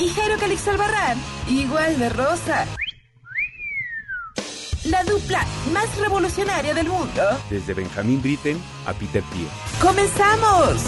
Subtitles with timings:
[0.00, 2.66] Y Jairo Calixto Albarrán, igual de rosa.
[4.84, 7.22] La dupla más revolucionaria del mundo.
[7.50, 9.48] Desde Benjamín Britten a Peter Thiel.
[9.78, 10.80] ¡Comenzamos!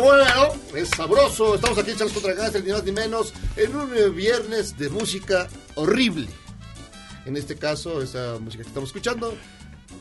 [0.00, 0.54] Muévelo.
[0.74, 1.54] Es sabroso.
[1.54, 4.88] Estamos aquí en Charles contra Gangsters, ni más ni menos, en un eh, viernes de
[4.88, 6.28] música horrible.
[7.26, 9.34] En este caso, esa música que estamos escuchando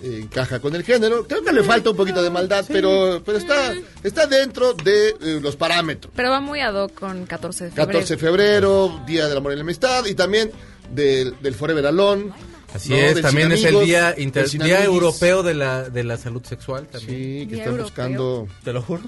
[0.04, 1.28] eh, encaja con el género.
[1.28, 5.40] Creo que le falta un poquito de maldad, pero, pero está, está dentro de eh,
[5.42, 6.14] los parámetros.
[6.16, 7.88] Pero va muy ad hoc con 14 de febrero.
[7.88, 10.52] 14 de febrero, Día del Amor y la Amistad, y también
[10.94, 12.32] del, del Forever Alone.
[12.74, 12.96] Así ¿no?
[12.98, 17.10] es, también es el día, inter- día europeo de la, de la salud sexual también.
[17.12, 17.84] Sí, que Día están europeo.
[17.84, 18.48] buscando.
[18.64, 19.02] Te lo juro.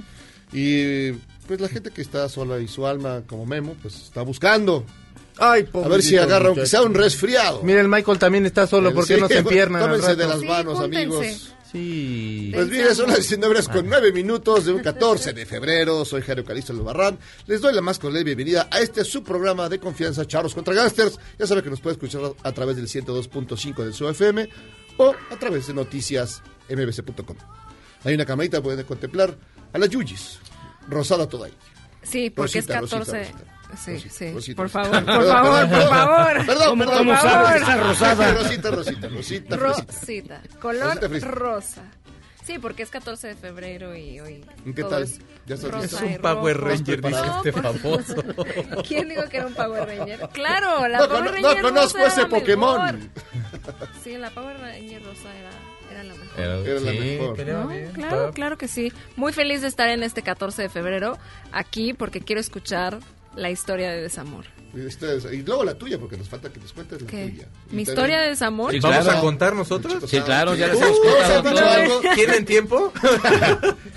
[0.53, 1.11] Y
[1.47, 4.85] pues la gente que está sola y su alma, como Memo, pues está buscando.
[5.37, 7.61] Ay, A ver si agarra, aunque sea un resfriado.
[7.63, 10.39] Mira, el Michael también está solo, ¿por qué Sí, no se empiernan Tómense de las
[10.41, 10.97] Sí, manos, júntense.
[11.05, 11.53] amigos.
[11.71, 12.49] Sí.
[12.53, 16.03] Pues mire, son las 19 horas con 9 minutos de un 14 de febrero.
[16.03, 17.17] Soy Jairo Calisto Barran.
[17.45, 21.19] Les doy la más cordial bienvenida a este su programa de confianza, Charros contra Gangsters.
[21.37, 24.49] Ya sabe que nos puede escuchar a través del 102.5 del su FM
[24.97, 27.37] o a través de noticias mbc.com.
[28.03, 29.37] Hay una camarita, pueden contemplar
[29.73, 30.39] a la Yuyis,
[30.87, 31.53] rosada toda ahí.
[32.03, 32.97] Sí, porque Rosita, es 14.
[32.97, 33.55] Rosita, Rosita.
[33.77, 34.31] Sí, Rosita, sí.
[34.33, 34.83] Rosita, por Rosita.
[34.91, 35.89] favor, por Perdón, favor, perdón, por perdón.
[35.89, 36.45] favor.
[36.45, 36.97] Perdón, perdón.
[36.97, 38.33] ¿Cómo sabes está rosada?
[38.39, 40.41] Rosita, Rosita, Rosita, Rosita.
[40.59, 41.81] Color rosa.
[42.45, 44.43] Sí, porque es 14 de febrero y hoy.
[44.75, 45.03] ¿Qué tal?
[45.03, 45.85] es ¿Ya rosa?
[45.85, 46.69] Es un Power rojo.
[46.69, 48.15] Ranger, dice No, este por- famoso.
[48.87, 50.29] ¿Quién dijo que era un Power Ranger?
[50.33, 52.81] Claro, la No, Power Ranger no conozco rosa ese Pokémon.
[52.95, 52.99] mejor.
[54.03, 55.51] Sí, la Power Ranger rosa era,
[55.91, 56.39] era la mejor.
[56.39, 57.87] Era la mejor.
[57.87, 57.93] ¿No?
[57.93, 58.91] Claro, claro que sí.
[59.15, 61.17] Muy feliz de estar en este 14 de febrero
[61.51, 62.99] aquí porque quiero escuchar
[63.35, 64.45] la historia de desamor.
[65.31, 67.27] Y luego la tuya, porque nos falta que nos cuentes la ¿Qué?
[67.29, 67.47] tuya.
[67.71, 68.75] ¿Mi historia de desamor?
[68.75, 69.17] ¿Y ¿Vamos claro.
[69.17, 70.03] a contar nosotros?
[70.07, 71.69] Sí, claro, ya les Uh, hemos contado ¿se han dicho todo.
[71.69, 72.01] algo?
[72.13, 72.93] ¿Tienen tiempo?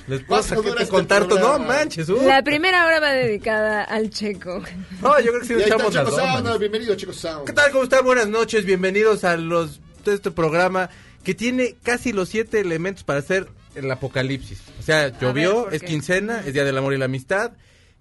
[0.08, 1.38] ¿Les puedo ¿Cuánto sacar dura que este contar todo?
[1.40, 2.22] No manches, uh.
[2.22, 4.62] La primera hora va dedicada al checo.
[5.02, 6.58] No, yo creo que sí nos echamos man.
[6.58, 7.44] Bienvenido, Chicos Sound.
[7.46, 7.70] ¿Qué tal?
[7.70, 8.05] ¿Cómo están?
[8.05, 10.88] Buenas noches, bienvenidos a los de este programa
[11.24, 14.60] que tiene casi los siete elementos para hacer el apocalipsis.
[14.78, 17.52] O sea, llovió, ¿por es quincena, es Día del Amor y la Amistad.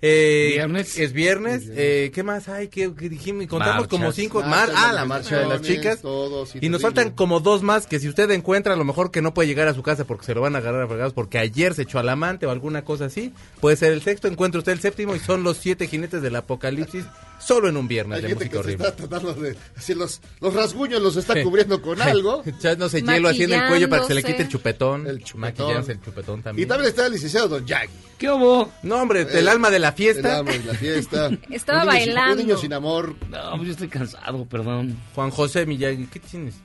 [0.01, 0.97] eh, Viernes.
[0.97, 1.63] Es viernes.
[1.69, 2.69] eh, ¿Qué más hay?
[2.69, 3.45] ¿Qué, qué dijimos?
[3.45, 4.41] Contamos como cinco.
[4.41, 6.01] Marchas, mar- ah, la marcha de las chicas.
[6.01, 9.11] todo, sí, y nos faltan como dos más que si usted encuentra a lo mejor
[9.11, 11.13] que no puede llegar a su casa porque se lo van a agarrar a fregados
[11.13, 14.57] porque ayer se echó al amante o alguna cosa así, puede ser el sexto, encuentra
[14.57, 17.05] usted el séptimo y son los siete jinetes del apocalipsis
[17.43, 18.87] solo en un viernes Hay de gente música que se horrible.
[18.87, 19.57] está tratando de...
[19.75, 22.43] Así los, los rasguños los está cubriendo con algo.
[22.45, 25.07] Echándose hielo así en el cuello para que se le quite el chupetón.
[25.07, 25.41] El chupetón.
[25.41, 26.65] Maquillándose el chupetón también.
[26.65, 27.89] Y también está el licenciado Don Jack.
[28.17, 28.71] ¿Qué hubo?
[28.83, 30.37] No, hombre, el alma de la El fiesta.
[30.39, 31.29] amo de la fiesta.
[31.49, 32.31] Estaba Un niño sin- bailando.
[32.33, 33.15] un niño sin amor.
[33.29, 34.97] No, pues yo estoy cansado, perdón.
[35.15, 36.55] Juan José Miyagi, ¿qué tienes?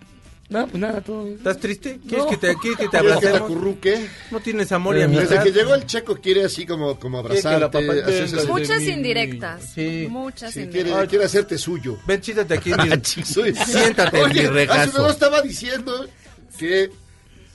[0.48, 1.36] No, pues nada, todo bien.
[1.38, 1.98] ¿Estás triste?
[2.06, 2.30] ¿Quieres No.
[2.30, 2.96] que te, quieres que te ¿Quieres que te
[3.28, 3.40] abracemos?
[3.40, 4.08] acurruque?
[4.30, 5.42] No tienes amor y Desde amistad.
[5.42, 7.86] que llegó el checo quiere así como, como Quiere que la abrazarte.
[7.86, 8.90] papá- hacerse- Muchas Sí.
[8.90, 9.62] indirectas.
[9.74, 10.06] Sí.
[10.08, 10.92] Muchas sí, indirectas.
[10.94, 11.98] quiere, quiere hacerte suyo.
[12.06, 13.24] Ven, chítate aquí en mi...
[13.24, 14.80] Soy- Siéntate en mi Oye, regazo.
[14.90, 16.06] Hace uno estaba diciendo
[16.56, 16.90] que...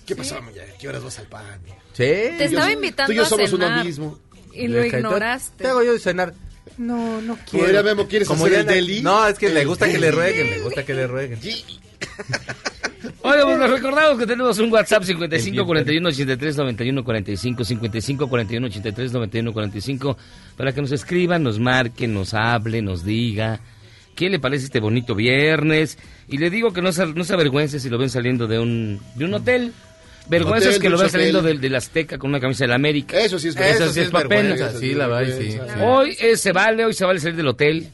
[0.06, 0.60] ¿Qué pasó, Muñe?
[0.78, 1.46] ¿Qué horas vas al pan?
[1.94, 2.04] Sí.
[2.04, 3.86] Te yo- estaba invitando Tú y yo a somos uno cenar.
[3.86, 4.20] mismo.
[4.54, 5.64] Y lo Deja- ignoraste.
[5.64, 6.34] ¿Qué hago yo de cenar?
[6.78, 7.66] No, no quiero.
[7.68, 9.02] Podría, Memo, ¿quieres hacer ya el no- deli?
[9.02, 11.40] No, es que le gusta que le rueguen, le gusta que le rueguen.
[13.24, 18.68] Oye, pues les recordamos que tenemos un WhatsApp 55 41 83 91 45 55 41
[18.68, 20.18] 83 91 45
[20.58, 23.60] para que nos escriban, nos marquen, nos hable, nos diga
[24.16, 25.98] qué le parece este bonito viernes
[26.28, 29.00] y le digo que no se, no se avergüence si lo ven saliendo de un
[29.16, 29.72] de un hotel.
[30.28, 33.20] Vergüenza Hotel, es que lo ven saliendo del del Azteca con una camisa del América.
[33.20, 33.94] Eso sí es Eso vergüenza.
[33.94, 34.30] sí es papel.
[34.30, 35.32] vergüenza, Eso sí, la va y sí.
[35.32, 35.74] vergüenza.
[35.76, 35.80] sí.
[35.84, 37.88] Hoy eh, se vale, hoy se vale salir del hotel.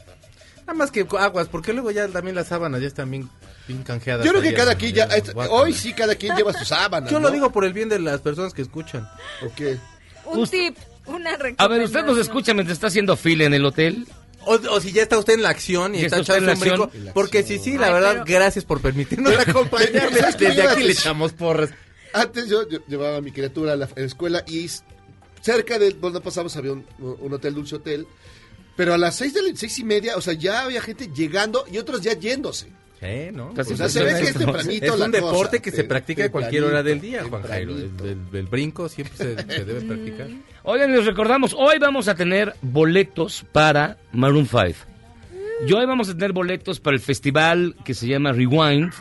[0.61, 3.29] Nada más que aguas, porque luego ya también las sábanas ya están bien,
[3.67, 4.25] bien canjeadas.
[4.25, 5.03] Yo creo que cada quien ya...
[5.05, 7.99] este- hoy sí cada quien lleva sus sábanas, Yo lo digo por el bien de
[7.99, 9.07] las personas que escuchan.
[9.45, 9.77] Ok.
[10.25, 14.07] Un tip, una A ver, usted nos escucha mientras está haciendo fila en el hotel.
[14.45, 16.89] O, o si ya está usted en la acción y está echando la un acción.
[16.89, 17.11] brinco.
[17.13, 20.19] Porque sí, sí, la Ay, verdad, pero- gracias por permitirnos acompañarle.
[20.19, 21.69] ¿Sabes qué Desde aquí le echamos porras.
[22.13, 24.69] Antes yo, yo llevaba a mi criatura a la, a la escuela y
[25.41, 28.07] cerca de donde pasamos había un, un hotel, dulce hotel.
[28.77, 31.65] Pero a las seis de la seis y media, o sea, ya había gente llegando
[31.71, 32.67] y otros ya yéndose.
[32.99, 33.53] Sí, ¿no?
[33.53, 35.61] Casi O sea, se ve que es tempranito Es la un deporte cosa.
[35.61, 37.73] que se practica a cualquier hora del día, Juan Jairo.
[37.73, 38.29] El, tempranito.
[38.33, 40.27] el- el brinco siempre se, se debe practicar.
[40.63, 44.63] Oigan, les recordamos, hoy vamos a tener boletos para Maroon 5.
[45.67, 48.91] Y hoy vamos a tener boletos para el festival que se llama Rewind,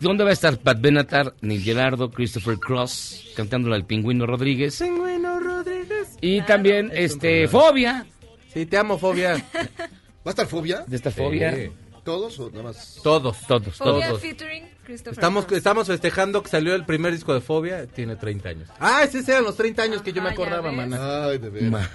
[0.00, 4.78] donde va a estar Pat Benatar, Neil Gerardo, Christopher Cross, cantando al Pingüino Rodríguez.
[4.80, 6.08] Pingüino Rodríguez.
[6.20, 8.04] Y también, este, Fobia,
[8.52, 9.34] Sí, te amo, fobia.
[10.26, 10.82] ¿Va a estar fobia?
[10.86, 11.54] de esta Fobia.
[11.54, 11.70] Sí.
[12.06, 13.00] ¿Todos o nada más?
[13.02, 13.36] Todos.
[13.46, 14.22] Todos, Fobia todos.
[14.22, 15.58] featuring Christopher Estamos, Cross.
[15.58, 18.68] estamos festejando que salió el primer disco de Fobia, tiene 30 años.
[18.80, 20.76] Ah, esos eran los 30 años que yo me Ajá, ya acordaba, ves.
[20.76, 21.24] mana.
[21.26, 21.70] Ay, de veras.
[21.70, 21.90] Ma-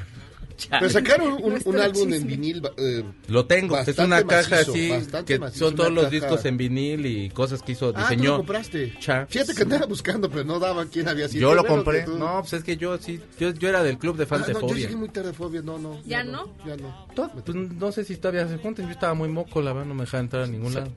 [0.69, 1.33] Pero sacaron
[1.65, 2.61] un, álbum en vinil.
[2.77, 4.91] eh, Lo tengo, es una caja macizo, así,
[5.25, 6.15] que macizo, son todos los caja.
[6.15, 8.37] discos en vinil y cosas que hizo, Ah, tú lo diseñó.
[8.37, 8.93] compraste.
[8.99, 9.25] Cha.
[9.27, 11.41] Fíjate que andaba buscando, pero no daban quién había sido.
[11.41, 12.03] Yo lo compré.
[12.03, 14.47] tú- No, pues es que yo sí, yo, yo era del club de Ah, fans
[14.47, 14.83] de no, yo Fobia.
[14.85, 15.99] llegué muy tarde fobia, no, no.
[16.05, 16.53] ¿Ya no?
[16.65, 17.07] Ya no.
[17.15, 20.01] Pues, no sé si todavía se juntan, yo estaba muy moco, la verdad, no me
[20.05, 20.91] dejaba entrar a ningún lado.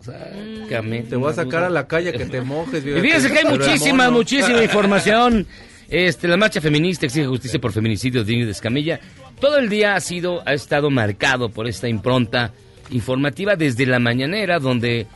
[1.09, 2.85] Te voy a sacar a la calle que te mojes.
[2.85, 5.47] Y fíjense que hay muchísima, muchísima información.
[5.89, 8.99] Este, la marcha feminista exige justicia por feminicidio de Ingrid Escamilla.
[9.41, 12.53] Todo el día ha sido, ha estado marcado por esta impronta
[12.91, 15.07] informativa desde la mañanera, donde,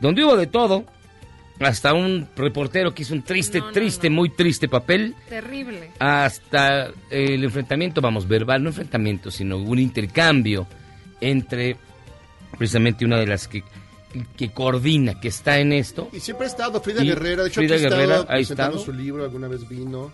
[0.00, 0.84] donde hubo de todo,
[1.60, 4.16] hasta un reportero que hizo un triste, No, no, triste, no.
[4.16, 5.90] muy triste papel, Terrible.
[5.98, 10.66] hasta el enfrentamiento, vamos, verbal, no enfrentamiento, sino un intercambio
[11.20, 11.76] entre
[12.58, 13.62] precisamente una de las que,
[14.36, 17.42] que coordina, que está en esto, Y siempre ha estado Frida Y Guerrera.
[17.44, 18.92] De hecho, Frida aquí Guerrera estaba ha presentando estado.
[18.96, 20.10] su libro, alguna vez vino.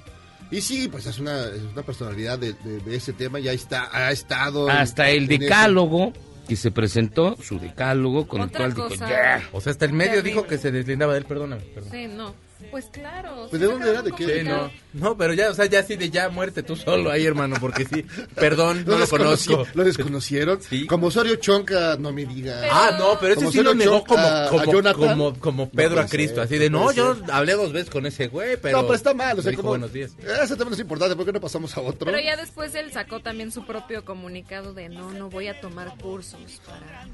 [0.50, 3.38] Y sí, pues es una, es una personalidad de, de- de ese tema.
[3.38, 4.68] Ya está, ha estado.
[4.70, 6.12] en- hasta el en ese- decálogo
[6.48, 9.10] que se presentó, su decálogo, con Otra el cual dijo, cosa.
[9.10, 9.48] ya.
[9.52, 10.30] O sea, hasta el medio Terrible.
[10.30, 11.60] dijo que se deslindaba de él, perdóname.
[11.74, 11.90] perdón.
[11.92, 12.34] Sí, no.
[12.70, 13.46] Pues claro.
[13.48, 14.02] Pues, ¿de dónde era?
[14.02, 14.40] ¿De muy qué?
[14.40, 14.70] Sí, no.
[14.92, 17.84] No, pero ya, o sea, ya sí de ya muerte tú solo ahí, hermano, porque
[17.84, 18.04] sí.
[18.34, 19.66] Perdón, no lo conozco.
[19.74, 20.60] ¿Lo desconocieron?
[20.60, 20.86] Sí.
[20.86, 22.62] Como Osorio Chonca, no me diga.
[22.70, 26.36] Ah, no, pero ese Como sí lo negó como, como, como, como Pedro a Cristo,
[26.36, 27.30] ser, así de, no yo ser.
[27.30, 28.78] hablé dos veces con ese güey, pero...
[28.78, 29.38] no, pero está mal.
[29.38, 30.12] O sea, como, buenos días.
[30.42, 31.14] Ese tema no es importante.
[31.14, 32.06] ¿Por qué no pasamos a otro?
[32.06, 35.96] Pero ya después él sacó también su propio comunicado de no, no voy a tomar
[35.98, 37.06] cursos para,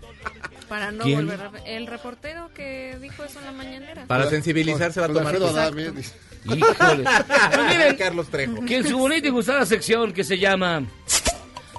[0.69, 1.27] para no ¿Quién?
[1.27, 1.53] volver a...
[1.67, 4.07] El reportero que dijo eso en la mañanera.
[4.07, 5.34] Para sensibilizarse va a tomar...
[6.45, 7.05] Híjole.
[7.05, 8.65] Pues miren, Carlos Trejo.
[8.65, 10.85] que en su bonita y gustada sección que se llama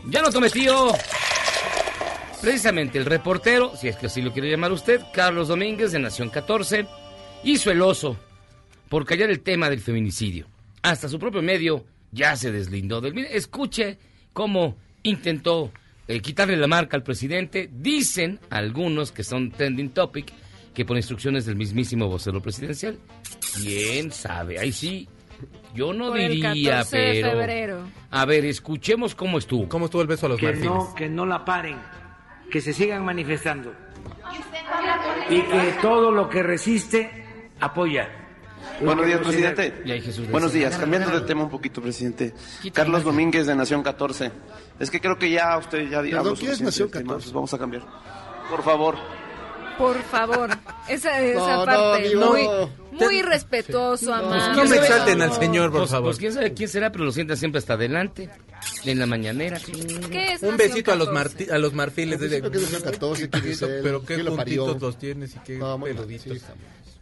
[0.07, 0.91] Ya no tomé tío.
[2.41, 6.29] Precisamente el reportero, si es que así lo quiere llamar usted, Carlos Domínguez de Nación
[6.29, 6.85] 14,
[7.43, 8.17] hizo el oso
[8.89, 10.47] por callar el tema del feminicidio.
[10.81, 13.13] Hasta su propio medio ya se deslindó del...
[13.13, 13.97] Mire, escuche
[14.33, 15.71] cómo intentó
[16.07, 17.69] eh, quitarle la marca al presidente.
[17.71, 20.31] Dicen algunos que son trending topic
[20.75, 22.99] que por instrucciones del mismísimo vocero presidencial.
[23.55, 24.59] ¿Quién sabe?
[24.59, 25.07] Ahí sí,
[25.73, 27.29] yo no Por el diría, 14 de pero...
[27.31, 27.79] febrero.
[28.11, 29.67] A ver, escuchemos cómo estuvo.
[29.67, 30.69] ¿Cómo estuvo el beso a los que marfines?
[30.69, 31.77] no, que no la paren,
[32.51, 33.73] que se sigan manifestando
[35.29, 37.09] y que todo lo que resiste
[37.59, 38.09] apoya.
[38.81, 39.73] Buenos días, presidente.
[40.29, 40.77] Buenos días.
[40.77, 42.33] Cambiando de tema un poquito, presidente.
[42.73, 43.03] Carlos.
[43.03, 44.31] Domínguez de Nación 14.
[44.79, 47.23] Es que creo que ya usted ya Perdón, ¿quién es suficiente Nación del tema, 14?
[47.25, 47.83] pues Vamos a cambiar.
[48.49, 48.95] Por favor.
[49.77, 50.49] Por favor.
[50.87, 52.07] Esa, esa No, no, parte.
[52.07, 52.31] amigo.
[52.31, 54.55] muy, muy respetuoso, amable.
[54.63, 56.07] No me exalten al señor, por Pues, favor.
[56.09, 58.29] pues quién sabe quién será, pero lo sienta siempre hasta adelante.
[58.85, 59.59] En la mañanera.
[60.11, 61.45] ¿Qué es Un besito a los, 14?
[61.45, 62.13] marti- a los marfiles.
[62.13, 63.79] Al principio que es el 14, ¿quién es él?
[63.83, 66.37] Pero qué puntitos los tienes y qué No, muy peluditos.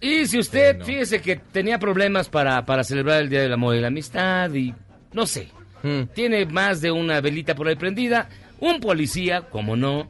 [0.02, 0.86] Y si usted, Sí, no.
[0.86, 4.74] fíjese que tenía problemas para, para celebrar el Día del Amor y la Amistad y
[5.14, 5.50] no sé,
[5.84, 6.08] Mm.
[6.14, 8.28] tiene más de una velita por ahí prendida,
[8.60, 10.10] un policía, como no,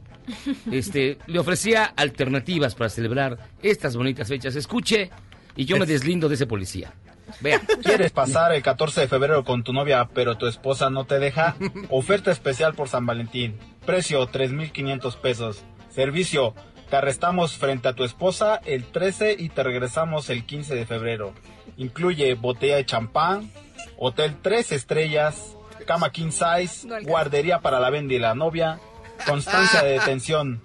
[0.70, 4.56] este, le ofrecía alternativas para celebrar estas bonitas fechas.
[4.56, 5.10] Escuche
[5.56, 6.92] y yo me deslindo de ese policía.
[7.40, 7.60] Vea.
[7.82, 11.56] ¿Quieres pasar el 14 de febrero con tu novia, pero tu esposa no te deja?
[11.90, 13.56] Oferta especial por San Valentín.
[13.86, 15.64] Precio 3.500 pesos.
[15.90, 16.54] Servicio.
[16.90, 21.32] Te arrestamos frente a tu esposa el 13 y te regresamos el 15 de febrero.
[21.76, 23.50] Incluye botella de champán,
[23.98, 28.78] hotel 3 estrellas, cama king size, guardería para la venda y la novia,
[29.26, 30.62] constancia de detención.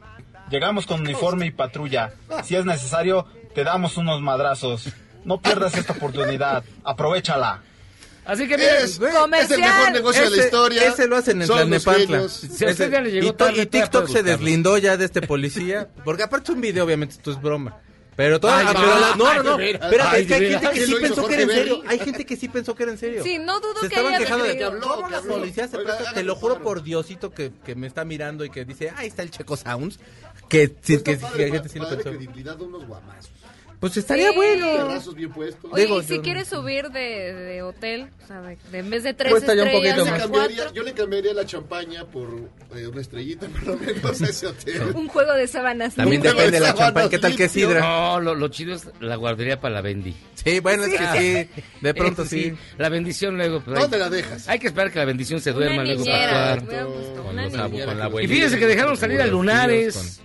[0.50, 2.12] Llegamos con uniforme y patrulla.
[2.44, 4.90] Si es necesario, te damos unos madrazos.
[5.26, 6.64] No pierdas esta oportunidad.
[6.84, 7.62] Aprovechala.
[8.26, 10.50] Así que miren, Es, güey, es el mejor negocio de la Ese-
[10.88, 12.30] Ese, lo hacen en Tlalnepantla.
[12.30, 15.88] Si a usted ya le llegó y, y TikTok se deslindó ya de este policía.
[16.04, 17.78] Porque aparte es un video, obviamente, esto es broma.
[18.20, 18.74] Pero todo, Ay, no.
[18.74, 19.56] pero la- no, no, no.
[19.56, 19.70] Ay.
[19.70, 21.82] Espérate, Ay, es que hay gente que ¿Quién sí pensó que era en serio.
[21.88, 23.24] Hay gente que sí pensó que era en serio.
[23.24, 24.80] Sí, no dudo se que estaban haya quejando de que creído.
[24.82, 25.34] ¿cómo la Que habló.
[25.36, 26.04] policía se Oiga, presta?
[26.04, 29.08] hagan Te lo juro por Diosito que, que me está mirando y que dice, ahí
[29.08, 30.00] está el Checo Sounds.
[30.50, 32.10] Que, sí, Está que, padre, que hay gente sí lo pensó.
[32.10, 33.32] credibilidad de unos guamazos.
[33.80, 34.36] Pues estaría Sí.
[34.36, 35.02] bueno.
[35.16, 35.72] Bien puestos.
[35.72, 38.90] Oye, Digo, y si yo- quieres subir de, de hotel, o sea, de, de- en
[38.90, 40.22] vez de tres Cuesta ya un estrellas, poquito le más.
[40.22, 42.28] cambiaría, yo le cambiaría la champaña por
[42.76, 44.82] eh, una estrellita, por lo menos, a ese hotel.
[44.96, 45.96] un juego de sábanas.
[45.96, 47.08] También Un depende de la champán.
[47.10, 47.80] ¿Qué tal que sidra?
[47.80, 50.14] no, lo, lo chido es la guardería para la bendi.
[50.44, 51.62] Sí, bueno, es que sí.
[51.80, 52.54] De pronto Eso sí.
[52.78, 53.62] La bendición luego.
[53.62, 54.50] pues, hay- ¿Dónde la dejas?
[54.50, 57.36] Hay que esperar que la bendición se Una duerma luego para hubieran puesto Con con
[57.98, 60.22] la Y abuelita, fíjense que dejaron salir a Lunares.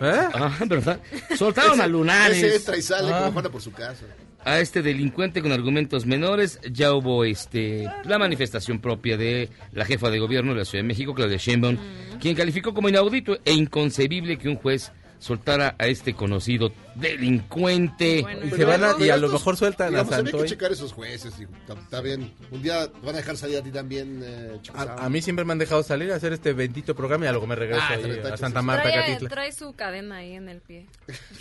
[0.00, 0.28] ¿Eh?
[0.34, 1.00] Ah, ¿verdad?
[1.36, 2.42] Soltaron a Ese Lunares.
[2.56, 3.30] entra y sale Ah.
[3.34, 4.04] como por su casa.
[4.44, 6.58] a este delincuente con argumentos menores.
[6.72, 10.88] Ya hubo este la manifestación propia de la jefa de gobierno de la Ciudad de
[10.88, 11.76] México, Claudia Sheinbaum,
[12.20, 18.22] quien calificó como inaudito e inconcebible que un juez soltara a este conocido delincuente.
[18.22, 18.46] Bueno.
[18.46, 20.48] Y se van a, y a estos, lo mejor sueltan a digamos, habría que Santoy.
[20.48, 21.34] checar esos jueces.
[21.38, 22.32] Está, bien.
[22.50, 24.58] Un día van a dejar salir a ti también, eh.
[24.74, 27.32] A, a mí siempre me han dejado salir a hacer este bendito programa y a
[27.32, 28.62] luego me regreso Ah, ahí a Santa.
[28.62, 30.86] Marta, Trae, trae su cadena ahí en el pie.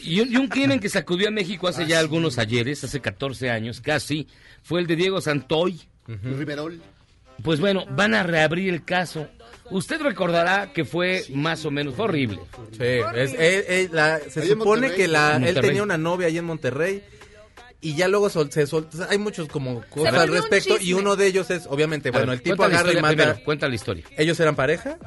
[0.03, 2.01] Y un, y un crimen que sacudió a México hace Ah, ya sí.
[2.01, 4.27] algunos ayeres, hace 14 años casi,
[4.63, 5.79] fue el de Diego Santoy.
[6.07, 6.81] Riverol.
[7.43, 9.27] Pues bueno, van a reabrir el caso.
[9.69, 12.39] Usted recordará que fue más o menos fue horrible.
[12.71, 12.77] Sí,
[13.15, 17.03] es- la- se Ahí supone que la, él tenía una novia ahí en Monterrey
[17.81, 18.97] y ya luego sol- se soltó.
[19.09, 22.35] Hay muchos como cosas al un respecto y uno de ellos es, obviamente, bueno, ver,
[22.37, 23.23] el tipo agarra y manda.
[23.25, 24.03] primero, cuenta la historia.
[24.17, 24.97] Ellos eran pareja,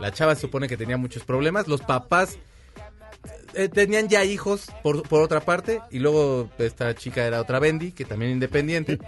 [0.00, 2.38] la chava se supone que tenía muchos problemas, los papás
[3.54, 7.90] eh, tenían ya hijos por, por otra parte y luego esta chica era otra Bendy,
[7.92, 8.98] que también independiente.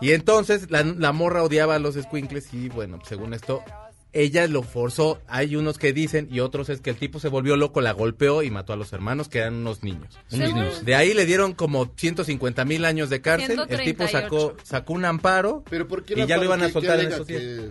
[0.00, 3.62] Y entonces la, la morra odiaba a los squinkles y bueno, según esto,
[4.12, 5.20] ella lo forzó.
[5.28, 8.42] Hay unos que dicen y otros es que el tipo se volvió loco, la golpeó
[8.42, 10.18] y mató a los hermanos que eran unos niños.
[10.32, 10.84] Unos niños.
[10.84, 13.58] De ahí le dieron como 150 mil años de cárcel.
[13.68, 14.10] El tipo 138.
[14.12, 17.26] sacó, sacó un amparo Pero ¿por qué y ya lo iban a soltar en esos
[17.26, 17.40] días.
[17.40, 17.70] que-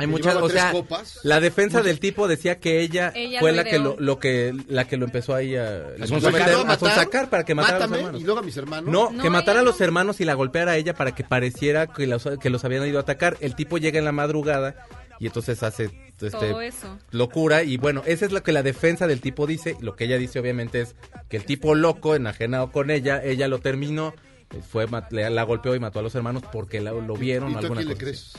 [0.00, 1.18] Hay muchas, o sea, copas?
[1.24, 4.86] la defensa del tipo decía que ella, Ella fue la que lo, lo que la
[4.86, 8.20] que lo empezó ahí a, A sonsacar para que matara a los hermanos.
[8.20, 8.88] y luego a mis hermanos.
[8.92, 9.84] No, No, que matara a los no.
[9.84, 12.98] hermanos y la golpeara a ella para que pareciera que los, que los habían ido
[12.98, 13.36] a atacar.
[13.40, 14.86] El tipo llega en la madrugada
[15.18, 16.98] y entonces hace este, Todo eso.
[17.10, 19.76] locura y bueno, esa es lo que la defensa del tipo dice.
[19.80, 20.94] Lo que ella dice obviamente es
[21.28, 24.14] que el tipo loco, enajenado con ella, ella lo terminó,
[24.54, 27.52] eh, fue le- la golpeó y mató a los hermanos porque la- lo vieron ¿Y
[27.54, 28.32] tú alguna le cosa crees?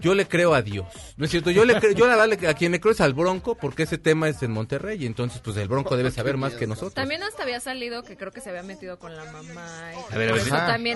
[0.00, 0.86] Yo le creo a Dios.
[1.16, 3.14] No es cierto, yo le creo, yo la verdad a quien le creo es al
[3.14, 6.54] Bronco porque ese tema es en Monterrey y entonces pues el Bronco debe saber más
[6.54, 6.94] que nosotros.
[6.94, 9.92] También hasta había salido que creo que se había metido con la mamá.
[10.10, 10.42] y A ver, a ver,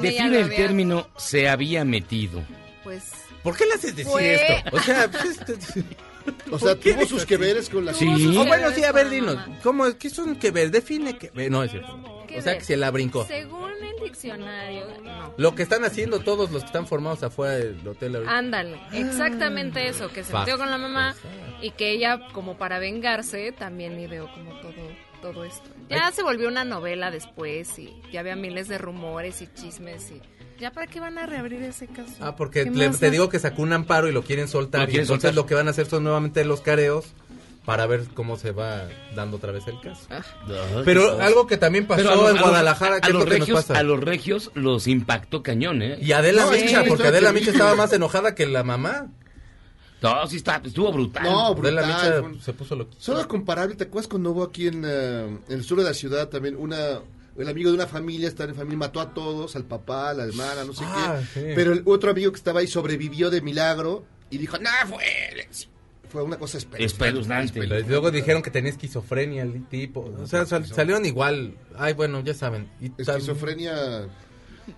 [0.00, 2.42] Define el había- término se había metido.
[2.83, 3.04] Pues
[3.42, 4.76] ¿Por qué le haces decir Fue- esto?
[4.76, 5.85] O sea, pues, este-
[6.50, 8.07] O sea, ¿Por qué tuvo sus que veres con la Sí.
[8.37, 9.38] Oh, bueno, sí, a ver, dinos.
[9.62, 9.95] ¿Cómo es?
[9.95, 10.71] ¿Qué son que ver?
[10.71, 11.50] Define que ver.
[11.50, 12.25] No, es cierto.
[12.28, 12.59] ¿Qué O sea, ver?
[12.61, 13.25] que se la brincó.
[13.26, 15.33] según el diccionario, no.
[15.38, 18.37] Lo que están haciendo todos los que están formados afuera del hotel ahorita.
[18.37, 21.14] Ándale, exactamente eso, que se metió con la mamá
[21.62, 24.75] y que ella, como para vengarse, también ideó como todo,
[25.23, 25.71] todo esto.
[25.88, 30.21] Ya se volvió una novela después y ya había miles de rumores y chismes y...
[30.59, 32.12] ¿Ya para qué van a reabrir ese caso?
[32.21, 34.88] Ah, porque ¿Qué le- más te digo que sacó un amparo y lo quieren soltar.
[34.88, 35.35] Lo y entonces soltar.
[35.35, 37.07] lo que van a hacer son nuevamente los careos
[37.65, 40.07] para ver cómo se va dando otra vez el caso.
[40.11, 40.23] Ah,
[40.85, 43.25] Pero algo que también pasó a los- en a los- Guadalajara, a ¿qué es los
[43.25, 43.79] lo que nos regios, pasa?
[43.79, 45.99] A los regios los impactó cañón, ¿eh?
[46.00, 47.33] Y Adela No, Micha, sí, porque Adela.
[47.33, 49.09] Micha estaba más enojada que la mamá.
[50.00, 51.25] No, sí está, estuvo brutal.
[51.25, 52.31] No, Adela brutal.
[52.33, 55.62] Micha se puso lo Solo comparable, ¿te acuerdas cuando hubo aquí en, eh, en el
[55.62, 57.00] sur de la ciudad también una
[57.38, 60.25] el amigo de una familia, estaba en familia, mató a todos, al papá, a la
[60.25, 61.40] hermana, no sé Ah, qué.
[61.40, 61.47] sí.
[61.54, 65.47] Pero el otro amigo que estaba ahí sobrevivió de milagro y dijo, no, fue él".
[66.11, 67.66] Fue una cosa espeluznante.
[67.66, 70.11] Luego dijeron que tenía esquizofrenia el tipo.
[70.18, 71.54] O sea, sal- salieron igual.
[71.76, 72.66] Ay, bueno, ya saben.
[72.80, 74.07] Y Esquizofrenia.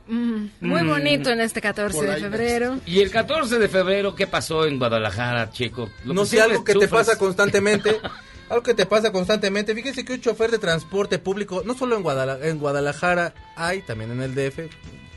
[0.09, 0.88] Mm, muy Mm.
[0.88, 2.79] bonito en este 14 Por de febrero.
[2.85, 5.88] Y el 14 de febrero, ¿qué pasó en Guadalajara, Checo?
[6.05, 7.97] Lo No sé, algo que te pasa constantemente.
[8.50, 9.75] algo que te pasa constantemente.
[9.75, 14.11] Fíjese que un chofer de transporte público, no solo en, Guadala- en Guadalajara, hay también
[14.11, 14.69] en el DF,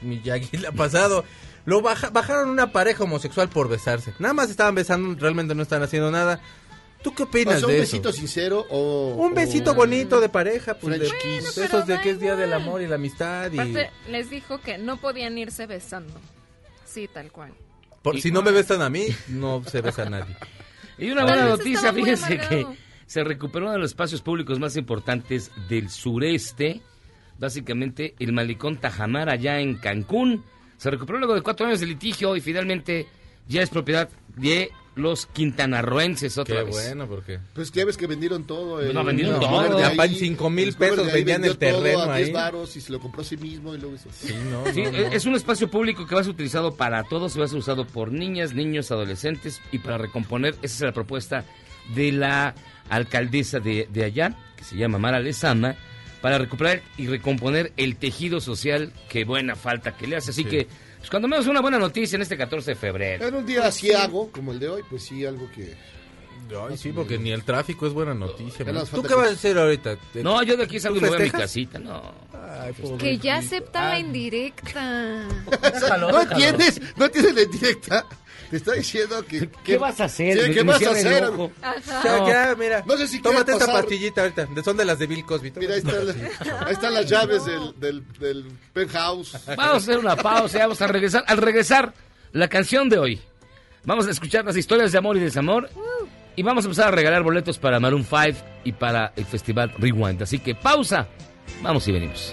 [0.02, 1.26] Miyagi le ha pasado.
[1.66, 4.14] Lo baja- bajaron una pareja homosexual por besarse.
[4.20, 6.42] Nada más estaban besando, realmente no están haciendo nada.
[7.02, 7.92] ¿Tú qué opinas ¿Pasó de un eso?
[7.92, 9.16] besito sincero o...?
[9.18, 11.08] Un besito o- bonito de pareja, pues de,
[11.64, 14.78] esos de que es día del amor y la amistad y Aparte, les dijo que
[14.78, 16.14] no podían irse besando.
[16.86, 17.54] Sí, tal cual.
[18.04, 20.36] por- si no me besan a mí, no se besa a nadie.
[20.98, 22.76] Y una buena noticia, fíjense que amargado.
[23.06, 26.82] Se recuperó uno de los espacios públicos más importantes del sureste,
[27.40, 30.44] básicamente el malecón Tajamar allá en Cancún.
[30.78, 33.08] Se recuperó luego de cuatro años de litigio y finalmente
[33.48, 36.74] ya es propiedad de los quintanarroenses otra Qué vez.
[36.76, 38.80] bueno, porque Pues ya ves que vendieron todo.
[38.80, 39.80] el- No, vendieron todo.
[39.80, 42.34] Ya en cinco mil el Uber pesos vendían el terreno a 10 ahí.
[42.34, 44.92] varos y se lo compró a sí mismo y luego hizo- sí, no, Sí, no,
[44.92, 44.98] no.
[44.98, 47.58] es un espacio público que va a ser utilizado para todos y va a ser
[47.58, 51.44] usado por niñas, niños, adolescentes y para recomponer, esa es la propuesta
[51.96, 52.54] de la
[52.90, 55.76] alcaldesa de, de allá, que se llama Mara Lezama,
[56.22, 60.32] para recuperar y recomponer el tejido social que buena falta que le hace.
[60.32, 60.50] Así Sí.
[60.50, 60.68] que,
[61.00, 63.28] pues cuando menos una buena noticia en este 14 de febrero.
[63.28, 65.76] En un día así hago, como el de hoy, pues sí, algo que...
[66.70, 68.64] Ay, sí, porque ni el tráfico es buena noticia.
[68.66, 69.96] Nos ¿Tú qué vas a hacer ahorita?
[70.12, 72.14] ¿Te- No, yo de aquí salgo y ¿Tú me voy a mi casita, no.
[72.34, 75.24] Ay, Que ya acepta la indirecta.
[76.00, 78.06] no entiendes, no entiendes la indirecta.
[78.54, 79.50] Te está diciendo que...
[79.64, 80.38] ¿Qué vas a hacer?
[80.46, 81.24] Sí, ¿qué vas a hacer?
[81.24, 82.28] Ya, No.
[82.28, 82.84] ya, mira.
[82.86, 84.48] No sé si Tómate esta pastillita ahorita.
[84.64, 85.52] Son de las de Bill Cosby.
[85.56, 86.14] Mira, ahí, está la-
[86.68, 89.36] ahí están las llaves del, del, del penthouse.
[89.48, 91.24] Vamos a hacer una pausa y vamos a regresar.
[91.26, 91.96] Al regresar,
[92.32, 93.22] la canción de hoy.
[93.86, 95.68] Vamos a escuchar las historias de amor y desamor.
[96.36, 100.22] Y vamos a empezar a regalar boletos para Maroon 5 y para el festival Rewind.
[100.22, 101.08] Así que pausa.
[101.64, 102.32] Vamos y venimos.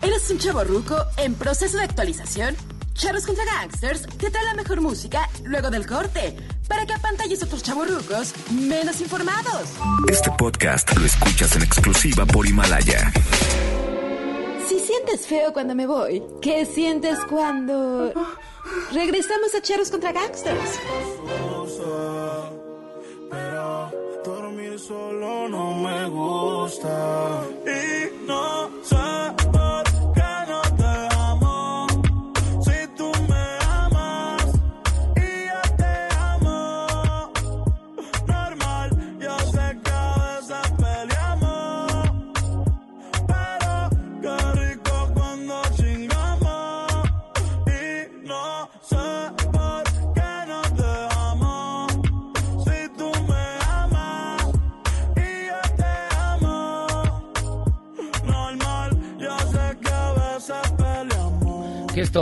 [0.00, 2.56] ¿Eres un chavo ruco en proceso de actualización?
[2.94, 6.36] Charros contra Gangsters te trae la mejor música luego del corte
[6.68, 9.70] para que apantalles a otros chavos rucos menos informados.
[10.08, 13.12] Este podcast lo escuchas en exclusiva por Himalaya.
[14.68, 18.12] Si sientes feo cuando me voy, ¿qué sientes cuando
[18.92, 20.78] regresamos a Charros contra Gangsters?
[23.30, 23.90] Pero
[24.24, 27.42] dormir solo no me gusta.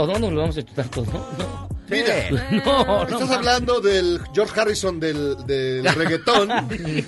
[0.05, 0.19] Todo?
[0.19, 1.05] ¿Nos lo vamos a chutar todo?
[1.05, 1.67] No.
[1.89, 2.29] Mira,
[2.65, 3.03] No, no.
[3.07, 6.49] estás hablando del George Harrison del, del reggaetón.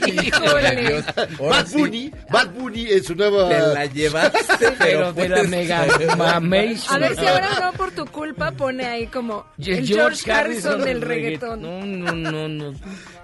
[0.08, 1.04] Híjole,
[1.40, 1.78] Bad sí.
[1.78, 3.50] Bunny, Bad Bunny en su nueva...
[3.50, 5.86] Te la llevaste, Pero de la mega
[6.18, 6.96] mamation.
[6.96, 11.02] A ver si ahora no por tu culpa pone ahí como el George Harrison del
[11.02, 11.62] reggaetón.
[11.62, 12.74] No, no, no, no.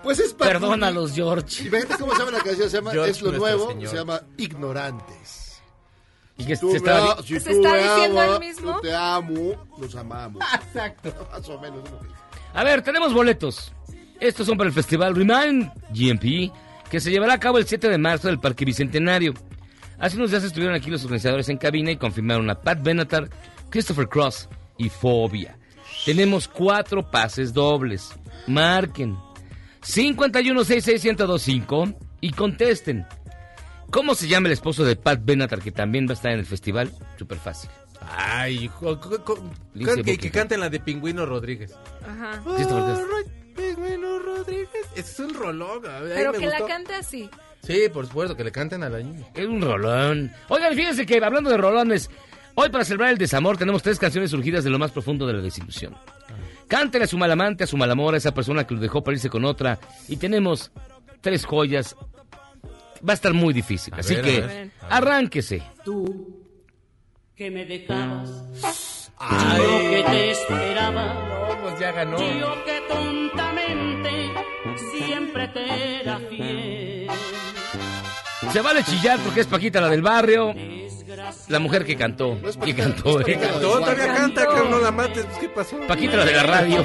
[0.03, 1.13] Pues es Bad Perdónalos.
[1.15, 1.63] George.
[1.67, 3.89] Imagínate cómo se llama la canción, se llama George, Es lo nuevo, señor.
[3.89, 5.44] se llama Ignorantes.
[6.37, 7.11] Y que Tú se me está...
[7.13, 8.73] a- si ¿Se está diciendo amas, él mismo?
[8.73, 10.43] yo te amo, nos amamos.
[10.67, 11.13] Exacto.
[11.31, 11.79] Más o menos.
[11.89, 11.97] ¿no?
[12.53, 13.71] A ver, tenemos boletos.
[14.19, 16.51] Estos son para el Festival Remind GMP,
[16.89, 19.33] que se llevará a cabo el 7 de marzo del Parque Bicentenario.
[19.99, 23.29] Hace unos días estuvieron aquí los organizadores en cabina y confirmaron a Pat Benatar,
[23.69, 25.57] Christopher Cross y Fobia.
[26.05, 28.11] Tenemos cuatro pases dobles.
[28.47, 29.15] Marquen
[29.83, 33.05] 5166125 y contesten.
[33.91, 36.45] ¿Cómo se llama el esposo de Pat Benatar que también va a estar en el
[36.45, 36.91] festival?
[37.17, 37.69] Súper fácil.
[38.01, 38.99] Ay, hijo,
[39.73, 40.31] Lindsay que, que Buckingham.
[40.33, 41.73] canten la de Pingüino Rodríguez.
[42.07, 42.41] Ajá.
[42.55, 42.99] Sí, está bonita.
[43.01, 44.69] Alright, Pingüino Rodríguez.
[44.95, 45.85] Es un rolón.
[45.87, 46.67] a ver, ahí Pero me que la gustó.
[46.67, 47.29] cante así.
[47.63, 49.25] Sí, por supuesto, que le canten a la niña.
[49.33, 50.31] Es un rolón.
[50.49, 52.11] Oigan, fíjense que hablando de rolones,
[52.53, 55.41] hoy para celebrar el desamor tenemos tres canciones surgidas de lo más profundo de la
[55.41, 55.95] desilusión.
[56.67, 59.29] Cántele a su malamante, a su malamor, a esa persona que lo dejó para irse
[59.29, 59.79] con otra.
[60.07, 60.71] Y tenemos
[61.21, 61.95] tres joyas.
[63.07, 63.93] Va a estar muy difícil.
[63.93, 64.69] A así ver, que a ver.
[64.89, 65.61] arránquese.
[65.83, 66.41] Tú
[67.35, 69.57] que me dejabas, Ay.
[69.61, 72.17] yo que te esperaba, No, pues ya ganó.
[72.17, 74.31] yo que tontamente
[74.91, 77.07] siempre te era fiel.
[78.51, 80.53] Se vale chillar porque es Paquita la del barrio.
[81.49, 82.37] La mujer que cantó.
[82.63, 83.39] que cantó, ¿Qué eh.
[83.39, 83.79] cantó?
[83.79, 85.25] Todavía canta, cabrón, no la mates.
[85.39, 85.77] ¿Qué pasó?
[85.87, 86.83] Paquita la de la radio.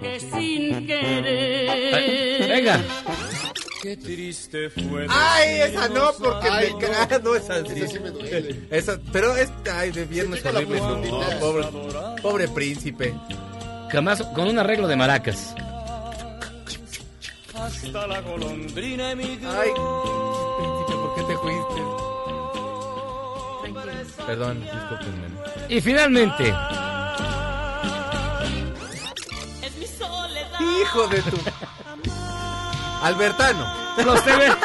[0.00, 2.80] Que Venga.
[3.82, 5.06] Qué triste fue.
[5.08, 7.18] Ay, esa no, porque Ay, me no.
[7.30, 7.72] no, esa sí.
[7.80, 8.66] Esa sí me duele.
[8.70, 10.80] Esa, pero es, ay, de viernes horrible.
[10.80, 11.00] No,
[11.40, 11.66] pobre,
[12.20, 13.14] pobre príncipe.
[13.90, 15.54] Jamás con un arreglo de maracas.
[17.54, 19.50] Hasta la golondrina emigró.
[19.50, 21.80] Ay, príncipe, ¿por qué te fuiste?
[24.26, 25.28] Perdón, discúlpenme.
[25.68, 26.54] Y finalmente,
[29.62, 30.60] Es mi soledad.
[30.82, 31.36] Hijo de tu.
[33.02, 33.66] Albertano.
[34.04, 34.56] los temer...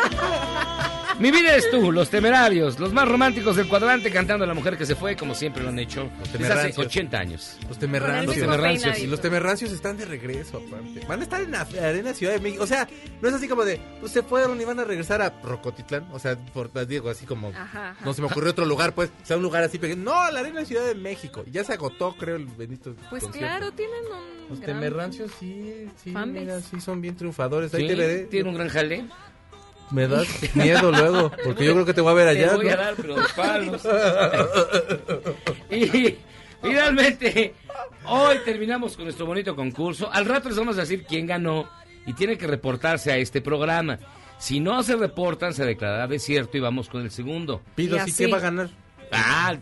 [1.19, 4.77] Mi vida es tú, los temerarios, los más románticos del cuadrante cantando a la mujer
[4.77, 6.85] que se fue, como siempre lo han hecho desde hace temerrancios.
[6.87, 7.57] 80 años.
[7.69, 8.35] Los temerrancios.
[8.35, 8.99] mismo temerrancios.
[8.99, 11.05] Y los temerrancios están de regreso, aparte.
[11.07, 12.63] Van a estar en la Arena Ciudad de México.
[12.63, 12.87] O sea,
[13.21, 16.05] no es así como de, pues se fueron y van a regresar a Rocotitlán.
[16.11, 17.95] O sea, por, digo, así como, Ajá, ajá.
[18.05, 20.03] no se me ocurrió otro lugar, pues, o sea, un lugar así pequeño.
[20.03, 21.45] No, la Arena Ciudad de México.
[21.49, 22.93] Ya se agotó, creo, el Benito.
[23.09, 23.39] Pues concierto.
[23.57, 27.73] claro, tienen un Los gran- temerrancios sí, sí, mira, sí son bien triunfadores.
[27.73, 28.17] Ahí Sí, te veré.
[28.25, 29.05] Tiene un gran jale.
[29.91, 32.49] Me das miedo luego, porque yo creo que te voy a ver allá.
[32.49, 32.71] Te voy ¿no?
[32.71, 33.81] a dar, pero de palos.
[35.71, 36.15] y
[36.61, 37.53] finalmente,
[38.07, 40.09] hoy terminamos con nuestro bonito concurso.
[40.11, 41.69] Al rato les vamos a decir quién ganó
[42.05, 43.99] y tiene que reportarse a este programa.
[44.37, 47.61] Si no se reportan, se declarará desierto y vamos con el segundo.
[47.75, 48.13] Pido, Y sí.
[48.17, 48.69] ¿quién va a ganar?
[49.11, 49.55] Ah,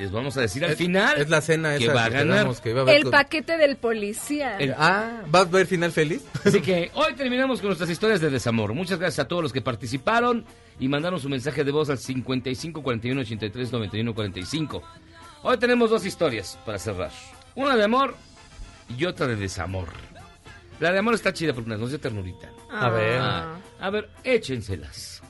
[0.00, 1.20] les vamos a decir al Es- final.
[1.20, 2.36] Es la cena que esa va a que ganar.
[2.38, 4.56] quedamos que iba a haber El con- paquete del policía.
[4.58, 6.22] El- Ah, ¿vas a ver final feliz?
[6.44, 8.72] Así que hoy terminamos con nuestras historias de desamor.
[8.74, 10.44] Muchas gracias a todos los que participaron
[10.78, 14.82] y mandaron su mensaje de voz al 55 41 83 91 45.
[15.42, 17.10] Hoy tenemos dos historias para cerrar.
[17.54, 18.14] Una de amor
[18.96, 19.88] y otra de desamor.
[20.80, 22.48] La de amor está chida porque nos dio ternurita.
[22.70, 22.86] Ah.
[22.86, 23.18] A ver.
[23.20, 25.22] Ah, a ver, échenselas.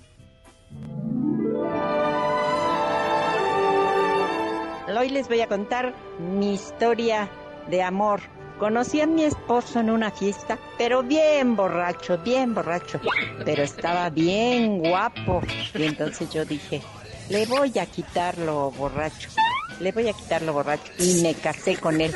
[4.98, 7.30] Hoy les voy a contar mi historia
[7.68, 8.20] de amor.
[8.58, 13.00] Conocí a mi esposo en una fiesta, pero bien borracho, bien borracho.
[13.44, 15.42] Pero estaba bien guapo.
[15.74, 16.82] Y entonces yo dije,
[17.28, 19.30] le voy a quitar lo borracho.
[19.78, 20.92] Le voy a quitar lo borracho.
[20.98, 22.12] Y me casé con él.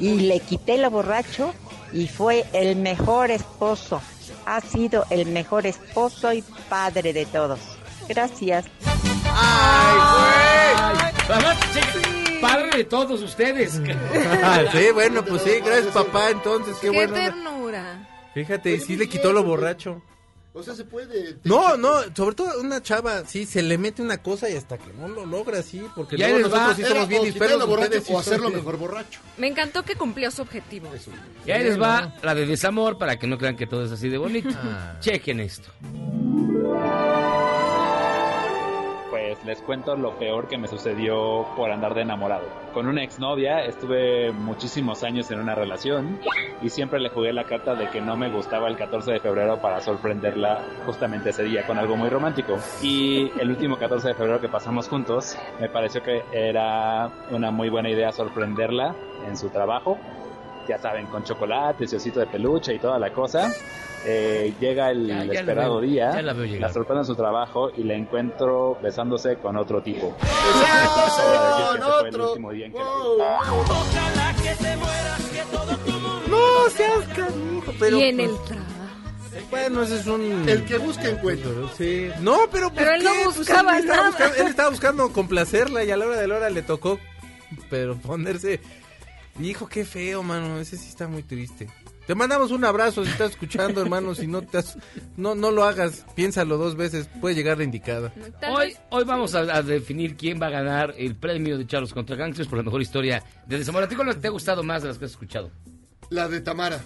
[0.00, 1.52] Y le quité lo borracho
[1.92, 4.00] y fue el mejor esposo.
[4.46, 7.60] Ha sido el mejor esposo y padre de todos.
[8.08, 8.64] Gracias.
[8.80, 10.39] Cheque,
[12.40, 13.80] Padre de todos ustedes.
[14.42, 17.12] Ah, sí, bueno, pues sí, gracias papá, entonces, qué, Qué bueno.
[17.14, 18.08] ternura.
[18.34, 20.02] Fíjate, sí le quitó lo borracho.
[20.52, 21.36] O sea, se puede.
[21.44, 24.92] No, no, sobre todo una chava, sí, se le mete una cosa y hasta que
[24.94, 27.66] no lo logra, sí, porque Ya luego les va, nosotros sí somos bien dispersos.
[27.68, 29.20] borracho o hacerlo bien- mejor borracho.
[29.36, 30.88] Me encantó que cumplió su objetivo.
[31.46, 34.08] Y ahí les va la de desamor para que no crean que todo es así
[34.08, 34.48] de bonito.
[34.54, 34.96] Ah.
[35.00, 35.70] Chequen esto.
[39.44, 42.44] Les cuento lo peor que me sucedió por andar de enamorado.
[42.74, 46.20] Con una exnovia estuve muchísimos años en una relación
[46.60, 49.58] y siempre le jugué la carta de que no me gustaba el 14 de febrero
[49.58, 52.58] para sorprenderla justamente ese día con algo muy romántico.
[52.82, 57.70] Y el último 14 de febrero que pasamos juntos, me pareció que era una muy
[57.70, 58.94] buena idea sorprenderla
[59.26, 59.96] en su trabajo.
[60.68, 63.50] Ya saben, con chocolates y de peluche y toda la cosa.
[64.06, 67.82] Eh, llega el Ya- ya la esperado veo, día, la sorprendo en su trabajo y
[67.84, 70.16] la encuentro besándose con otro tipo.
[70.22, 72.28] Exacto, Voy a decir que ese con fue el otro.
[72.30, 72.90] último día en que la vi.
[72.90, 73.60] Wow.
[73.60, 77.98] Ojalá que te mueras, que todo tu mundo No seas canijo, pero.
[77.98, 78.66] y en pues, el trabajo.
[79.50, 80.48] Bueno, ese es un.
[80.48, 81.50] El que busca encuentra.
[81.76, 82.08] Sí.
[82.20, 82.68] No, pero.
[82.70, 83.10] ¿por Pero él no?
[83.24, 84.08] Pues buscaba él estaba nada.
[84.10, 86.98] buscando- él estaba buscando complacerla y a la hora de la hora le tocó.
[87.68, 88.60] Pero ponerse.
[89.40, 90.58] Hijo, qué feo, mano.
[90.58, 91.68] Ese sí está muy triste.
[92.10, 94.16] Te mandamos un abrazo si estás escuchando, hermano.
[94.16, 94.76] Si no te has-
[95.16, 97.08] no, no lo hagas, piénsalo dos veces.
[97.20, 98.12] Puede llegar la indicada.
[98.50, 102.16] Hoy, hoy vamos a, a definir quién va a ganar el premio de Charlos contra
[102.16, 103.84] Gangsters por la mejor historia de desamor.
[103.84, 105.52] ¿A ti cuál te ha gustado más de las que has escuchado?
[106.08, 106.80] La de Tamara.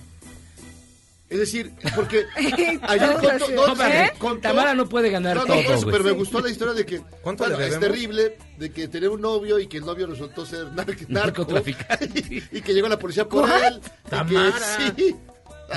[1.31, 3.75] Es decir, porque ayer contó, no,
[4.19, 6.85] contó- Tamara no puede ganar No, no, todo, eso, pero me gustó la historia de
[6.85, 10.07] que ¿Cuánto bueno, le es terrible de que tenía un novio y que el novio
[10.07, 12.07] resultó ser nar- narco Narcotraficante.
[12.53, 13.81] y, y que llegó la policía por él.
[13.81, 14.93] y que Tamara.
[14.97, 15.17] sí.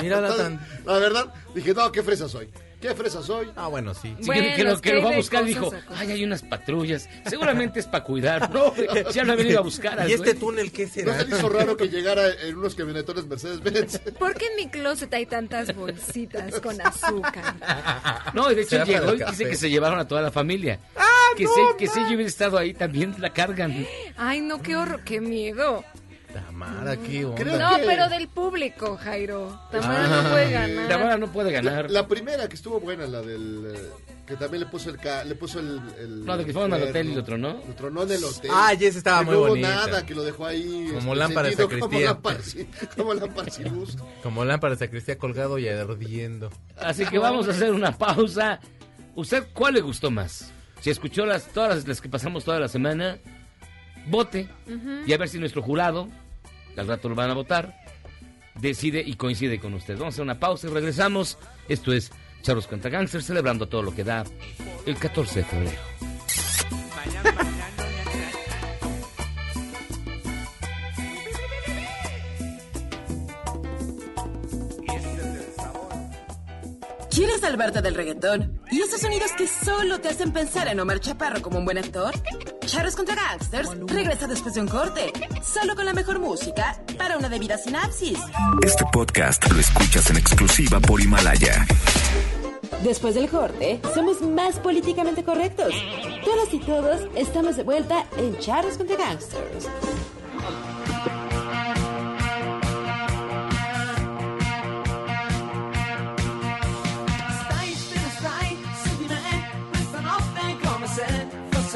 [0.02, 2.50] Mírala tan- La verdad, dije, no, qué fresa soy.
[2.82, 3.50] ¿Qué fresa soy?
[3.56, 4.16] Ah, bueno, sí.
[4.22, 7.80] Sí, que- que, lo, que lo va a buscar dijo, ay, hay unas patrullas, seguramente
[7.80, 8.52] es para cuidar.
[8.52, 8.72] No,
[9.14, 10.08] ya lo ha venido a buscar.
[10.08, 11.20] ¿Y este túnel qué ¿No será?
[11.20, 14.00] se le hizo raro que llegara en unos camionetones Mercedes-Benz?
[14.20, 17.56] ¿Por qué en mi closet hay tantas bolsitas con azúcar?
[18.34, 20.80] No, de hecho llegó y dice que se llevaron a toda la familia.
[21.36, 23.88] que, no, si, que si yo hubiera estado ahí también la cargan.
[24.18, 25.84] Ay, no, qué horror, qué miedo.
[26.34, 27.42] Tamara, qué onda.
[27.42, 29.60] Creo No, que- pero del público, Jairo.
[29.72, 30.22] Tamara Ah.
[30.24, 30.88] no puede ganar.
[30.90, 31.90] Tamara no puede ganar.
[31.90, 33.72] la primera que estuvo buena, la del...
[33.76, 33.90] eh,
[34.26, 34.98] que también le puso el...
[34.98, 37.54] ca- le puso el, el- No, de que fueron al el hotel y lo tronó.
[37.68, 38.52] Lo tronó en el hotel.
[38.54, 39.70] Ah, y esa estaba Que muy no hubo bonita.
[39.70, 40.88] nada, que lo dejó ahí...
[40.94, 42.12] Como este, lámpara de encendido, Como sacristía.
[42.12, 42.40] lámpara,
[42.98, 43.98] como lámpara sin luz.
[44.24, 46.50] Como lámpara de sacristía colgado y ardiendo.
[46.78, 48.60] Así que vamos a hacer una pausa.
[49.16, 50.52] ¿Usted cuál le gustó más?
[50.82, 53.18] Si escuchó las todas las, las que pasamos toda la semana,
[54.10, 54.48] vote
[55.06, 56.10] y a ver si nuestro jurado,
[56.74, 57.76] que al rato lo van a votar,
[58.56, 59.96] decide y coincide con usted.
[59.96, 61.38] Vamos a hacer una pausa y regresamos.
[61.68, 64.24] Esto es Charlos contra celebrando todo lo que da
[64.86, 65.78] el 14 de febrero.
[77.18, 78.62] ¿Quieres salvarte del reggaetón?
[78.70, 82.14] ¿Y esos sonidos que solo te hacen pensar en Omar Chaparro como un buen actor?
[82.68, 85.12] Charros contra Gangsters regresa después de un corte,
[85.44, 88.20] solo con la mejor música para una debida sinapsis.
[88.64, 91.66] Este podcast lo escuchas en exclusiva por Himalaya.
[92.84, 95.74] Después del corte, somos más políticamente correctos.
[96.24, 99.68] Todas y todos estamos de vuelta en Charros contra Gangsters.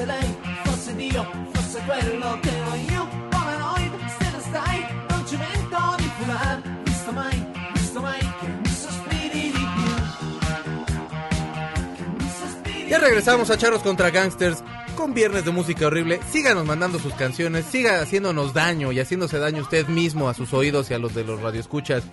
[0.02, 5.38] Fosse lei Fosse Dio, fosse quello che ero io Polaroid, te ne stai Non ci
[5.38, 9.94] mento di fular Visto mai, visto mai Che mi sospiri di più
[11.96, 14.64] Che mi sospiri Ya regresamos a Charros contra Gangsters
[14.96, 16.20] con viernes de música horrible.
[16.32, 20.92] Síganos mandando sus canciones, siga haciéndonos daño y haciéndose daño usted mismo a sus oídos
[20.92, 22.04] y a los de los radioescuchas.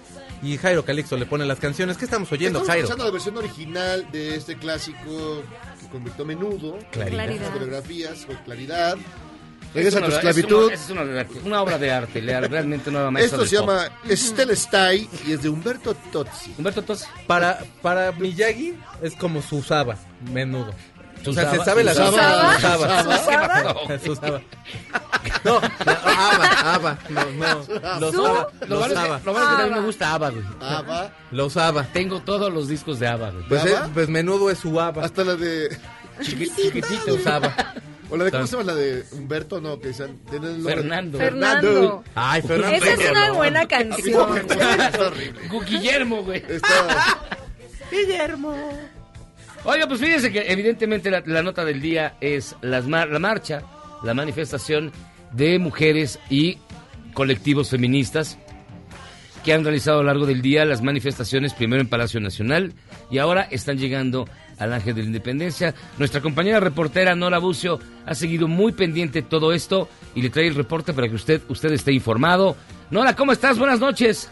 [0.43, 1.99] Y Jairo Calixto le pone las canciones.
[1.99, 2.85] ¿Qué estamos oyendo, Estamos Jairo?
[2.85, 5.43] escuchando la versión original de este clásico
[5.89, 6.79] que convirtió a menudo.
[6.91, 7.25] Claridad.
[7.25, 7.53] Claridad.
[7.53, 8.97] Coreografías con claridad.
[9.69, 10.73] Es Regresa a tu es una- esclavitud.
[10.73, 11.03] Es una,
[11.45, 13.69] una obra de arte, realmente una maestra Esto se pop.
[13.69, 16.55] llama Estelle Stay y es de Humberto Tozzi.
[16.57, 17.05] Humberto Tos.
[17.27, 19.97] Para, para Miyagi es como Susaba,
[20.33, 20.73] menudo.
[21.27, 22.55] O sea, se sabe la ¿Susaba?
[23.99, 24.41] Susaba.
[25.45, 28.23] No, Ava, Ava, no, no, lo ¿Su?
[28.23, 30.45] usaba, Lo lo malo es que, a mí me gusta ABBA, güey.
[30.61, 31.13] Ava.
[31.31, 31.85] Lo usaba.
[31.85, 33.45] Tengo todos los discos de ABBA, güey.
[33.49, 33.87] Pues, ¿Ava?
[33.87, 35.05] eh, pues menudo es su Ava.
[35.05, 35.77] Hasta la de.
[36.21, 37.15] Chiqui- chiquitito.
[37.15, 37.55] usaba.
[38.11, 39.61] O la de ¿cómo se llama la de Humberto?
[39.61, 41.19] No, que nombre- Fernando.
[41.19, 42.05] Fernando.
[42.15, 42.77] Ay, Fernando.
[42.77, 44.49] Esa es una buena canción.
[45.51, 46.43] Gu- Guillermo, güey.
[46.49, 47.19] Está-
[49.65, 53.63] Oiga, pues fíjense que evidentemente la, nota del día es las la marcha,
[54.03, 54.93] la manifestación
[55.33, 56.59] de mujeres y
[57.13, 58.39] colectivos feministas
[59.45, 62.73] que han realizado a lo largo del día las manifestaciones primero en Palacio Nacional
[63.11, 65.75] y ahora están llegando al Ángel de la Independencia.
[65.99, 70.55] Nuestra compañera reportera Nora Bucio ha seguido muy pendiente todo esto y le trae el
[70.55, 72.57] reporte para que usted, usted esté informado.
[72.91, 73.59] Nora, ¿cómo estás?
[73.59, 74.29] Buenas noches.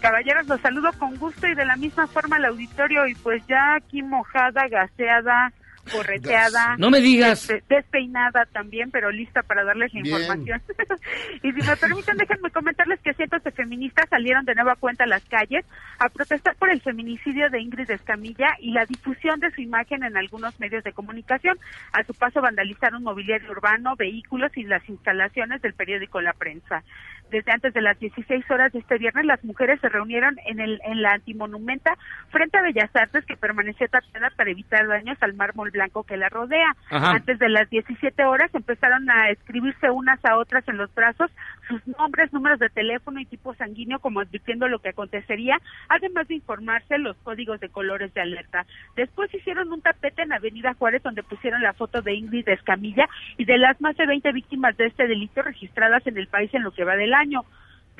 [0.00, 3.74] Caballeros, los saludo con gusto y de la misma forma al auditorio y pues ya
[3.74, 5.52] aquí mojada, gaseada,
[5.92, 6.76] correteada.
[6.78, 7.46] No me digas.
[7.48, 10.62] des- despeinada también, pero lista para darles la información.
[11.42, 15.06] y si me permiten, déjenme comentarles que cientos de feministas salieron de nueva cuenta a
[15.06, 15.64] las calles
[15.98, 20.16] a protestar por el feminicidio de Ingrid Escamilla y la difusión de su imagen en
[20.16, 21.58] algunos medios de comunicación.
[21.92, 26.82] A su paso vandalizaron mobiliario urbano, vehículos y las instalaciones del periódico La Prensa.
[27.30, 30.80] Desde antes de las 16 horas de este viernes, las mujeres se reunieron en, el,
[30.84, 31.96] en la antimonumenta
[32.30, 36.28] frente a Bellas Artes, que permaneció tapada para evitar daños al mármol blanco que la
[36.28, 36.74] rodea.
[36.90, 37.12] Ajá.
[37.12, 41.30] Antes de las 17 horas empezaron a escribirse unas a otras en los brazos
[41.70, 45.56] sus nombres, números de teléfono y tipo sanguíneo, como advirtiendo lo que acontecería,
[45.88, 48.66] además de informarse los códigos de colores de alerta.
[48.96, 53.44] Después hicieron un tapete en Avenida Juárez, donde pusieron la foto de Ingrid Escamilla y
[53.44, 56.72] de las más de 20 víctimas de este delito registradas en el país en lo
[56.72, 57.44] que va del año.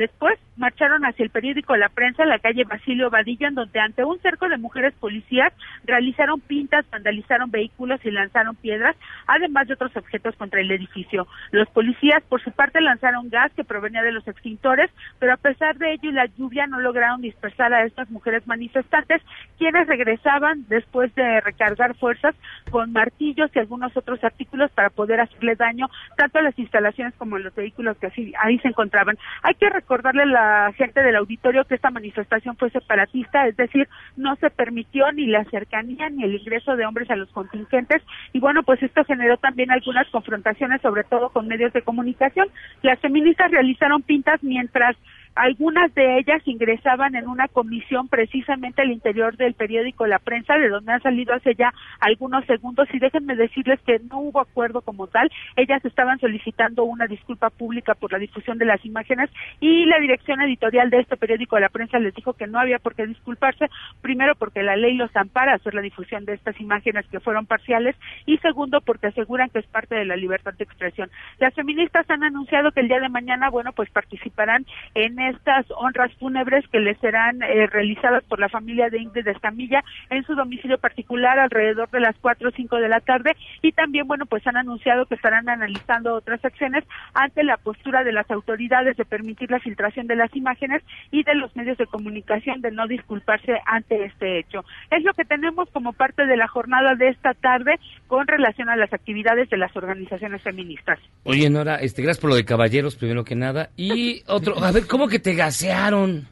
[0.00, 4.02] Después marcharon hacia el periódico La Prensa, en la calle Basilio Vadillo, en donde ante
[4.02, 5.52] un cerco de mujeres policías
[5.84, 11.26] realizaron pintas, vandalizaron vehículos y lanzaron piedras, además de otros objetos contra el edificio.
[11.50, 15.76] Los policías, por su parte, lanzaron gas que provenía de los extintores, pero a pesar
[15.76, 19.20] de ello y la lluvia no lograron dispersar a estas mujeres manifestantes,
[19.58, 22.34] quienes regresaban después de recargar fuerzas
[22.70, 27.36] con martillos y algunos otros artículos para poder hacerle daño tanto a las instalaciones como
[27.36, 29.18] a los vehículos que así, ahí se encontraban.
[29.42, 33.57] Hay que recordar recordarle a la gente del auditorio que esta manifestación fue separatista, es
[33.57, 38.00] decir, no se permitió ni la cercanía ni el ingreso de hombres a los contingentes
[38.33, 42.46] y bueno, pues esto generó también algunas confrontaciones, sobre todo con medios de comunicación.
[42.83, 44.96] Las feministas realizaron pintas mientras
[45.34, 50.68] algunas de ellas ingresaban en una comisión precisamente al interior del periódico La Prensa, de
[50.68, 52.88] donde han salido hace ya algunos segundos.
[52.92, 55.30] Y déjenme decirles que no hubo acuerdo como tal.
[55.56, 60.40] Ellas estaban solicitando una disculpa pública por la difusión de las imágenes y la dirección
[60.40, 63.70] editorial de este periódico La Prensa les dijo que no había por qué disculparse.
[64.02, 67.46] Primero, porque la ley los ampara a hacer la difusión de estas imágenes que fueron
[67.46, 67.96] parciales.
[68.26, 71.10] Y segundo, porque aseguran que es parte de la libertad de expresión.
[71.38, 76.12] Las feministas han anunciado que el día de mañana, bueno, pues participarán en estas honras
[76.18, 80.78] fúnebres que les serán eh, realizadas por la familia de Ingrid Escamilla en su domicilio
[80.78, 84.56] particular alrededor de las 4 o 5 de la tarde y también, bueno, pues han
[84.56, 89.61] anunciado que estarán analizando otras acciones ante la postura de las autoridades de permitir la
[89.61, 94.38] filtración de las imágenes y de los medios de comunicación de no disculparse ante este
[94.38, 94.64] hecho.
[94.90, 98.76] Es lo que tenemos como parte de la jornada de esta tarde con relación a
[98.76, 100.98] las actividades de las organizaciones feministas.
[101.24, 103.70] Oye, Nora, este, gracias por lo de caballeros, primero que nada.
[103.76, 106.26] Y otro, a ver, ¿cómo que te gasearon?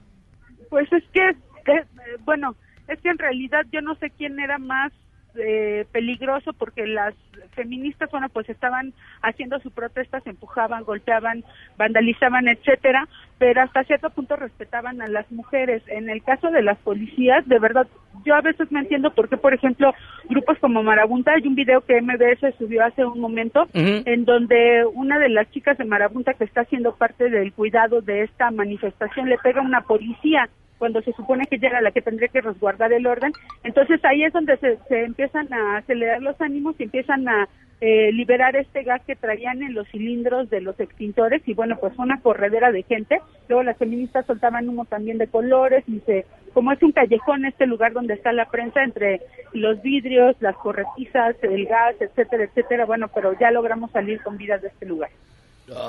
[0.70, 1.84] Pues es que, eh,
[2.24, 2.56] bueno,
[2.88, 4.92] es que en realidad yo no sé quién era más
[5.36, 7.14] eh, peligroso porque las
[7.54, 11.44] feministas, bueno, pues estaban haciendo su protesta, se empujaban, golpeaban,
[11.76, 15.82] vandalizaban, etcétera, pero hasta cierto punto respetaban a las mujeres.
[15.88, 17.86] En el caso de las policías, de verdad,
[18.24, 19.92] yo a veces no entiendo por qué, por ejemplo,
[20.28, 25.18] grupos como Marabunta, hay un video que MBS subió hace un momento, en donde una
[25.18, 29.38] de las chicas de Marabunta que está haciendo parte del cuidado de esta manifestación le
[29.38, 32.92] pega a una policía cuando se supone que ella era la que tendría que resguardar
[32.92, 33.32] el orden.
[33.64, 37.48] Entonces ahí es donde se, se empiezan a acelerar los ánimos y empiezan a
[37.80, 41.96] eh, liberar este gas que traían en los cilindros de los extintores y bueno, pues
[41.96, 43.20] una corredera de gente.
[43.48, 47.66] Luego las feministas soltaban humo también de colores y se, como es un callejón este
[47.66, 49.20] lugar donde está la prensa entre
[49.52, 52.84] los vidrios, las corretizas, el gas, etcétera, etcétera.
[52.84, 55.10] Bueno, pero ya logramos salir con vida de este lugar.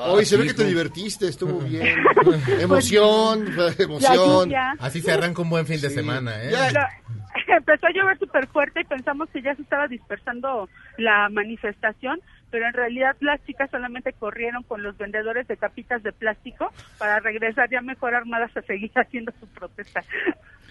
[0.07, 1.97] Hoy se ve que te divertiste, estuvo bien.
[2.59, 4.45] emoción, emoción.
[4.45, 4.73] lluvia.
[4.79, 6.51] Así se arranca un buen fin de semana, ¿eh?
[6.51, 6.79] Lo-
[7.57, 12.19] empezó a llover súper fuerte y pensamos que ya se estaba dispersando la manifestación,
[12.51, 17.19] pero en realidad las chicas solamente corrieron con los vendedores de capitas de plástico para
[17.19, 20.03] regresar ya mejor armadas a seguir haciendo su protesta.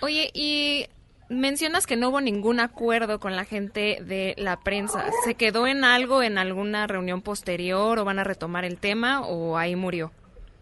[0.01, 0.87] Oye, y
[1.29, 5.05] mencionas que no hubo ningún acuerdo con la gente de la prensa.
[5.25, 9.57] ¿Se quedó en algo en alguna reunión posterior o van a retomar el tema o
[9.57, 10.11] ahí murió?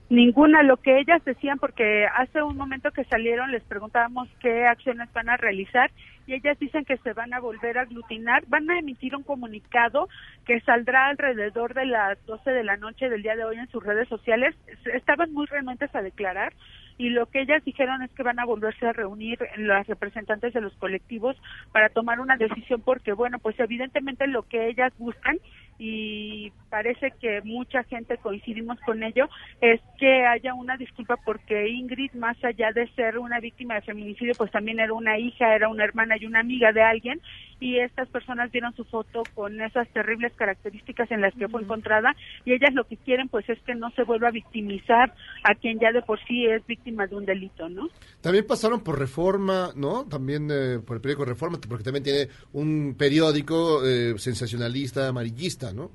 [0.09, 5.13] Ninguna, lo que ellas decían, porque hace un momento que salieron les preguntábamos qué acciones
[5.13, 5.91] van a realizar
[6.29, 10.09] y ellas dicen que se van a volver a aglutinar, van a emitir un comunicado
[10.45, 13.83] que saldrá alrededor de las 12 de la noche del día de hoy en sus
[13.83, 14.55] redes sociales.
[14.95, 16.53] Estaban muy renuentes a declarar
[16.99, 20.61] y lo que ellas dijeron es que van a volverse a reunir las representantes de
[20.61, 21.37] los colectivos
[21.73, 25.39] para tomar una decisión porque bueno pues evidentemente lo que ellas buscan
[25.79, 29.29] y parece que mucha gente coincidimos con ello
[29.61, 34.35] es que haya una disculpa porque Ingrid más allá de ser una víctima de feminicidio
[34.37, 37.21] pues también era una hija era una hermana y una amiga de alguien
[37.61, 42.15] y estas personas vieron su foto con esas terribles características en las que fue encontrada
[42.45, 45.79] y ellas lo que quieren pues es que no se vuelva a victimizar a quien
[45.79, 47.89] ya de por sí es víctima de un delito, ¿no?
[48.21, 50.05] También pasaron por Reforma, ¿no?
[50.05, 55.91] También eh, por el periódico Reforma, porque también tiene un periódico eh, sensacionalista, amarillista, ¿no?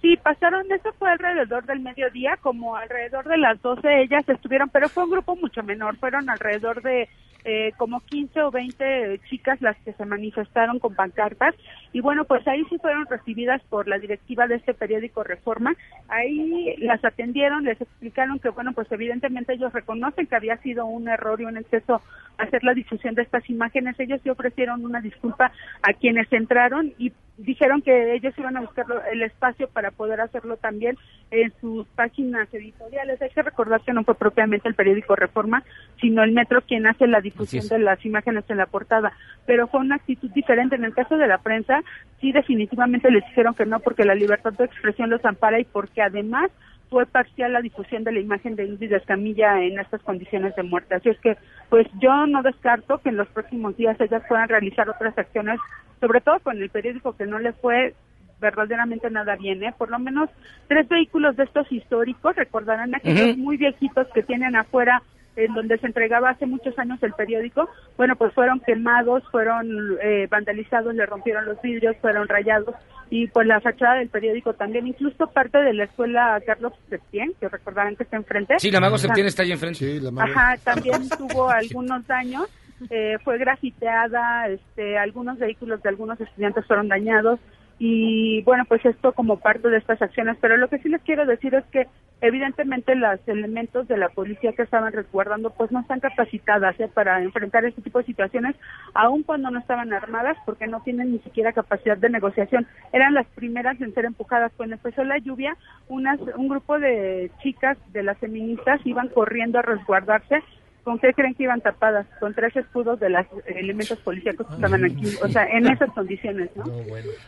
[0.00, 4.88] Sí, pasaron, eso fue alrededor del mediodía, como alrededor de las 12 ellas estuvieron, pero
[4.88, 7.08] fue un grupo mucho menor, fueron alrededor de
[7.44, 11.54] eh, como 15 o 20 chicas las que se manifestaron con pancartas
[11.92, 15.74] y bueno, pues ahí sí fueron recibidas por la directiva de este periódico Reforma,
[16.08, 21.08] ahí las atendieron, les explicaron que bueno, pues evidentemente ellos reconocen que había sido un
[21.08, 22.02] error y un exceso
[22.38, 27.12] hacer la difusión de estas imágenes, ellos sí ofrecieron una disculpa a quienes entraron y
[27.38, 30.96] dijeron que ellos iban a buscar el espacio para poder hacerlo también
[31.30, 33.22] en sus páginas editoriales.
[33.22, 35.62] Hay que recordar que no fue propiamente el periódico Reforma,
[36.00, 39.12] sino el Metro quien hace la difusión de las imágenes en la portada.
[39.46, 40.74] Pero fue una actitud diferente.
[40.74, 41.77] En el caso de la prensa,
[42.20, 46.02] sí definitivamente les dijeron que no porque la libertad de expresión los ampara y porque
[46.02, 46.50] además
[46.90, 50.94] fue parcial la difusión de la imagen de Ingrid Escamilla en estas condiciones de muerte.
[50.94, 51.36] Así es que,
[51.68, 55.60] pues yo no descarto que en los próximos días ellas puedan realizar otras acciones,
[56.00, 57.94] sobre todo con el periódico que no le fue
[58.40, 59.74] verdaderamente nada bien, ¿eh?
[59.76, 60.30] Por lo menos
[60.68, 63.38] tres vehículos de estos históricos, recordarán aquellos Ujú.
[63.38, 65.02] muy viejitos que tienen afuera
[65.38, 70.26] en donde se entregaba hace muchos años el periódico, bueno, pues fueron quemados, fueron eh,
[70.30, 72.74] vandalizados, le rompieron los vidrios, fueron rayados
[73.10, 77.48] y pues la fachada del periódico también, incluso parte de la escuela Carlos Septién, que
[77.48, 78.58] recordarán que está enfrente.
[78.58, 80.00] Sí, la Mago Septién está ahí enfrente.
[80.18, 82.48] Ajá, también tuvo algunos daños,
[82.90, 87.38] eh, fue grafiteada, este, algunos vehículos de algunos estudiantes fueron dañados
[87.78, 91.26] y bueno, pues esto como parte de estas acciones, pero lo que sí les quiero
[91.26, 91.86] decir es que
[92.20, 96.90] evidentemente los elementos de la policía que estaban resguardando pues no están capacitadas ¿eh?
[96.92, 98.56] para enfrentar este tipo de situaciones,
[98.94, 102.66] aun cuando no estaban armadas porque no tienen ni siquiera capacidad de negociación.
[102.92, 104.52] Eran las primeras en ser empujadas.
[104.56, 105.56] Cuando empezó la lluvia,
[105.88, 110.42] unas, un grupo de chicas de las feministas iban corriendo a resguardarse
[110.88, 112.06] ¿Con qué creen que iban tapadas?
[112.18, 115.04] Con tres escudos de los elementos policíacos que estaban aquí.
[115.20, 116.64] O sea, en esas condiciones, ¿no?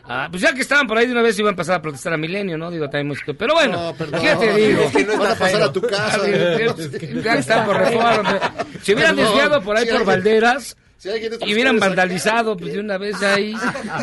[0.03, 2.11] Ah, pues ya que estaban por ahí de una vez iban a pasar a protestar
[2.13, 2.71] a Milenio, ¿no?
[2.71, 3.35] Digo, también música.
[3.37, 4.19] Pero bueno, No.
[4.19, 4.81] ¿qué te digo?
[4.81, 6.27] Es que no Van a pasar a tu casa.
[7.23, 8.39] ya están por reforma.
[8.81, 11.09] Si hubieran desviado por ahí Si por Valderas si
[11.45, 13.53] y hubieran vandalizado, pues de una vez ahí.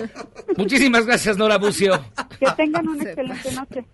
[0.56, 2.00] Muchísimas gracias, Nora Bucio.
[2.38, 3.84] Que tengan una excelente noche.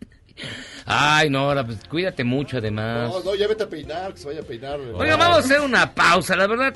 [0.87, 3.11] Ay, Nora, pues cuídate mucho además.
[3.11, 4.79] No, no, ya vete a peinar, que se vaya a peinar.
[4.81, 6.75] Oiga, vamos a hacer una pausa, la verdad.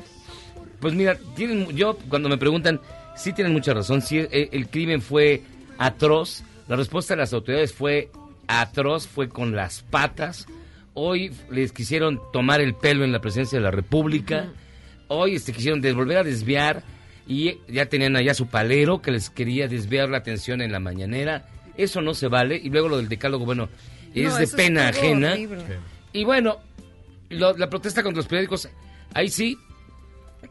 [0.80, 2.80] Pues mira, tienen, yo cuando me preguntan,
[3.16, 5.42] sí tienen mucha razón, sí el, el crimen fue
[5.76, 8.10] atroz, la respuesta de las autoridades fue
[8.46, 10.46] atroz, fue con las patas.
[10.94, 14.48] Hoy les quisieron tomar el pelo en la presidencia de la República.
[15.06, 16.82] Hoy este, quisieron volver a desviar
[17.26, 21.46] y ya tenían allá su palero que les quería desviar la atención en la mañanera.
[21.76, 22.56] Eso no se vale.
[22.56, 23.68] Y luego lo del decálogo, bueno,
[24.22, 25.32] es No, de pena ajena.
[25.32, 25.64] horrible.
[26.12, 26.58] Y bueno,
[27.30, 28.68] lo- la protesta contra los periódicos,
[29.14, 29.58] ahí sí,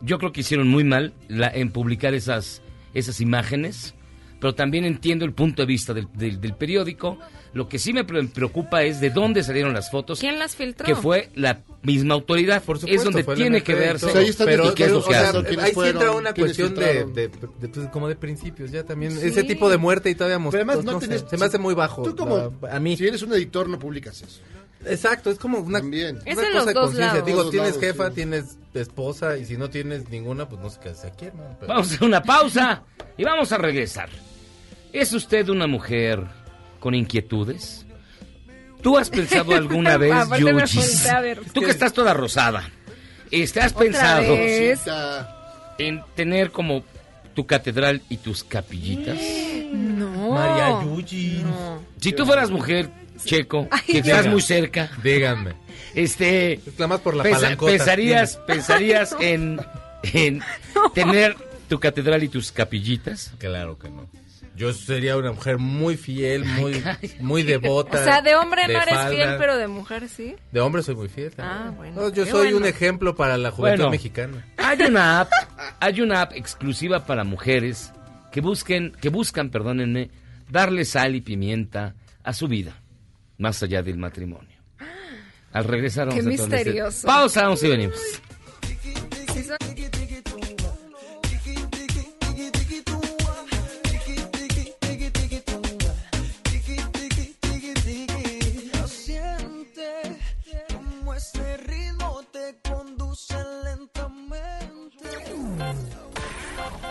[0.02, 2.62] yo creo que hicieron muy mal la- en publicar esas,
[2.94, 3.94] esas imágenes,
[4.40, 7.18] pero también entiendo el punto de vista del, del- del periódico.
[7.54, 10.20] Lo que sí me pre- preocupa es de dónde salieron las fotos.
[10.20, 10.86] ¿Quién las filtró?
[10.86, 12.62] Que fue la misma autoridad.
[12.86, 15.10] es donde fue el tiene que verse sea, ahí están pero, qué es lo que
[15.10, 15.30] o sea,
[15.64, 17.14] ahí sí entra una cuestión de, filtraron.
[17.14, 19.28] de- de, pues, como de principios ya también Sí.
[19.28, 21.58] ese tipo de muerte y todavía Pero además no, no sé, tenés- se me hace
[21.58, 24.40] muy bajo Tú como, la- a mí si eres un editor no publicas eso.
[24.86, 26.20] exacto es como una, También.
[26.26, 27.26] Es una en cosa los de dos conciencia lados.
[27.26, 28.16] digo Los dos tienes lados, jefa sí.
[28.16, 31.88] tienes esposa y si no tienes ninguna pues no sé qué aquí hermano pero- Vamos
[31.92, 32.84] a hacer una pausa
[33.18, 34.10] y vamos a regresar.
[34.94, 36.24] ¿Es usted una mujer
[36.88, 37.86] con inquietudes?
[38.82, 41.06] ¿Tú has pensado alguna vez, Yuchis?
[41.52, 42.70] Tú que estás toda rosada.
[43.30, 44.80] Este, ¿Has ¿Otra pensado vez?
[45.80, 46.86] En tener como
[47.34, 49.18] tu catedral y tus capillitas?
[49.74, 50.32] No.
[50.32, 51.82] María No.
[52.00, 52.90] Si tú fueras mujer,
[53.22, 55.56] Checo, Ay, que estás muy cerca, díganme
[55.94, 56.62] este,
[57.04, 59.60] por la palancota pensarías, pensarías en,
[60.04, 60.42] en
[60.94, 61.36] tener
[61.68, 63.34] tu catedral y tus capillitas.
[63.40, 64.08] claro que no
[64.58, 66.84] yo sería una mujer muy fiel muy
[67.22, 69.10] muy devota O sea, de hombre no eres falda.
[69.10, 70.36] fiel, pero de mujer sí.
[70.52, 71.58] de hombre soy muy fiel también.
[71.68, 73.92] Ah, bueno, No, yo soy un ejemplo para la juventud Bueno.
[73.92, 75.32] mexicana Hay una app,
[75.80, 77.94] hay una app exclusiva para mujeres
[78.32, 80.10] que busquen, que buscan, perdónenme,
[80.50, 82.82] darle sal y pimienta a su vida,
[83.38, 84.58] más allá del matrimonio.
[85.54, 87.08] Al regresar vamos Qué a misterioso.
[87.08, 87.98] Pausa, vamos y venimos.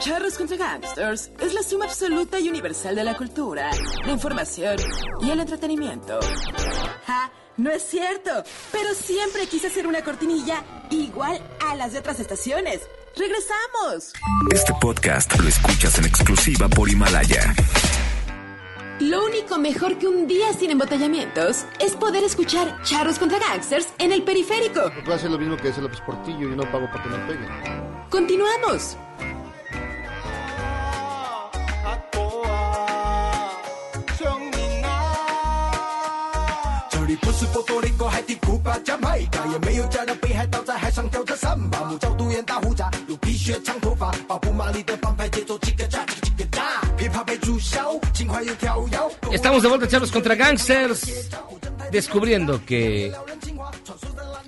[0.07, 3.71] Charros contra Gangsters es la suma absoluta y universal de la cultura,
[4.05, 4.77] la información
[5.21, 6.21] y el entretenimiento.
[7.07, 7.33] ¡Ja!
[7.57, 8.31] No es cierto,
[8.71, 12.83] pero siempre quise hacer una cortinilla igual a las de otras estaciones.
[13.17, 14.13] ¡Regresamos!
[14.55, 17.53] Este podcast lo escuchas en exclusiva por Himalaya.
[19.01, 24.13] Lo único mejor que un día sin embotellamientos es poder escuchar Charros contra Gangsters en
[24.13, 24.89] el periférico.
[25.05, 27.19] Voy a hacer lo mismo que hace López Portillo y no pago para que me
[27.27, 28.07] peguen.
[28.09, 28.97] Continuamos.
[38.26, 49.08] 多黎各海地古巴、加麦加，也没有家人北海道在海上跳着三把，母角独眼大胡子，有皮靴长头发，把布马里的帮派节奏几个炸几个几个炸，琵琶被注销，轻快又跳摇。
[49.32, 51.30] Estamos de vuelta, charlos contra gangsters,
[51.92, 53.14] descubriendo que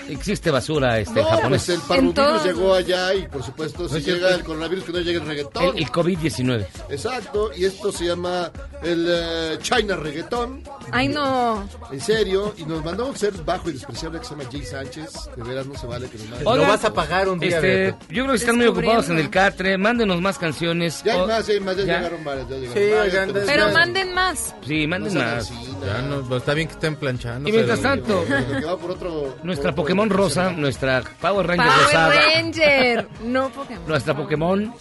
[0.09, 1.64] existe basura este No, japonés.
[1.64, 4.22] pues el parvovirus llegó allá y por supuesto si es cierto.
[4.24, 5.64] llega el coronavirus que no llegue el reggaetón.
[5.76, 6.66] El, el COVID-19.
[6.90, 8.50] Exacto, y esto se llama
[8.82, 11.68] el eh, China Reggaetón, Ay, no.
[11.90, 15.11] en serio, y nos mandó un ser bajo y despreciable que se llama Jay Sánchez,
[15.36, 16.44] de veras no se vale que nos mande.
[16.44, 19.30] Lo vas a pagar un día, Este, yo creo que están muy ocupados en el
[19.30, 19.76] Catre.
[19.78, 21.02] Mándenos más canciones.
[21.04, 21.96] Ya hay O- más, ya hay más, ya, ¿Ya?
[21.98, 24.54] llegaron varias, ya llegaron Sí, varias, pero- manden más.
[24.66, 25.32] Sí, manden No más.
[25.50, 25.54] así,
[25.84, 27.48] Ya no, está bien que estén planchando.
[27.48, 31.46] Y mientras pero- tanto, Lo que va por otro- nuestra Pokémon Pokémon rosa, nuestra Power
[31.46, 33.86] Ranger Power rosada, Ranger, no Pokémon.
[33.88, 34.74] nuestra Pokémon.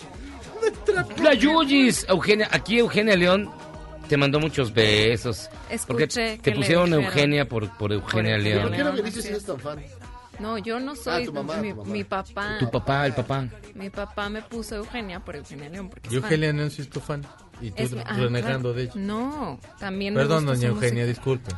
[1.22, 3.50] La Yuyis, Eugenia, aquí Eugenia León
[4.08, 5.50] te mandó muchos besos.
[5.88, 6.94] porque Escuché que te le pusieron.
[6.94, 8.62] Eugenia por, por Eugenia Por León.
[8.64, 9.84] ¿Por qué no me dices si eres tan fan?
[10.40, 11.24] No, yo no soy.
[11.24, 11.90] Ah, tu mamá, mi, tu mamá.
[11.92, 12.58] mi papá.
[12.60, 13.48] Tu papá, el papá.
[13.74, 15.90] Mi papá me puso Eugenia por Eugenia León.
[15.90, 16.20] Porque es Yo.
[16.20, 17.26] Eugenia, no soy tu fan.
[17.60, 18.74] Y tú Es- ah, renegando claro.
[18.74, 18.92] de ella.
[18.96, 21.08] No, también me Perdón, gusta su doña Eugenia, música.
[21.08, 21.52] disculpe.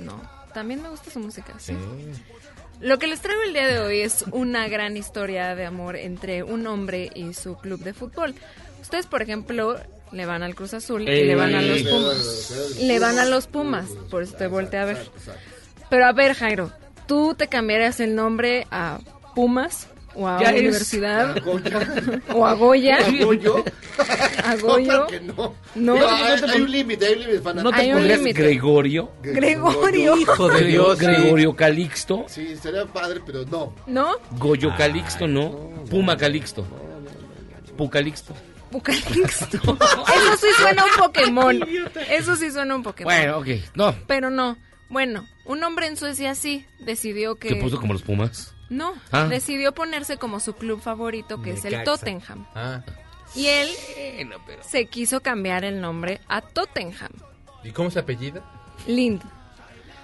[0.00, 0.20] No,
[0.52, 1.54] también me gusta su música.
[1.58, 1.72] sí.
[1.74, 2.22] Sí.
[2.80, 6.42] Lo que les traigo el día de hoy es una gran historia de amor entre
[6.42, 8.34] un hombre y su club de fútbol.
[8.80, 9.76] Ustedes, por ejemplo,
[10.12, 11.84] le van al Cruz Azul y le van a los Ey.
[11.84, 12.78] Pumas.
[12.80, 15.10] Le van a los Pumas, por eso te volteé a ver.
[15.90, 16.72] Pero a ver, Jairo,
[17.06, 18.98] ¿tú te cambiarías el nombre a
[19.34, 19.86] Pumas
[20.24, 20.50] o a Ya.
[20.50, 21.36] Universidad
[22.34, 22.98] o a Goya?
[22.98, 23.64] ¿A Goyo?
[24.44, 24.84] ¿A No, Goyo?
[24.84, 25.54] claro que no.
[25.74, 25.96] No.
[25.96, 27.54] No, hay, hay un límite, hay un límite.
[27.54, 28.42] ¿No te límite.
[28.42, 29.10] Gregorio?
[29.22, 30.16] Gregorio.
[30.16, 30.98] Hijo de Dios.
[30.98, 31.04] sí.
[31.06, 32.24] Gregorio Calixto.
[32.28, 33.74] Sí, sería padre, pero no.
[33.86, 34.16] ¿No?
[34.38, 35.70] Goyo Calixto, no.
[35.90, 36.66] Puma Calixto.
[37.76, 38.34] Pucalixto.
[38.70, 39.56] Pucalixto.
[40.14, 41.60] Eso sí suena un Pokémon.
[42.10, 43.12] Eso sí suena un Pokémon.
[43.12, 43.46] Bueno, ok.
[43.74, 43.94] No.
[44.06, 44.58] Pero no.
[44.90, 47.48] Bueno, un hombre en Suecia sí decidió que...
[47.48, 48.54] ¿Se puso como los Pumas?
[48.70, 49.26] No, Ah.
[49.26, 51.84] decidió ponerse como su club favorito, que es el.
[51.84, 52.46] Tottenham.
[52.54, 52.82] Ah.
[53.34, 53.68] Y él
[54.46, 54.62] pero...
[54.62, 57.12] se quiso cambiar el nombre a Tottenham.
[57.62, 58.42] ¿Y cómo se apellida?
[58.86, 59.22] Lind.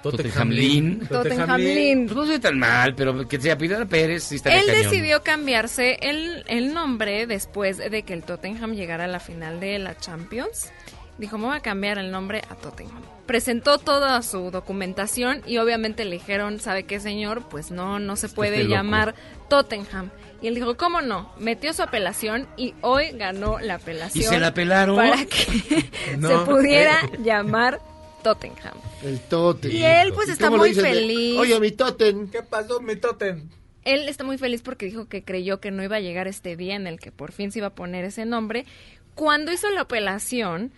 [0.02, 1.06] Tottenham Lin.
[1.08, 2.06] Tottenham Lind.
[2.06, 6.44] Pues no soy tan mal, pero que se apellidara Pérez sí Él decidió cambiarse el,
[6.46, 10.70] el nombre después de que el Tottenham llegara a la final de la Champions.
[11.18, 13.02] Dijo, me voy a cambiar el nombre a Tottenham.
[13.26, 17.42] Presentó toda su documentación y obviamente le dijeron, ¿sabe qué señor?
[17.48, 19.14] Pues no, no se puede llamar
[19.48, 20.10] Tottenham.
[20.40, 21.32] Y él dijo, ¿cómo no?
[21.38, 24.22] Metió su apelación y hoy ganó la apelación.
[24.24, 24.96] ¿Y se la apelaron?
[24.96, 26.28] Para que No.
[26.28, 27.80] se pudiera llamar
[28.22, 28.74] Tottenham.
[29.02, 29.72] El Totem.
[29.72, 31.38] Y él, pues, ¿Y está muy feliz.
[31.38, 32.28] Oye, mi Totem.
[32.30, 33.48] ¿Qué pasó, mi Totem?
[33.84, 36.74] Él está muy feliz porque dijo que creyó que no iba a llegar este día
[36.74, 38.66] en el que por fin se iba a poner ese nombre.
[39.14, 40.72] Cuando hizo la apelación,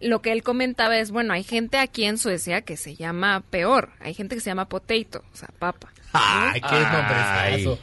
[0.00, 3.90] lo que él comentaba es, bueno, hay gente aquí en Suecia que se llama peor.
[4.00, 5.92] Hay gente que se llama potato, o sea, papa.
[6.12, 6.84] Ay, qué Ay.
[6.92, 7.78] nombrezazo.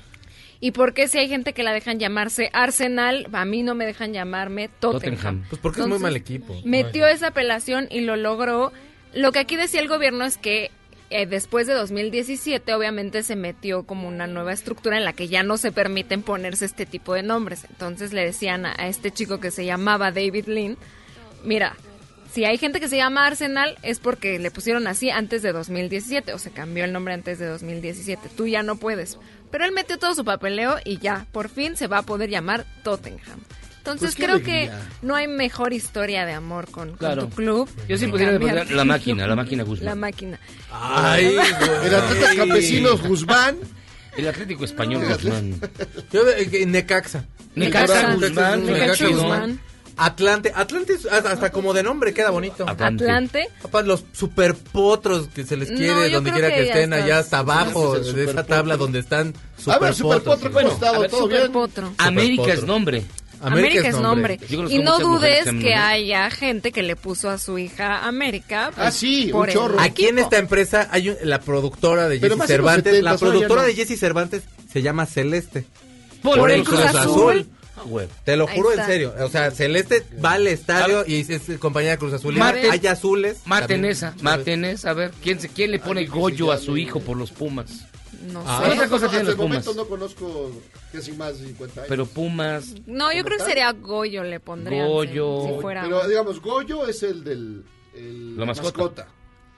[0.59, 3.85] ¿Y por qué si hay gente que la dejan llamarse Arsenal, a mí no me
[3.85, 5.15] dejan llamarme Tottenham?
[5.15, 5.45] Tottenham.
[5.49, 6.59] Pues porque es muy mal equipo.
[6.65, 8.71] Metió esa apelación y lo logró.
[9.13, 10.71] Lo que aquí decía el gobierno es que
[11.11, 15.43] eh, después de 2017 obviamente se metió como una nueva estructura en la que ya
[15.43, 17.65] no se permiten ponerse este tipo de nombres.
[17.69, 20.77] Entonces le decían a, a este chico que se llamaba David Lynn,
[21.43, 21.75] mira,
[22.33, 26.33] si hay gente que se llama Arsenal es porque le pusieron así antes de 2017
[26.33, 28.29] o se cambió el nombre antes de 2017.
[28.35, 29.17] Tú ya no puedes.
[29.51, 32.65] Pero él metió todo su papeleo y ya, por fin se va a poder llamar
[32.83, 33.39] Tottenham.
[33.77, 34.69] Entonces Pues creo que
[35.01, 37.69] no hay mejor historia de amor con, tu club.
[37.87, 39.85] Yo sí cambiar poner la máquina, la máquina Guzmán.
[39.85, 40.39] La máquina.
[40.71, 41.37] Ay.
[41.83, 43.55] El atleta campesinos Guzmán.
[44.17, 45.59] El Atlético Español Guzmán.
[46.11, 46.23] Yo
[46.65, 47.25] Necaxa.
[47.55, 48.65] Necaxa Necaxa Guzmán.
[48.65, 49.07] Necaxa.
[49.07, 49.59] Guzmán.
[49.97, 50.51] Atlante.
[50.55, 52.65] Atlante es hasta hasta como de nombre queda bonito.
[52.67, 53.03] Atlante.
[53.05, 53.49] Atlante.
[53.61, 57.39] Papá, los super potros que se les quiere, donde quiera que, que estén, allá hasta
[57.39, 58.45] abajo de esa superpotro.
[58.45, 59.33] tabla donde están
[59.67, 60.35] A ver, Super superpotros.
[60.35, 60.95] Potro, ¿cómo ha estado?
[60.95, 61.51] a ver, ¿Todo Super bien?
[61.51, 61.93] potro.
[61.97, 63.03] América es nombre.
[63.39, 64.39] América, es nombre.
[64.69, 68.71] Y no dudes que haya gente que le puso a su hija América.
[68.73, 69.79] pues, Ah, sí, por un chorro.
[69.79, 72.93] Aquí en esta empresa hay un- la productora de Jesse Cervantes.
[72.95, 73.67] 70s, la productora no.
[73.67, 74.43] de Jesse Cervantes
[74.73, 75.65] se llama Celeste.
[76.23, 77.47] Por el Cruz Azul.
[77.47, 78.07] Ah, güey.
[78.23, 79.13] Te lo juro en serio.
[79.19, 82.39] O sea, Celeste va al estadio y es, compañía de Cruz Azul.
[82.41, 83.41] Hay azules.
[83.45, 84.91] Maten esa, maten esa.
[84.91, 87.31] A ver, ¿quién, se, quién le pone que se Goyo a su hijo por los
[87.31, 87.85] Pumas?
[88.31, 88.59] No Ah.
[88.63, 88.67] sé.
[88.69, 89.75] ¿Qué otra cosa Hasta tienen el los momento Pumas?
[89.77, 90.51] no conozco
[90.91, 91.89] casi más de 50 años.
[91.89, 94.87] Pero Pumas, No, yo creo que sería Goyo le pondrían.
[94.87, 95.43] Goyo.
[95.47, 95.83] Si, si fuera.
[95.83, 97.63] Pero digamos, Goyo es el del...
[97.95, 99.07] el La mascota.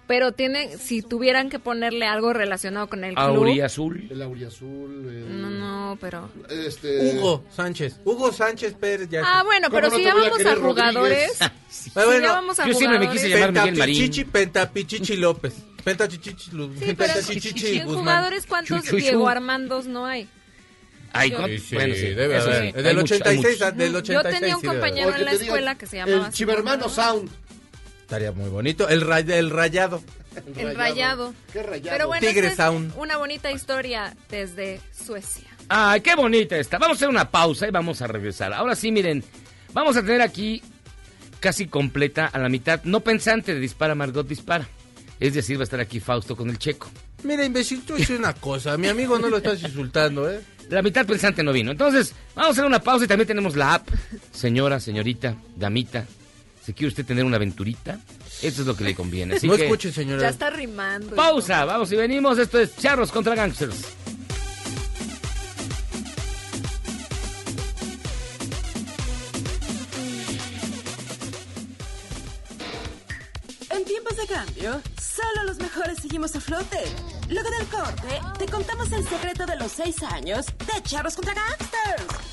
[0.09, 3.23] Pero tiene, si tuvieran que ponerle algo relacionado con el club.
[3.25, 4.07] Auriazul.
[4.09, 5.07] El auriazul.
[5.07, 6.31] El, No, no, pero.
[6.49, 7.97] Este, Hugo Sánchez.
[8.05, 9.21] Hugo Sánchez Pérez ya.
[9.23, 11.37] Ah, bueno, ¿Cómo pero no si voy a vamos a jugadores.
[11.41, 11.51] Ah,
[11.93, 13.95] bueno, si ya vamos a yo siempre me jugadores, quise llamar Miguel Marín.
[13.99, 15.53] Pentapichichi, Pentapichichi López.
[15.83, 18.83] Pentachichichi, Lu- Sí, pero Pentachichichi en jugadores, ¿cuántos.
[18.89, 20.27] Diego Armandos no hay?
[21.13, 21.29] Ay.
[21.29, 22.73] Sí, sí, bueno, sí, debe haber.
[22.73, 22.81] sí.
[22.81, 23.71] Del mucho, hay 86, mucho.
[23.75, 24.23] del 86.
[24.33, 26.25] Yo tenía un compañero en la escuela que se llamaba.
[26.25, 26.89] El Chivermano.
[26.89, 27.29] Sound.
[28.09, 28.89] Estaría muy bonito.
[28.89, 30.01] El, ray- el rayado.
[30.57, 31.31] El rayado.
[31.53, 31.89] Qué rayado.
[31.91, 32.57] Pero bueno, Tigre es
[32.97, 35.43] una bonita historia desde Suecia.
[35.67, 36.79] Ay, qué bonita está.
[36.79, 38.51] Vamos a hacer una pausa y vamos a regresar.
[38.51, 39.23] Ahora sí, miren,
[39.73, 40.59] vamos a tener aquí
[41.39, 44.67] casi completa a la mitad, no pensante de Dispara Margot Dispara.
[45.19, 46.89] Es decir, va a estar aquí Fausto con el checo.
[47.21, 48.75] Mira, imbécil, tú dices una cosa.
[48.75, 50.41] Mi amigo no lo estás insultando, ¿eh?
[50.71, 51.69] La mitad pensante no vino.
[51.69, 53.87] Entonces, vamos a hacer una pausa y también tenemos la app.
[54.31, 56.07] Señora, señorita, damita,
[56.69, 57.99] si quiere usted tener una aventurita,
[58.43, 59.39] eso es lo que le conviene.
[59.41, 60.21] No que, escuche, señora.
[60.21, 61.15] Ya está rimando.
[61.15, 62.37] Pausa, vamos y venimos.
[62.37, 63.75] Esto es Charros contra Gangsters.
[73.71, 76.83] En tiempos de cambio, solo los mejores seguimos a flote.
[77.29, 82.28] Luego del corte, te contamos el secreto de los seis años de Charros contra Gangsters.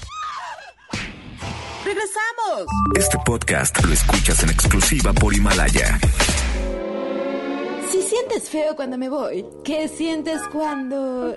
[1.86, 2.66] ¡Regresamos!
[2.96, 6.00] Este podcast lo escuchas en exclusiva por Himalaya.
[7.92, 11.36] Si sientes feo cuando me voy, ¿qué sientes cuando...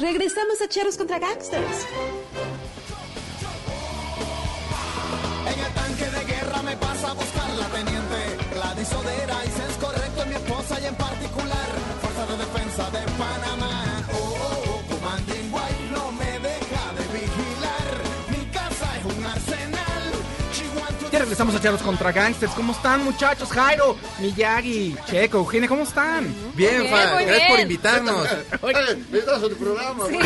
[0.00, 1.86] Regresamos a Charros contra Gangsters?
[21.30, 22.50] Regresamos a Charlos contra Gangsters.
[22.54, 23.48] ¿Cómo están, muchachos?
[23.50, 26.24] Jairo, Miyagi, Checo, Eugenia, ¿cómo están?
[26.56, 28.28] Bien, Bien, Fa, muy gracias por invitarnos.
[28.62, 28.76] Oye,
[29.12, 30.06] estás en tu programa.
[30.08, 30.18] Sí.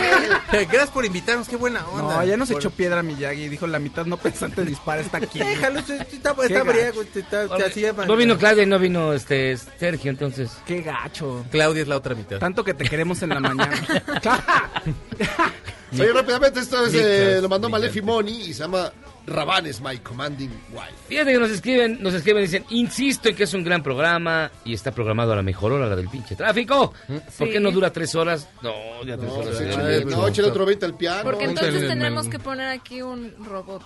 [0.50, 2.16] gracias por invitarnos, qué buena onda.
[2.16, 3.50] No, ya nos Por- echó piedra Miyagi.
[3.50, 5.40] Dijo la mitad no pensante dispara está aquí.
[5.40, 6.32] Déjalo, está,
[6.62, 8.06] briago, está- está- así llama.
[8.06, 10.52] No vino Claudia y no vino este Sergio, entonces.
[10.64, 11.44] Qué gacho.
[11.50, 12.38] Claudia es la otra mitad.
[12.38, 13.70] Tanto que te queremos en la mañana.
[15.92, 17.68] Oye, rápidamente, esto es, eh, lo mandó.
[17.68, 18.90] Malefi Moni y se llama
[19.26, 20.92] Rabanes, My Commanding Wife.
[21.08, 24.50] Fíjate que nos escriben, nos escriben y dicen, insisto en que es un gran programa
[24.64, 26.92] y está programado a la mejor hora, la del pinche tráfico.
[27.38, 27.60] ¿Por qué Sí.
[27.62, 28.48] no dura tres horas?
[28.62, 28.72] No,
[29.04, 29.56] ya tres No, horas.
[29.58, 31.22] sí, échale, no, échale otro 20 al piano.
[31.24, 33.82] Porque Échale entonces el tenemos que poner aquí un robot.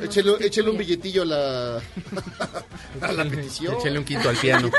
[0.00, 1.76] Échale, échale un billetillo a la,
[3.00, 3.74] a la petición.
[3.80, 4.70] Échale un quinto al piano.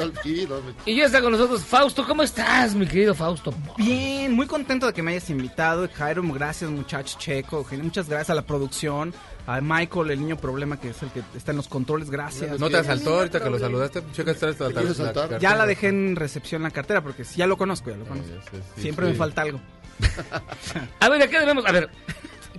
[0.85, 2.05] Y ya está con nosotros Fausto.
[2.05, 3.53] ¿Cómo estás, mi querido Fausto?
[3.77, 5.89] Bien, muy contento de que me hayas invitado.
[5.93, 7.17] Jairo, gracias, muchachos.
[7.17, 9.13] Checo, muchas gracias a la producción.
[9.49, 12.59] A Michael, el niño problema, que es el que está en los controles, gracias.
[12.59, 14.03] ¿No te asaltó ahorita que lo saludaste?
[14.13, 15.39] Checa, está hasta ¿Te quiso asaltar?
[15.39, 18.31] Ya la dejé en recepción la cartera porque ya lo conozco, ya lo conozco.
[18.77, 19.59] Siempre me falta algo.
[20.99, 21.65] A ver, acá debemos...
[21.65, 21.89] A ver,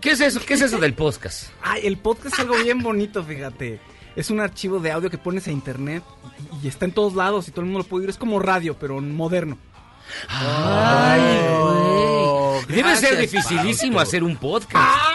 [0.01, 0.41] ¿qué es eso?
[0.45, 1.51] ¿Qué es eso del podcast?
[1.63, 3.79] Ay, el podcast es algo bien bonito, fíjate.
[4.17, 6.03] Es un archivo de audio que pones a internet
[6.61, 8.11] y, y está en todos lados y todo el mundo lo puede oír.
[8.11, 9.59] Es como radio, pero moderno.
[10.29, 11.21] Ay,
[11.63, 12.67] güey.
[12.67, 14.77] Debe gracias, ser dificilísimo hacer un podcast.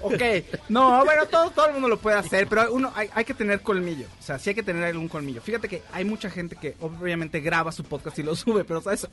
[0.00, 0.22] Ok,
[0.70, 3.60] no, bueno, todo, todo el mundo lo puede hacer, pero uno hay, hay que tener
[3.60, 4.06] colmillo.
[4.18, 5.42] O sea, sí hay que tener algún colmillo.
[5.42, 9.06] Fíjate que hay mucha gente que obviamente graba su podcast y lo sube, pero ¿sabes?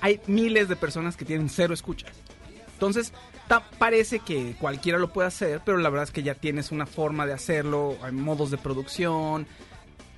[0.00, 2.10] Hay miles de personas que tienen cero escuchas.
[2.72, 3.12] Entonces,
[3.46, 6.86] ta- parece que cualquiera lo puede hacer, pero la verdad es que ya tienes una
[6.86, 9.46] forma de hacerlo, hay modos de producción.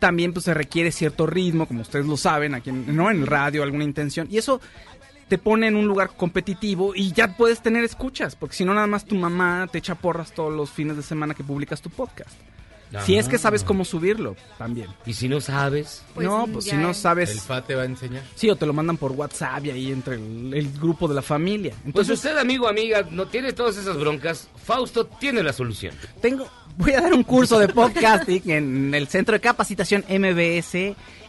[0.02, 3.08] También pues se requiere cierto ritmo, como ustedes lo saben, aquí en, ¿no?
[3.08, 4.26] en el radio, alguna intención.
[4.28, 4.60] Y eso
[5.28, 8.88] te pone en un lugar competitivo y ya puedes tener escuchas, porque si no nada
[8.88, 12.32] más tu mamá te echa porras todos los fines de semana que publicas tu podcast.
[13.06, 14.88] Si es que sabes cómo subirlo, también.
[15.06, 16.02] Y si no sabes...
[16.14, 16.96] Pues no, pues si no es.
[16.96, 17.42] El sabes...
[17.42, 18.22] FA te va a enseñar.
[18.34, 21.22] Sí, o te lo mandan por WhatsApp y ahí entre el, el grupo de la
[21.22, 21.70] familia.
[21.70, 24.48] Pues Entonces, usted, amigo, amiga, no tiene todas esas broncas.
[24.62, 25.94] Fausto tiene la solución.
[26.20, 26.46] tengo,
[26.76, 30.74] voy a dar un curso de podcasting en el Centro de Capacitación MBS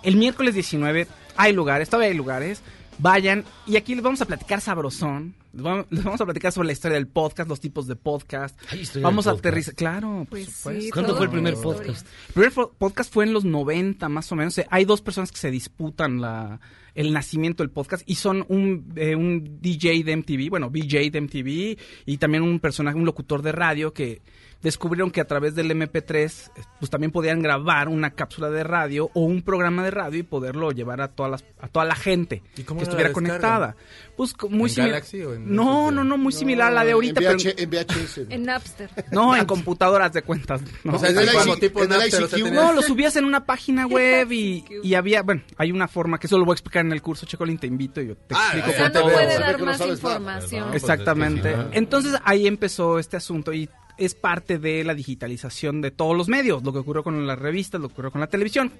[0.03, 1.07] el miércoles 19.
[1.37, 2.61] Hay lugares, todavía hay lugares.
[2.99, 5.35] Vayan y aquí les vamos a platicar sabrosón.
[5.53, 5.63] Les
[6.03, 8.59] vamos, a platicar sobre la historia del podcast, los tipos de podcast.
[9.01, 12.07] Vamos a aterrizar, claro, Pues sí, ¿Cuándo fue el primer podcast?
[12.29, 14.57] El primer podcast fue en los 90 más o menos.
[14.57, 16.59] Eh, Hay dos personas que se disputan la,
[16.95, 21.21] el nacimiento del podcast y son un, eh, un DJ de MTV, bueno, VJ de
[21.21, 21.77] MTV
[22.07, 24.23] y también un personaje, un locutor de radio que
[24.63, 26.15] descubrieron que a través del MP3
[26.55, 30.23] eh, pues también podían grabar una cápsula de radio o un programa de radio y
[30.23, 33.75] poderlo llevar a todas las, a toda la gente ¿Y cómo que estuviera conectada.
[34.15, 36.93] Pues muy ¿En simi- Galaxy o en No, no, no, muy similar a la de
[36.93, 38.17] ahorita, en, pero VH, en VHS.
[38.29, 38.89] En Napster.
[39.11, 40.61] no en computadoras de cuentas.
[40.83, 40.93] No.
[40.95, 42.47] O sea, es el como IC tipo en el Napster, o sea, ICQ.
[42.47, 46.17] tenías- No, lo subías en una página web y, y había, bueno, hay una forma
[46.19, 48.33] que eso lo voy a explicar en el curso, Checolín, te invito y yo te
[48.35, 50.63] Ah, explico O sea, cómo no puede dar más información.
[50.69, 51.49] pues, Exactamente.
[51.49, 51.73] es que sí, ¿no?
[51.77, 53.67] Entonces ahí empezó este asunto y
[53.97, 57.79] es parte de la digitalización de todos los medios, lo que ocurrió con las revistas,
[57.81, 58.71] lo que ocurrió con la televisión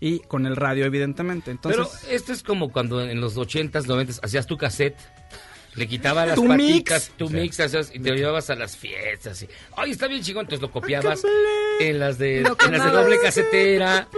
[0.00, 1.50] y con el radio, evidentemente.
[1.50, 4.96] Entonces, Pero esto es como cuando en los 80s, 90s hacías tu cassette,
[5.76, 7.16] le quitabas las Tu paticas, mix.
[7.18, 9.42] tu mix, hacías, y te lo llevabas a las fiestas.
[9.42, 11.22] Y, Ay, está bien chingón, entonces lo copiabas
[11.80, 14.08] en las de, en las de doble casetera.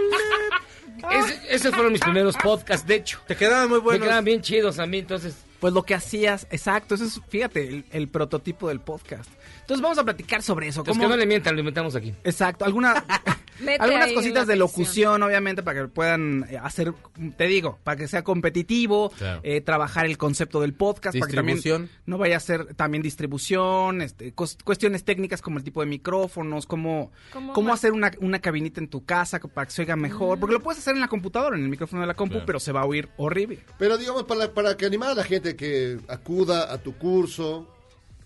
[1.49, 3.19] Esos fueron mis primeros podcasts, de hecho.
[3.27, 4.03] Te quedaban muy Me buenos.
[4.05, 5.35] quedaban bien chidos a mí, entonces...
[5.59, 9.29] pues lo que hacías, exacto, eso es, fíjate, el, el prototipo del podcast.
[9.67, 10.79] Entonces vamos a platicar sobre eso.
[10.79, 12.13] Los ¿Cómo- que no le mientan, lo inventamos aquí.
[12.23, 12.93] Exacto, alguna,
[13.79, 16.93] algunas cositas de locución, obviamente, para que puedan eh, hacer,
[17.35, 19.41] te digo, para que sea competitivo, Claro.
[19.43, 21.89] eh, trabajar el concepto del podcast, para que también Distribución.
[22.05, 27.11] no vaya a ser también distribución, este, cuestiones técnicas como el tipo de micrófonos, cómo,
[27.53, 30.61] ¿Cómo hacer una, una cabinita en tu casa para que se oiga mejor, porque lo
[30.61, 32.45] puedes hacer en la computadora, en el micrófono de la compu, Claro.
[32.45, 33.59] pero se va a oír horrible.
[33.77, 37.67] Pero digamos, para, para que animar a la gente que acuda a tu curso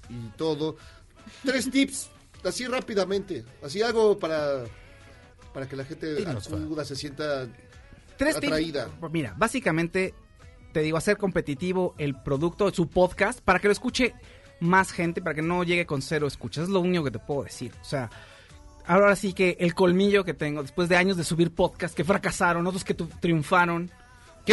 [0.07, 0.75] y todo,
[1.43, 2.09] tres tips,
[2.43, 4.63] así rápidamente, así algo para,
[5.53, 7.47] para que la gente acuda, se sienta
[8.17, 8.87] Tres atraída.
[8.99, 10.13] Pues Mira, básicamente
[10.73, 14.13] te digo, hacer competitivo el producto, su podcast, para que lo escuche
[14.59, 16.65] más gente, para que no llegue con cero escuchas.
[16.65, 17.73] Es lo único que te puedo decir.
[17.81, 18.09] O sea,
[18.85, 22.65] ahora sí que el colmillo que tengo, después de años de subir podcast que fracasaron,
[22.67, 23.89] otros que tu- triunfaron.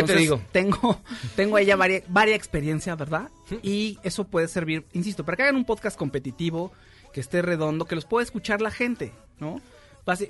[0.07, 0.41] ¿Qué te digo?
[0.53, 1.01] Tengo,
[1.37, 3.31] tengo ahí ya varia, varia experiencia, ¿verdad?
[3.63, 6.73] Y eso puede servir, insisto, para que hagan un podcast competitivo,
[7.13, 9.61] que esté redondo, que los pueda escuchar la gente, ¿no?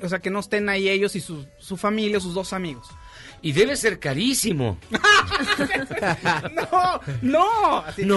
[0.02, 2.88] O sea, que no estén ahí ellos y su, su familia o sus dos amigos.
[3.42, 4.78] Y debe ser carísimo.
[6.54, 8.16] no, no, así- No.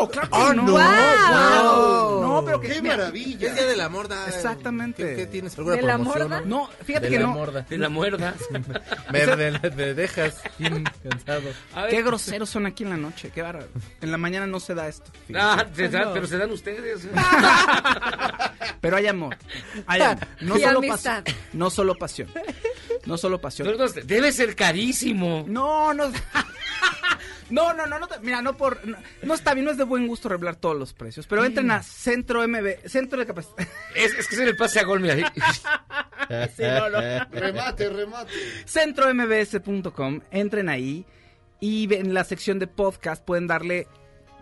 [0.00, 0.62] no, claro que Oh, no.
[0.62, 0.72] no.
[0.72, 2.20] Wow.
[2.22, 3.48] No, pero que ¡Qué mira, maravilla!
[3.48, 4.26] Es día de la morda.
[4.28, 5.02] Exactamente.
[5.04, 5.56] ¿Qué, qué tienes?
[5.58, 6.40] ¿Alguna ¿De la morda?
[6.44, 7.32] No, fíjate De que la no.
[7.34, 7.66] morda.
[7.68, 8.34] De la muerda.
[9.12, 11.42] Me, me- me dejas bien cansado.
[11.88, 13.68] Qué groseros son aquí en la noche, qué bárbaro.
[14.00, 15.10] En la mañana no se da esto.
[15.34, 17.06] Ah, se dan- pero se dan ustedes.
[18.80, 19.36] Pero hay amor.
[19.86, 20.26] Hay amor.
[20.40, 21.24] No Y solo amistad.
[21.24, 21.40] pasión.
[21.52, 22.28] No solo pasión.
[23.06, 23.68] No solo pasión.
[24.04, 25.44] Debe ser carísimo.
[25.46, 26.10] No, no.
[27.50, 30.06] No, no, no, no, mira, no por, no, no está bien, no es de buen
[30.06, 33.68] gusto revelar todos los precios, pero entren a Centro MB, Centro de Capacitación.
[33.96, 35.16] Es, es que se le pase a gol, mira.
[36.56, 37.00] Sí, no, no.
[37.32, 38.32] Remate, remate.
[38.64, 41.04] CentroMBS.com, entren ahí
[41.58, 43.88] y en la sección de podcast pueden darle,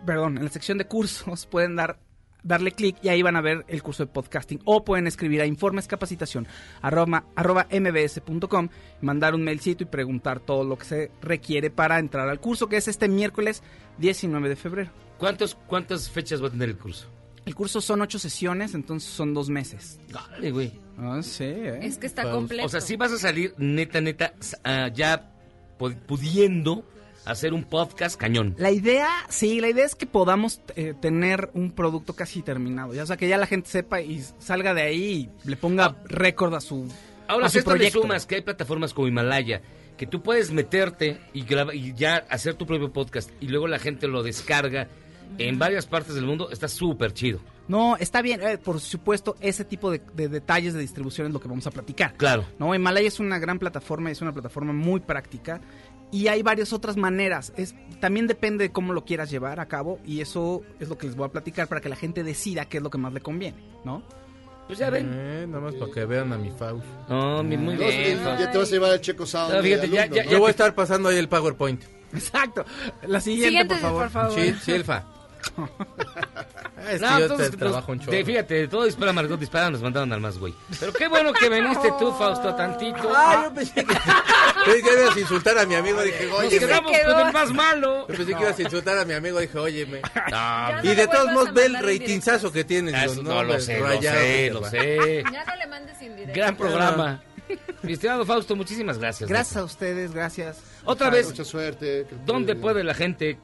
[0.05, 1.97] perdón, en la sección de cursos pueden dar
[2.43, 5.45] darle clic y ahí van a ver el curso de podcasting o pueden escribir a
[5.45, 6.47] informescapacitación
[6.81, 8.69] arroba, arroba mbs.com
[9.01, 12.77] mandar un mailcito y preguntar todo lo que se requiere para entrar al curso que
[12.77, 13.61] es este miércoles
[13.97, 14.91] 19 de febrero.
[15.17, 17.07] ¿Cuántos, ¿Cuántas fechas va a tener el curso?
[17.45, 19.99] El curso son ocho sesiones, entonces son dos meses.
[20.11, 20.71] Dale, güey.
[20.97, 21.79] Ah, sí, ¿eh?
[21.81, 22.37] Es que está Vamos.
[22.39, 22.65] completo.
[22.65, 24.33] O sea, sí vas a salir neta, neta,
[24.63, 25.31] ah, ya
[25.79, 26.85] pu- pudiendo
[27.31, 28.55] hacer un podcast cañón.
[28.57, 32.93] La idea, sí, la idea es que podamos eh, tener un producto casi terminado.
[32.93, 35.95] Ya, o sea, que ya la gente sepa y salga de ahí y le ponga
[36.05, 36.87] récord a su,
[37.27, 38.01] Ahora, a si su esto le proyecto.
[38.01, 39.61] sumas que hay plataformas como Himalaya,
[39.97, 43.79] que tú puedes meterte y, graba- y ya hacer tu propio podcast y luego la
[43.79, 44.87] gente lo descarga
[45.37, 47.39] en varias partes del mundo, está súper chido.
[47.67, 51.39] No, está bien, eh, por supuesto, ese tipo de, de detalles de distribución es lo
[51.39, 52.15] que vamos a platicar.
[52.17, 52.45] Claro.
[52.57, 55.61] No, Himalaya es una gran plataforma, es una plataforma muy práctica
[56.11, 57.53] y hay varias otras maneras.
[57.57, 61.07] Es, también depende de cómo lo quieras llevar a cabo y eso es lo que
[61.07, 63.21] les voy a platicar para que la gente decida qué es lo que más le
[63.21, 64.01] conviene, ¿no?
[64.67, 65.11] Pues ya ven.
[65.13, 66.85] Eh, nada más para que vean a mi Faust.
[67.09, 68.19] No, mi- muy bien.
[68.23, 69.53] ya te vas a llevar el checo sound.
[69.55, 70.31] No, fíjate, de ya- alumno, ya- ¿no?
[70.31, 71.83] Yo voy a estar pasando ahí el PowerPoint.
[72.13, 72.65] Exacto.
[73.07, 74.01] La siguiente, Siguiente, por favor.
[74.03, 74.39] por favor.
[74.39, 74.53] Sí,
[75.55, 75.69] Silfa.
[76.89, 78.11] Es que No, yo entonces, te nos- trabajo un chorro.
[78.13, 80.53] de- fíjate, de todo dispara Margot dispara, nos mandaron al más güey.
[80.79, 83.11] Pero qué bueno que veniste tú, Fausto, tantito.
[83.13, 83.83] Ah, yo pensé que,
[84.65, 86.01] pensé que ibas a insultar a mi amigo.
[86.01, 87.13] Dije, Nos oye, quedamos quedó.
[87.17, 88.07] con el más malo.
[88.07, 89.39] Yo pensé que ibas a insultar a mi amigo.
[89.39, 90.01] Dije, óyeme.
[90.31, 92.93] No, no Y de todos modos, ve el ratingazo que tienes.
[92.95, 95.23] Ah, eso no lo sé, lo sé, lo sé.
[95.31, 96.33] Ya no le mandes indirecto.
[96.33, 97.21] Gran programa.
[97.83, 99.29] Mi estimado Fausto, muchísimas gracias.
[99.29, 100.61] Gracias a ustedes, gracias.
[100.85, 102.07] Otra vez, Mucha suerte.
[102.25, 103.37] ¿dónde puede la gente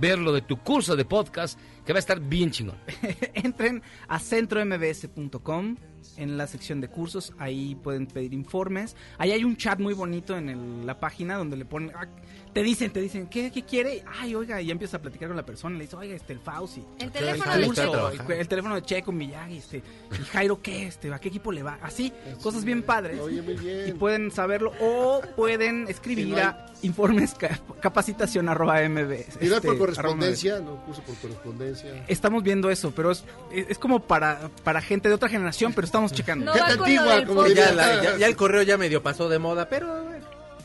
[0.00, 2.76] ver lo de tu curso de podcast que va a estar bien chingón?
[3.34, 5.76] Entren a centrombs.com
[6.16, 8.96] en la sección de cursos, ahí pueden pedir informes.
[9.18, 12.06] Ahí hay un chat muy bonito en el- la página donde le ponen, ah,
[12.52, 14.02] te dicen, te dicen, ¿qué, qué quiere?
[14.20, 16.84] Ay, oiga, y empieza a platicar con la persona, le dice, oiga, este, el Fauci.
[16.98, 18.32] El teléfono Claro, de Checo.
[18.32, 19.78] el, el teléfono de Checo Miyagi, este,
[20.12, 20.86] y Jairo, ¿qué?
[20.86, 21.78] Este, ¿a qué equipo le va?
[21.82, 23.20] Así, cosas bien padres.
[23.20, 23.56] Oye, muy
[23.88, 29.38] Y pueden saberlo o pueden escribir Sí, no hay- a informes ca- capacitación arroba mbs.
[29.40, 32.04] Y no es por este, correspondencia, no, curso por correspondencia.
[32.08, 36.12] Estamos viendo eso, pero es, es como para, para gente de otra generación, pero estamos
[36.12, 36.46] checando.
[36.54, 37.46] No antigua, como.
[37.48, 40.17] Ya, la- ya- ya el correo ya medio pasó de moda, pero.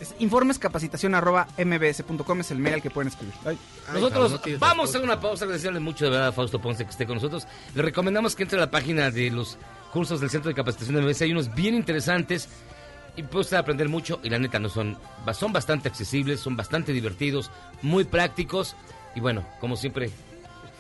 [0.04, 3.34] Es informescapacitación arroba mbs.com es el mail al que pueden escribir.
[3.46, 3.58] Ay,
[3.94, 7.06] Nosotros no vamos a una pausa, agradecerle mucho de verdad a Fausto Ponce que esté
[7.06, 7.48] con nosotros.
[7.74, 9.58] Le recomendamos que entre a la página de los
[9.94, 12.50] cursos del Centro de Capacitación de MBS, hay unos bien interesantes
[13.16, 14.98] y puede usted aprender mucho y la neta no son,
[15.34, 17.50] son bastante accesibles, son bastante divertidos,
[17.82, 18.76] muy prácticos
[19.16, 20.12] y bueno, como siempre,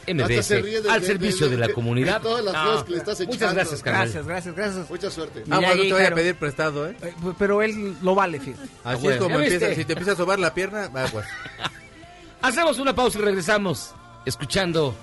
[0.07, 2.17] MBS de- al servicio de, de- la comunidad.
[2.17, 4.01] de todas las Ah, flores que le estás Muchas gracias, carnal.
[4.03, 4.89] Gracias, gracias, gracias.
[4.89, 5.43] Mucha suerte.
[5.49, 6.95] Ah, bueno, Miyagi, te voy a pedir prestado, ¿eh?
[7.01, 8.67] Eh, Pero él lo vale, fíjate.
[8.85, 9.73] Empieza.
[9.75, 11.25] Si te empieza a sobar la pierna, aguas.
[12.41, 13.91] Hacemos una pausa y regresamos
[14.25, 14.93] escuchando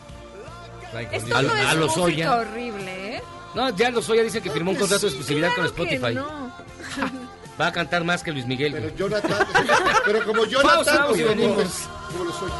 [1.12, 2.36] Esto a, no a es los Oya.
[2.36, 3.22] horrible, ¿eh?
[3.54, 6.14] No, ya los Oya dice que firmó un contrato de exclusividad con Claro Spotify.
[6.14, 6.52] no.
[7.60, 8.72] Va a cantar más que Luis Miguel.
[8.72, 8.94] Pero.
[8.96, 9.46] Jonathan,
[10.06, 11.88] pero como Pausa, Jonathan, y como, venimos.
[12.12, 12.50] como lo soy.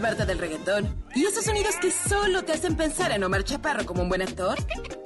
[0.00, 1.04] Salvarte del reggaetón?
[1.14, 4.56] ¿Y esos sonidos que solo te hacen pensar en Omar Chaparro como un buen actor?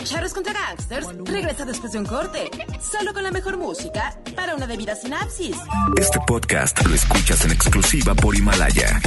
[0.05, 2.49] Charros contra Gangsters regresa después de un corte,
[2.81, 5.57] solo con la mejor música para una debida sinapsis.
[5.97, 9.01] Este podcast lo escuchas en exclusiva por Himalaya.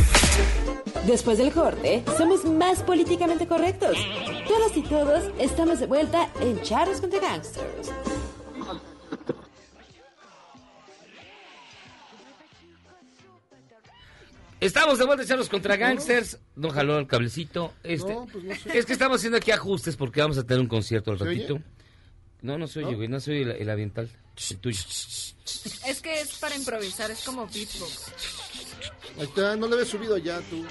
[1.05, 3.97] Después del corte, somos más políticamente correctos.
[4.45, 7.93] Todas y todos estamos de vuelta en Charros contra Gangsters.
[14.59, 16.39] Estamos de vuelta, Charlos contra Gangsters.
[16.55, 17.73] No jaló el cablecito.
[17.83, 18.13] Este.
[18.13, 18.77] No, pues no sé.
[18.77, 21.41] Es que estamos haciendo aquí ajustes porque vamos a tener un concierto al ¿Se oye?
[21.41, 21.61] ratito.
[22.41, 23.07] No, no se oye, güey.
[23.07, 24.09] No se oye el, el aviental.
[24.49, 24.79] El tuyo.
[24.79, 28.11] Es que es para improvisar, es como beatbox.
[29.17, 30.65] Ahí está, no le habías subido ya tú.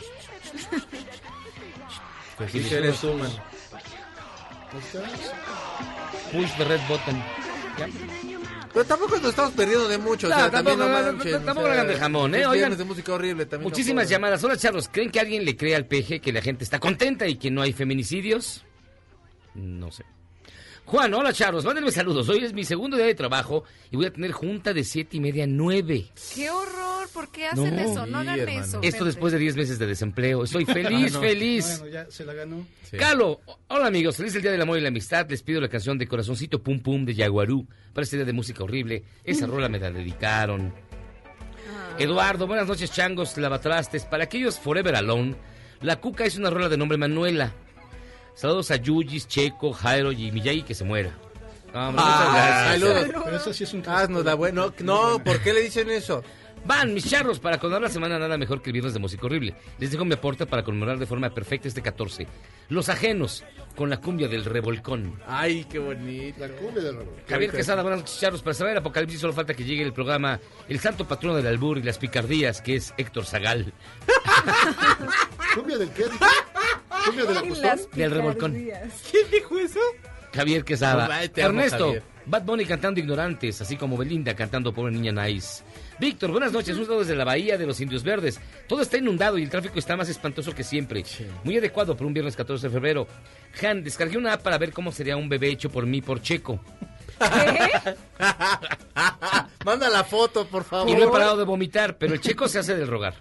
[2.38, 3.32] Pues sí, eres tú, man.
[6.32, 7.22] Push the red button.
[7.78, 7.88] Ya.
[8.76, 10.26] Pero tampoco nos estamos perdiendo de mucho.
[10.26, 12.46] o sea, tampoco, también no manchen, o tampoco sea, hagan de jamón, ¿eh?
[12.46, 13.70] Oigan, de música horrible también.
[13.70, 14.44] Muchísimas llamadas.
[14.44, 14.90] Hola, Charlos.
[14.92, 17.62] ¿Creen que alguien le cree al peje que la gente está contenta y que no
[17.62, 18.66] hay feminicidios?
[19.54, 20.04] No sé.
[20.86, 21.64] Juan, hola, Charlos.
[21.64, 22.28] Mándenme saludos.
[22.28, 25.20] Hoy es mi segundo día de trabajo y voy a tener junta de siete y
[25.20, 26.06] media a nueve.
[26.34, 27.08] ¡Qué horror!
[27.12, 28.06] ¿Por qué hacen No, eso?
[28.06, 28.60] No sí, hagan hermano.
[28.60, 28.76] eso.
[28.82, 29.04] Esto gente.
[29.06, 30.44] después de 10 meses de desempleo.
[30.44, 31.20] Estoy feliz, Ah, no.
[31.20, 31.78] feliz.
[31.80, 32.66] Bueno, ya se la ganó.
[32.88, 32.96] Sí.
[32.98, 35.26] Calo, hola amigos, feliz el Día del Amor y la Amistad.
[35.28, 38.62] Les pido la canción de Corazoncito Pum Pum de Yaguarú para este día de música
[38.62, 39.02] horrible.
[39.24, 40.72] Esa rola me la dedicaron.
[41.98, 44.04] Eduardo, buenas noches, changos, lavatrastes.
[44.04, 45.34] Para aquellos Forever Alone,
[45.80, 47.54] la cuca es una rola de nombre Manuela.
[48.36, 51.10] Saludos a Yuyis, Checo, Jairo y Miyagi que se muera.
[51.74, 52.80] Ah, muchas Ah, gracias.
[52.80, 53.22] saludos.
[53.24, 54.66] Pero eso sí es un Haznos la buena.
[54.66, 56.22] No, no, ¿por qué le dicen eso?
[56.66, 59.54] Van, mis charros, para conmemorar la semana nada mejor que el viernes de música horrible.
[59.78, 62.26] Les dejo mi aporte para conmemorar de forma perfecta este 14.
[62.68, 63.44] Los ajenos,
[63.76, 65.20] con la cumbia del revolcón.
[65.26, 66.40] Ay, qué bonito.
[66.40, 67.12] La cumbia del rabo.
[67.28, 68.42] Javier Quesada, buenas noches, charros.
[68.42, 71.78] Para saber el apocalipsis solo falta que llegue el programa El Santo Patrono del Albur
[71.78, 73.72] y las Picardías, que es Héctor Zagal,
[75.54, 76.04] ¿Cumbia del qué?
[77.06, 78.52] ¿Cumbia del del revolcón.
[78.52, 79.80] ¿Quién dijo eso?
[80.34, 81.08] Javier Quesada.
[81.08, 82.02] No, amo, Ernesto, Javier.
[82.26, 85.62] Bad Bunny cantando Ignorantes, así como Belinda cantando Pobre Niña Nice.
[85.98, 86.76] Víctor, buenas noches.
[86.76, 88.38] Un saludo desde la Bahía de los Indios Verdes.
[88.68, 91.02] Todo está inundado y el tráfico está más espantoso que siempre.
[91.44, 93.08] Muy adecuado para un viernes 14 de febrero.
[93.62, 96.60] Han, descargué una app para ver cómo sería un bebé hecho por mí, por Checo.
[99.64, 100.88] Manda la foto, por favor.
[100.88, 103.14] Y no he parado de vomitar, pero el checo se hace del rogar.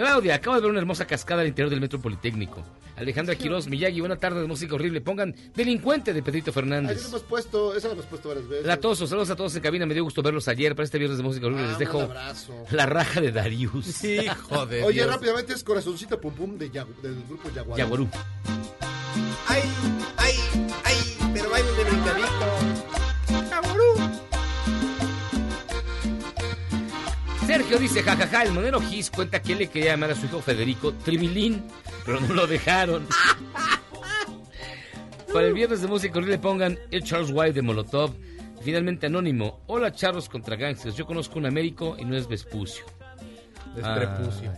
[0.00, 2.64] Claudia, acabo de ver una hermosa cascada al interior del Metro Politécnico.
[2.96, 5.02] Alejandra Quiroz, Miyagi, buena tarde de música horrible.
[5.02, 7.02] Pongan Delincuente de Pedrito Ahí Fernández.
[7.02, 8.66] lo hemos puesto, esa la hemos puesto varias veces.
[8.66, 9.84] Latoso, saludos a todos en cabina.
[9.84, 11.64] Me dio gusto verlos ayer para este viernes de música horrible.
[11.64, 12.54] Ah, Les un dejo abrazo.
[12.70, 14.02] la raja de Darius.
[14.04, 15.06] Hijo de Oye, Dios.
[15.12, 17.76] rápidamente es Corazoncito Pum Pum de Yagu- del grupo Yaguarú.
[17.78, 18.08] Yaguarú.
[19.48, 19.62] Ay,
[20.16, 20.34] ay,
[20.84, 20.96] ay,
[21.34, 22.69] pero bailen de brincadito.
[27.50, 30.40] Sergio dice, jajaja, el monero Gis cuenta que él le quería llamar a su hijo
[30.40, 31.64] Federico Trimilín,
[32.06, 33.08] pero no lo dejaron.
[35.32, 38.14] Para el viernes de música horrible pongan el Charles White de Molotov.
[38.62, 39.64] Finalmente anónimo.
[39.66, 40.94] Hola Charlos contra gangsters.
[40.94, 42.84] Yo conozco un Américo y no es Vespucio.
[43.76, 43.96] Es Ah.
[43.96, 44.52] prepucio.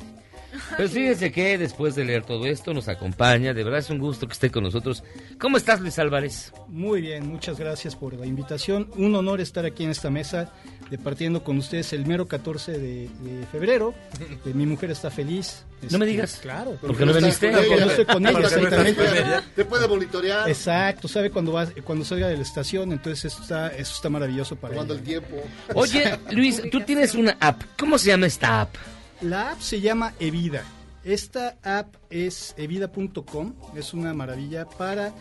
[0.76, 3.54] Pues fíjense que después de leer todo esto nos acompaña.
[3.54, 5.02] De verdad es un gusto que esté con nosotros.
[5.38, 6.52] ¿Cómo estás Luis Álvarez?
[6.68, 8.90] Muy bien, muchas gracias por la invitación.
[8.96, 10.52] Un honor estar aquí en esta mesa
[10.90, 12.78] departiendo con ustedes el mero 14 de,
[13.08, 13.94] de febrero.
[14.20, 15.64] Eh, mi mujer está feliz.
[15.90, 16.38] No me Este, digas.
[16.42, 16.72] Claro.
[16.80, 17.84] ¿Por qué no Porque ella.
[17.86, 19.04] no estoy con ella, Porque no estás exactamente.
[19.04, 19.44] con ella.
[19.56, 23.68] Te puede monitorear, Exacto, sabe cuando va, cuando salga de la estación, entonces eso está,
[23.68, 25.00] eso está maravilloso para tomando ella.
[25.00, 25.36] el tiempo.
[25.74, 27.62] Oye, Luis, tú tienes una app.
[27.78, 28.74] ¿Cómo se llama esta app?
[29.22, 30.64] La app se llama Evida.
[31.04, 35.12] Esta app es evida.com, es una maravilla para,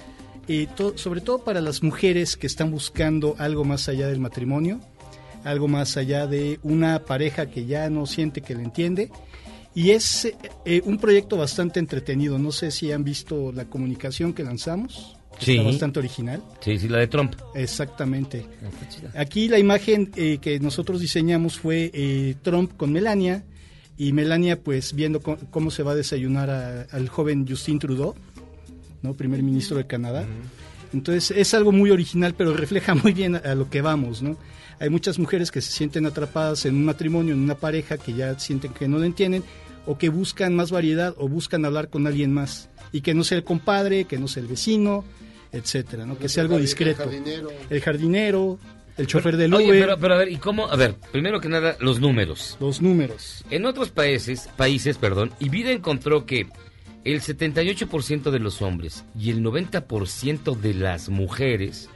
[0.48, 4.80] eh, to- sobre todo para las mujeres que están buscando algo más allá del matrimonio,
[5.44, 9.12] algo más allá de una pareja que ya no siente que le entiende.
[9.74, 10.26] Y es
[10.66, 12.38] eh, un proyecto bastante entretenido.
[12.38, 15.16] No sé si han visto la comunicación que lanzamos.
[15.40, 15.54] Sí.
[15.54, 16.44] Está bastante original.
[16.60, 17.34] Sí, sí, la de Trump.
[17.56, 18.46] Exactamente.
[19.16, 23.44] Aquí la imagen eh, que nosotros diseñamos fue eh, Trump con Melania
[24.08, 28.16] y Melania pues viendo cómo se va a desayunar a- al joven Justin Trudeau,
[29.02, 29.14] ¿no?
[29.14, 30.26] primer ministro de Canadá.
[30.94, 34.22] Entonces es algo muy original pero refleja muy bien a, a lo que vamos.
[34.22, 34.38] ¿no?
[34.80, 38.38] Hay muchas mujeres que se sienten atrapadas en un matrimonio, en una pareja que ya
[38.40, 39.44] sienten que no la entienden
[39.86, 43.38] o que buscan más variedad o buscan hablar con alguien más y que no sea
[43.38, 45.04] el compadre, que no sea el vecino,
[45.52, 46.18] etcétera, ¿no?
[46.18, 47.50] que sea algo El discreto jardinero.
[47.70, 48.60] el jardinero,
[49.02, 50.68] el chofer del Oye, Uber, pero, pero a ver, ¿y cómo?
[50.68, 52.58] A ver, primero que nada, los números.
[52.60, 53.44] los números.
[53.50, 56.48] En otros países, países, perdón, y Vida encontró que
[57.04, 61.90] el 78% de los hombres y el 90% de las mujeres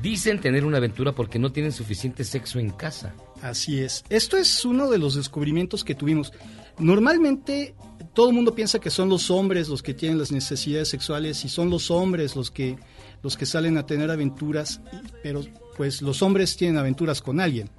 [0.00, 3.14] dicen tener una aventura porque no tienen suficiente sexo en casa.
[3.42, 4.04] Así es.
[4.08, 6.32] Esto es uno de los descubrimientos que tuvimos.
[6.78, 7.74] Normalmente
[8.14, 11.48] todo el mundo piensa que son los hombres los que tienen las necesidades sexuales y
[11.48, 12.76] son los hombres los que
[13.22, 14.80] los que salen a tener aventuras,
[15.22, 15.42] pero
[15.76, 17.70] pues los hombres tienen aventuras con alguien.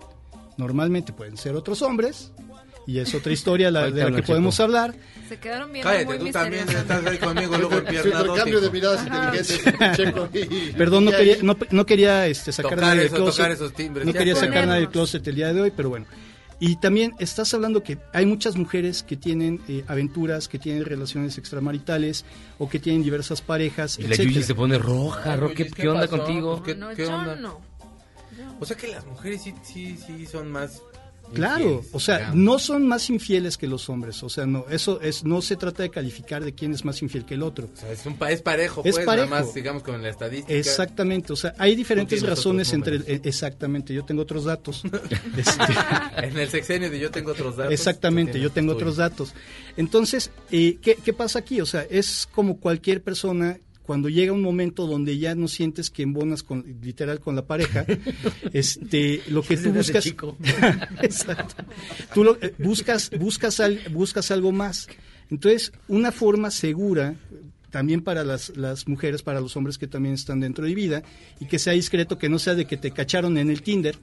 [0.57, 2.31] Normalmente pueden ser otros hombres,
[2.85, 4.93] y es otra historia la, de la que podemos hablar.
[5.29, 9.07] Se quedaron viendo Cállate, muy tú también estás ahí conmigo, luego el intercambio de miradas
[9.07, 9.31] Ajá.
[9.35, 13.35] inteligentes, Checo y- Perdón, no quería, no, no quería este, sacar Tocar nada del closet.
[13.37, 14.05] tocar esos timbres.
[14.05, 16.05] No quería sacar nada del closet el día de hoy, pero bueno.
[16.59, 21.37] Y también estás hablando que hay muchas mujeres que tienen eh, aventuras, que tienen relaciones
[21.37, 22.23] extramaritales
[22.57, 24.15] o que tienen diversas parejas, Y la.
[24.15, 26.17] Yuyi se pone roja, Ro, ¿qué, qué onda pasó?
[26.23, 26.61] contigo?
[26.63, 27.35] Pues, ¿qué- No, qué yo onda?
[27.35, 27.59] no.
[28.59, 30.81] O sea que las mujeres sí, sí, sí son más.
[31.33, 32.35] Claro, infieles, o sea, digamos.
[32.37, 35.81] no son más infieles que los hombres, o sea, no, eso es, no se trata
[35.81, 37.69] de calificar de quién es más infiel que el otro.
[37.73, 39.29] O sea, es, un, pa- es parejo, Es pues, parejo.
[39.29, 40.53] nada más, digamos, con la estadística.
[40.53, 44.83] Exactamente, o sea, hay diferentes razones entre, exactamente, yo tengo otros datos.
[45.37, 45.63] Este,
[46.27, 47.73] En el sexenio de yo tengo otros datos.
[47.73, 49.33] Exactamente, yo tengo otros datos.
[49.75, 51.61] Entonces, eh, ¿qué, qué pasa aquí?
[51.61, 56.03] O sea, es como cualquier persona cuando llega un momento donde ya no sientes que
[56.03, 57.85] embonas con, literal con la pareja,
[58.53, 60.37] este, lo que tú buscas, chico.
[61.01, 61.63] Exacto.
[62.13, 64.87] tú lo- eh, buscas, buscas, al- buscas algo más.
[65.29, 67.15] Entonces, una forma segura
[67.71, 71.03] también para las, las mujeres, para los hombres que también están dentro de vida,
[71.39, 73.95] y que sea discreto, que no sea de que te cacharon en el Tinder,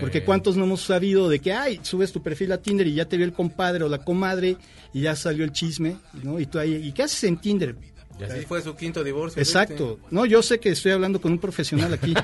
[0.00, 3.04] porque cuántos no hemos sabido de que, ay, subes tu perfil a Tinder y ya
[3.04, 4.56] te vio el compadre o la comadre
[4.92, 6.40] y ya salió el chisme, ¿no?
[6.40, 7.76] Y tú ahí, ¿y qué haces en Tinder?
[8.18, 9.40] Y así fue su quinto divorcio.
[9.42, 9.98] Exacto.
[10.10, 12.14] No, yo sé que estoy hablando con un profesional aquí,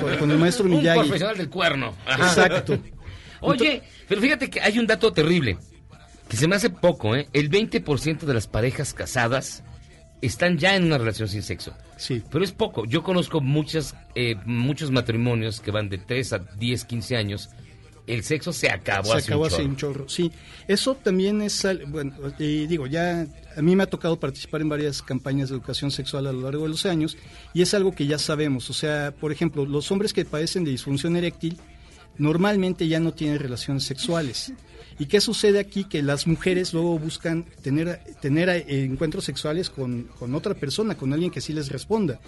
[0.00, 1.00] con, con el maestro Un Miyagi.
[1.00, 1.94] profesional del cuerno.
[2.06, 2.24] Ajá.
[2.28, 2.78] Exacto.
[3.40, 5.56] Oye, pero fíjate que hay un dato terrible,
[6.28, 7.28] que se me hace poco, ¿eh?
[7.32, 9.62] El 20% de las parejas casadas
[10.20, 11.74] están ya en una relación sin sexo.
[11.96, 12.22] Sí.
[12.30, 12.84] Pero es poco.
[12.84, 17.50] Yo conozco muchas, eh, muchos matrimonios que van de 3 a 10, 15 años.
[18.06, 20.08] El sexo se acabó se hace acabó un hace un chorro.
[20.08, 20.32] Sí,
[20.66, 23.26] eso también es, bueno, y digo, ya
[23.56, 26.64] a mí me ha tocado participar en varias campañas de educación sexual a lo largo
[26.64, 27.16] de los años
[27.54, 28.70] y es algo que ya sabemos.
[28.70, 31.58] O sea, por ejemplo, los hombres que padecen de disfunción eréctil
[32.18, 34.52] normalmente ya no tienen relaciones sexuales.
[34.98, 35.84] ¿Y qué sucede aquí?
[35.84, 41.30] Que las mujeres luego buscan tener, tener encuentros sexuales con, con otra persona, con alguien
[41.30, 42.20] que sí les responda.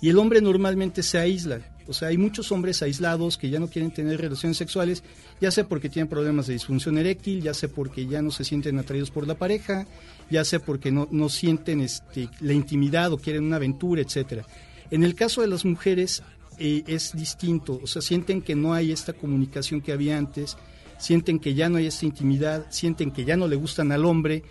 [0.00, 1.60] Y el hombre normalmente se aísla.
[1.86, 5.02] O sea, hay muchos hombres aislados que ya no quieren tener relaciones sexuales,
[5.40, 8.78] ya sea porque tienen problemas de disfunción eréctil, ya sea porque ya no se sienten
[8.78, 9.86] atraídos por la pareja,
[10.30, 14.44] ya sea porque no, no sienten este, la intimidad o quieren una aventura, etcétera.
[14.90, 16.22] En el caso de las mujeres
[16.58, 20.58] eh, es distinto, o sea, sienten que no hay esta comunicación que había antes,
[20.98, 24.42] sienten que ya no hay esta intimidad, sienten que ya no le gustan al hombre,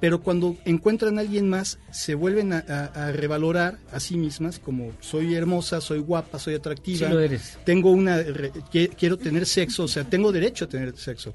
[0.00, 4.58] pero cuando encuentran a alguien más se vuelven a, a- a revalorar a sí mismas
[4.58, 7.58] como soy hermosa, soy guapa, soy atractiva, Sí lo eres.
[7.64, 8.52] tengo una re-
[8.96, 11.34] quiero tener sexo, o sea, tengo derecho a tener sexo.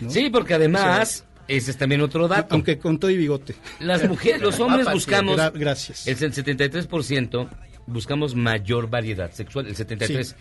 [0.00, 0.10] ¿no?
[0.10, 2.54] Sí, porque además, O ese es también otro dato.
[2.54, 3.54] Aunque con todo y bigote.
[3.80, 5.36] Las mujeres, los hombres buscamos.
[5.38, 6.06] Gra- gracias.
[6.06, 7.48] El 73%
[7.86, 10.24] buscamos mayor variedad sexual, el 73%.
[10.24, 10.34] Sí.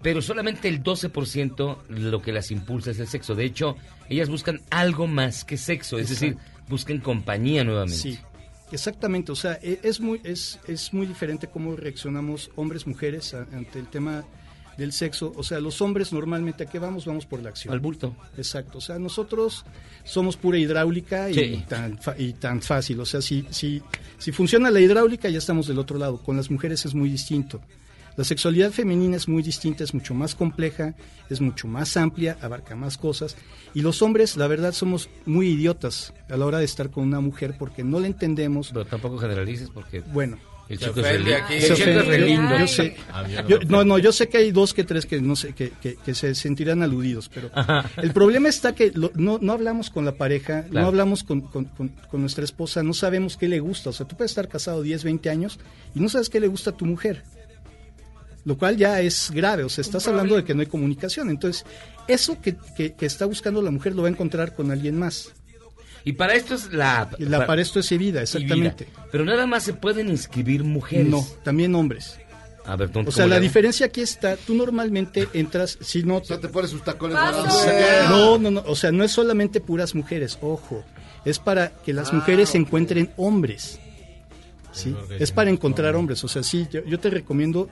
[0.00, 3.34] Pero solamente el 12% lo que las impulsa es el sexo.
[3.34, 3.76] De hecho,
[4.08, 6.36] ellas buscan algo más que sexo, es decir,
[6.68, 7.98] buscan compañía nuevamente.
[7.98, 8.18] Sí,
[8.72, 9.32] exactamente.
[9.32, 13.78] O sea, e- es muy, es, es muy diferente cómo reaccionamos hombres, mujeres a- ante
[13.78, 14.24] el tema
[14.76, 15.32] del sexo.
[15.36, 17.04] O sea, los hombres normalmente a qué vamos?
[17.04, 17.74] Vamos por la acción.
[17.74, 18.14] Al bulto.
[18.36, 18.78] Exacto.
[18.78, 19.64] O sea, nosotros
[20.04, 21.64] somos pura hidráulica y, Sí.
[21.68, 23.00] tan, y tan fácil.
[23.00, 23.82] O sea, si, si,
[24.18, 26.18] si funciona la hidráulica ya estamos del otro lado.
[26.22, 27.60] Con las mujeres es muy distinto.
[28.18, 30.94] La sexualidad femenina es muy distinta, es mucho más compleja,
[31.30, 33.36] es mucho más amplia, abarca más cosas.
[33.74, 37.20] Y los hombres, la verdad, somos muy idiotas a la hora de estar con una
[37.20, 38.70] mujer porque no la entendemos.
[38.72, 40.00] Pero tampoco generalices porque...
[40.00, 40.36] Bueno.
[40.68, 42.58] El chico es lindo.
[42.58, 42.94] Yo sé.
[43.10, 45.54] A mí no no, no, yo sé que hay dos que tres que no sé
[45.54, 47.50] que, que- que se sentirán aludidos, pero
[48.02, 50.82] el problema está que lo- no, no hablamos con la pareja, Claro.
[50.82, 53.88] no hablamos con, con- con- con nuestra esposa, no sabemos qué le gusta.
[53.88, 55.58] O sea, tú puedes estar casado 10, 20 años
[55.94, 57.22] y no sabes qué le gusta a tu mujer.
[58.48, 61.28] Lo cual ya es grave, o sea, estás hablando de que no hay comunicación.
[61.28, 61.66] Entonces,
[62.08, 65.32] eso que, que- que está buscando la mujer lo va a encontrar con alguien más.
[66.02, 67.10] Y para esto es la...
[67.46, 68.86] Para esto es vida, y exactamente.
[68.86, 69.06] vida.
[69.12, 71.08] Pero nada más se pueden inscribir mujeres.
[71.08, 72.16] No, también hombres.
[72.64, 76.16] A ver, ¿dónde- O sea, la diferencia aquí está, tú normalmente entras, si no...
[76.16, 77.18] O sea, te pones sus tacones.
[78.08, 80.84] No, no, no, o sea, no es solamente puras mujeres, ojo,
[81.26, 83.78] es para que las mujeres encuentren hombres.
[84.78, 84.96] ¿Sí?
[85.18, 87.68] Es para encontrar hombres, o sea, sí, yo, yo te recomiendo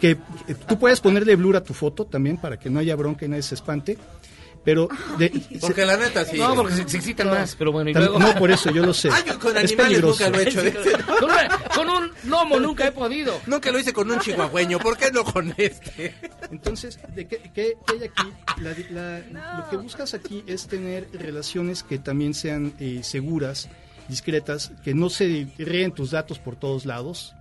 [0.00, 0.18] que eh,
[0.66, 3.42] tú puedes ponerle blur a tu foto también para que no haya bronca y nadie
[3.42, 3.98] se espante,
[4.64, 4.88] pero...
[5.16, 5.30] de-
[5.60, 6.38] Porque la neta sí.
[6.38, 8.18] No, porque se, se excitan más, pero bueno, y luego...
[8.18, 9.08] no, por eso yo lo sé.
[9.26, 10.24] Yo con es animales peligroso.
[10.24, 10.60] nunca lo he hecho.
[11.20, 13.40] con, una- con un lomo nunca he podido.
[13.46, 16.14] Nunca lo hice con un chihuahueño, ¿por qué no con este?
[16.50, 18.32] Entonces, ¿de qué, qué- qué hay aquí?
[18.60, 23.68] La- la- Lo que buscas aquí es tener relaciones que también sean eh, seguras,
[24.08, 27.34] discretas, que no se ríen tus datos por todos lados,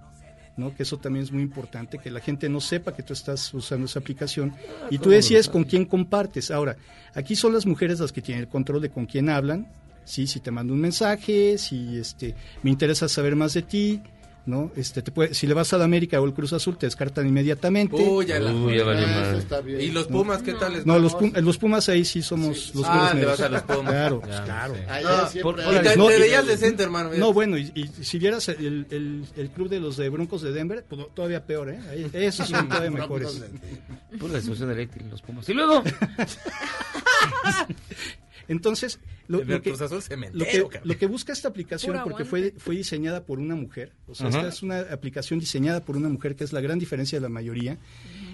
[0.58, 0.74] ¿no?
[0.76, 3.86] Que eso también es muy importante, que la gente no sepa que tú estás usando
[3.86, 4.54] esa aplicación
[4.90, 6.52] y tú decides con quién compartes.
[6.52, 6.78] Ahora,
[7.14, 9.68] aquí son las mujeres las que tienen el control de con quién hablan,
[10.06, 10.28] ¿sí?
[10.28, 14.02] Si te mando un mensaje, si este, me interesa saber más de ti,
[14.46, 14.72] ¿no?
[14.76, 17.28] Este, te puede, si le vas a la América o el Cruz Azul, te descartan
[17.28, 17.96] inmediatamente.
[17.96, 19.30] Uy, ya la- Uy, ya valió Ah, madre.
[19.30, 19.82] eso está bien.
[19.82, 22.86] ¿Y los Pumas qué tal les No, los, Pum- los Pumas ahí sí somos los
[22.86, 23.40] Ah, güeros le negros.
[23.40, 23.94] vas a los Pumas.
[23.96, 24.76] Claro, Ya, pues, claro.
[24.76, 24.82] sí.
[24.88, 27.20] Ah, siempre por- te- no, veías decente, hermano, mira.
[27.20, 30.52] No, bueno, y, y si vieras el, el- el club de los de Broncos de
[30.52, 31.80] Denver, pues, todavía peor, ¿eh?
[31.90, 33.42] Ahí- Esos son todavía mejores.
[34.20, 35.48] Pura destrucción eléctrica, los Pumas.
[35.50, 35.84] Y luego,
[38.48, 40.02] Entonces, lo, que, lo, que, cabrón.
[40.84, 44.48] lo que busca esta aplicación, porque fue, fue diseñada por una mujer, o sea, esta
[44.48, 47.78] es una aplicación diseñada por una mujer, que es la gran diferencia de la mayoría,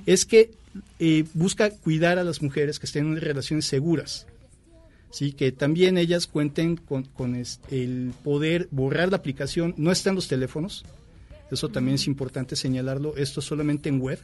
[0.05, 0.51] es que
[0.99, 4.27] eh, busca cuidar a las mujeres que estén en relaciones seguras.
[5.11, 10.15] Sí, que también ellas cuenten con, con el poder borrar la aplicación, no está en
[10.15, 10.85] los teléfonos,
[11.51, 14.19] eso también es importante señalarlo, esto es solamente en web,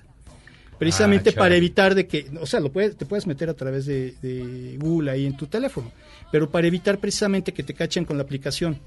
[0.78, 3.86] precisamente Ah, para evitar de que, o sea, lo puedes, te puedes meter a través
[3.86, 5.92] de, de Google ahí en tu teléfono,
[6.32, 8.80] pero para evitar precisamente que te cachen con la aplicación.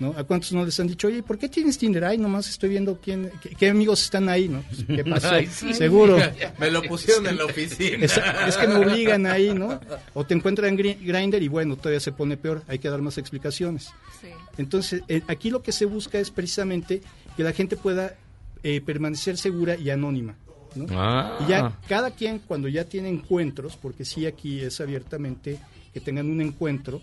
[0.00, 0.14] ¿no?
[0.16, 2.04] ¿A cuántos no les han dicho, oye, ¿por qué tienes Tinder?
[2.04, 4.62] Ay, nomás estoy viendo quién, qué, qué amigos están ahí, ¿no?
[4.62, 5.28] Pues, ¿Qué pasó?
[5.30, 5.72] Ay, sí.
[5.74, 6.18] Seguro.
[6.58, 8.04] Me lo pusieron en la oficina.
[8.04, 9.80] Es, es que me obligan ahí, ¿no?
[10.14, 13.18] O te encuentran en Grinder y bueno, todavía se pone peor, hay que dar más
[13.18, 13.90] explicaciones.
[14.58, 17.02] Entonces, eh, aquí lo que se busca es precisamente
[17.36, 18.16] que la gente pueda
[18.62, 20.36] eh, permanecer segura y anónima.
[20.76, 20.86] ¿No?
[20.90, 21.38] Ah.
[21.44, 25.58] Y ya cada quien cuando ya tiene encuentros, porque sí aquí es abiertamente
[25.92, 27.00] que tengan un encuentro,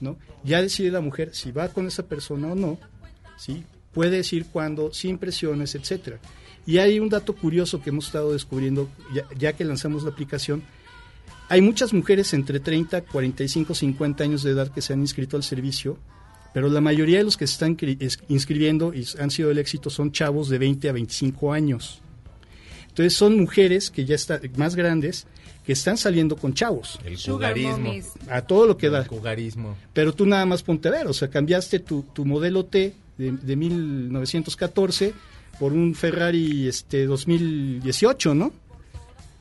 [0.00, 0.16] ¿no?
[0.44, 2.78] Ya decide la mujer si va con esa persona o no,
[3.36, 3.64] ¿sí?
[3.92, 6.18] Puede decir cuándo, sin presiones, etcétera.
[6.66, 10.62] Y hay un dato curioso que hemos estado descubriendo ya, ya que lanzamos la aplicación.
[11.48, 15.42] Hay muchas mujeres entre 30, 45, 50 años de edad que se han inscrito al
[15.42, 15.98] servicio,
[16.54, 19.58] pero la mayoría de los que se están cri- es- inscribiendo y han sido el
[19.58, 22.01] éxito son chavos de 20 a 25 años.
[22.92, 25.26] Entonces son mujeres que ya están más grandes
[25.64, 26.98] que están saliendo con chavos.
[27.04, 27.90] El jugarismo.
[28.28, 28.98] A todo lo que da.
[28.98, 29.76] El jugarismo.
[29.94, 33.32] Pero tú nada más ponte a ver, o sea, cambiaste tu, tu modelo T de,
[33.32, 35.14] de 1914
[35.58, 38.52] por un Ferrari este 2018, ¿no?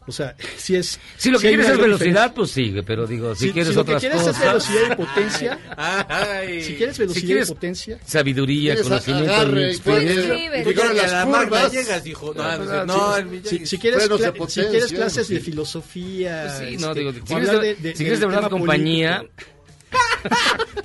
[0.07, 0.99] O sea, si es...
[1.15, 2.33] si lo que sí hay quieres es velocidad, diferencia.
[2.33, 4.41] pues sigue, pero digo, si, Si- quieres si lo que otras quieres es cosas.
[4.41, 5.59] velocidad y potencia,
[6.09, 6.63] Ay.
[6.63, 10.35] si quieres velocidad Si quieres y potencia, Sabiduría, Quieres conocimiento agarre y y experiencia.
[10.35, 12.33] Sí, Porque ahora las curvas- llegas, hijo.
[12.33, 12.85] No, Ah, no, ¿verdad?
[12.87, 13.21] no, Sí.
[13.21, 15.33] el si, si quieres, de cla- si potencia, quieres clases sí.
[15.35, 18.25] de filosofía, Pues sí, este, no, digo, o si quieres hablar de- si quieres de
[18.25, 19.23] verdad compañía,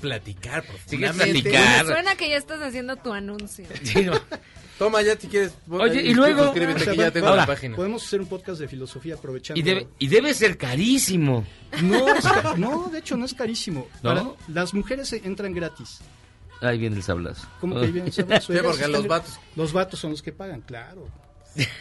[0.00, 1.50] platicar, Si quieres profundamente.
[1.50, 1.86] platicar.
[1.86, 3.64] Suena que ya estás haciendo tu anuncio.
[3.82, 4.12] Sí, no.
[4.78, 5.54] Toma ya si quieres.
[5.70, 7.76] Oye, y luego- Suscríbete O sea, que ya tengo ahora, la página.
[7.76, 9.58] Podemos hacer un podcast de filosofía aprovechando.
[9.58, 11.44] Y debe, y debe ser carísimo.
[11.82, 13.88] No, ca- no, de hecho no es carísimo.
[14.02, 14.14] ¿No?
[14.14, 16.00] Para- las mujeres entran gratis.
[16.60, 17.46] Ahí viene el sablazo.
[17.60, 18.52] ¿Cómo que ahí viene el sablazo?
[18.52, 19.38] Sí, porque los vatos.
[19.56, 21.08] Los vatos son los que pagan, claro.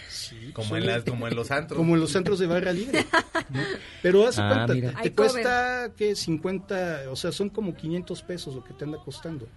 [0.10, 1.78] Sí, Como son- en, las, como en los antros.
[1.78, 3.06] Como en los centros de barra libre.
[3.50, 3.62] ¿no?
[4.02, 5.02] Pero haz de Ah, cuenta, mira.
[5.02, 9.48] te cuesta que 50, o sea, son como 500 pesos lo que te anda costando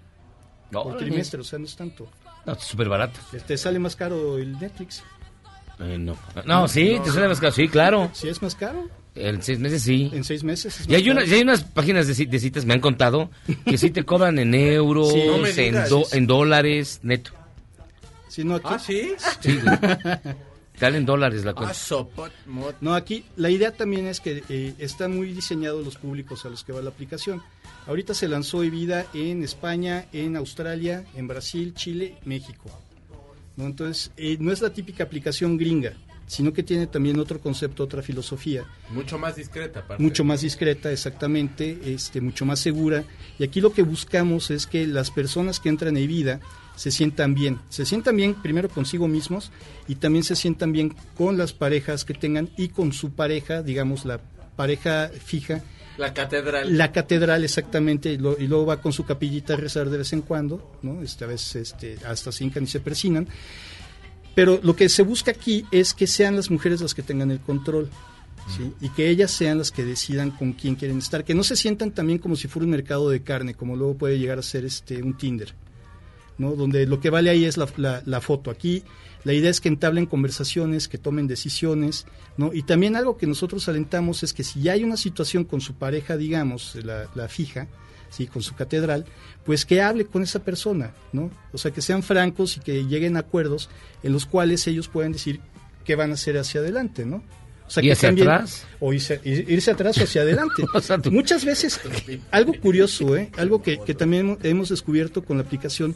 [0.73, 1.07] por Órale.
[1.07, 2.09] trimestre, o sea, no es tanto.
[2.49, 3.19] No, súper barato.
[3.47, 5.03] Te sale más caro el Netflix.
[5.81, 6.17] Eh, no.
[6.47, 7.53] no, sí, te suena más caro.
[7.53, 8.11] Sí, claro.
[8.13, 10.11] Si es más caro, En seis meses sí.
[10.13, 11.31] en seis meses es Y más hay, una, caro.
[11.33, 13.31] y hay unas páginas de, de citas, me han contado,
[13.65, 15.91] que sí te cobran en euros, Sí, no en, digas.
[15.91, 17.31] do- en dólares, neto.
[18.29, 19.13] Sí, no, aquí, Ah, sí.
[19.41, 19.59] Sí,
[20.79, 20.91] güey.
[20.91, 21.75] Sale en dólares la Ah, cuenta.
[22.47, 22.77] mot.
[22.81, 26.65] No, aquí la idea también es que eh, están muy diseñados los públicos a los
[26.65, 27.43] que va la aplicación.
[27.87, 32.71] Ahorita se lanzó Evida en España, en Australia, en Brasil, Chile, México.
[33.57, 33.67] ¿no?
[33.67, 35.95] Entonces, eh, no es la típica aplicación gringa,
[36.27, 38.65] sino que tiene también otro concepto, otra filosofía.
[38.91, 40.03] Mucho más discreta, aparte.
[40.03, 43.03] Mucho más discreta, exactamente, este, mucho más segura.
[43.39, 46.41] Y aquí lo que buscamos es que las personas que entran en vida
[46.79, 47.59] se sientan bien.
[47.69, 49.51] Se sientan bien primero consigo mismos
[49.89, 54.05] y también se sientan bien con las parejas que tengan y con su pareja, digamos,
[54.05, 54.21] la
[54.57, 55.63] pareja fija.
[55.99, 56.79] La catedral.
[56.79, 60.13] La catedral, exactamente, y, lo- y luego va con su capillita a rezar de vez
[60.13, 61.03] en cuando, ¿no?
[61.03, 63.27] Este, a veces este, hasta se hincan y se persinan.
[64.35, 67.41] Pero lo que se busca aquí es que sean las mujeres las que tengan el
[67.41, 67.91] control.
[68.57, 68.73] ¿sí?
[68.81, 71.25] Y que ellas sean las que decidan con quién quieren estar.
[71.25, 74.19] Que no se sientan también como si fuera un mercado de carne, como luego puede
[74.19, 75.53] llegar a ser este un Tinder.
[76.39, 76.53] ¿No?
[76.53, 78.51] Donde lo que vale ahí es la, la- la foto.
[78.51, 78.83] Aquí
[79.25, 82.07] la idea es que entablen conversaciones, que tomen decisiones,
[82.37, 82.53] ¿no?
[82.55, 85.75] Y también algo que nosotros alentamos es que si ya hay una situación con su
[85.75, 87.67] pareja, digamos, la, la fija,
[88.11, 89.05] sí, con su catedral,
[89.45, 91.31] pues que hable con esa persona, ¿no?
[91.53, 93.69] O sea, que sean francos y que lleguen a acuerdos
[94.03, 95.41] en los cuales ellos puedan decir
[95.85, 97.23] qué van a hacer hacia adelante, ¿no?
[97.67, 98.65] O sea, ¿Y que hacia también- atrás?
[98.81, 100.63] O irse, ir- irse atrás o hacia adelante.
[100.75, 101.79] O sea, tú- Muchas veces,
[102.31, 103.31] algo curioso, ¿eh?
[103.37, 105.95] algo que, que también hemos descubierto con la aplicación,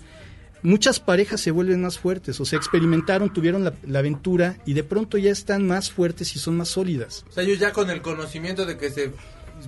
[0.62, 4.84] muchas parejas se vuelven más fuertes, o sea, experimentaron, tuvieron la, la aventura y de
[4.84, 7.24] pronto ya están más fuertes y son más sólidas.
[7.28, 9.12] O sea, ellos ya con el conocimiento de que se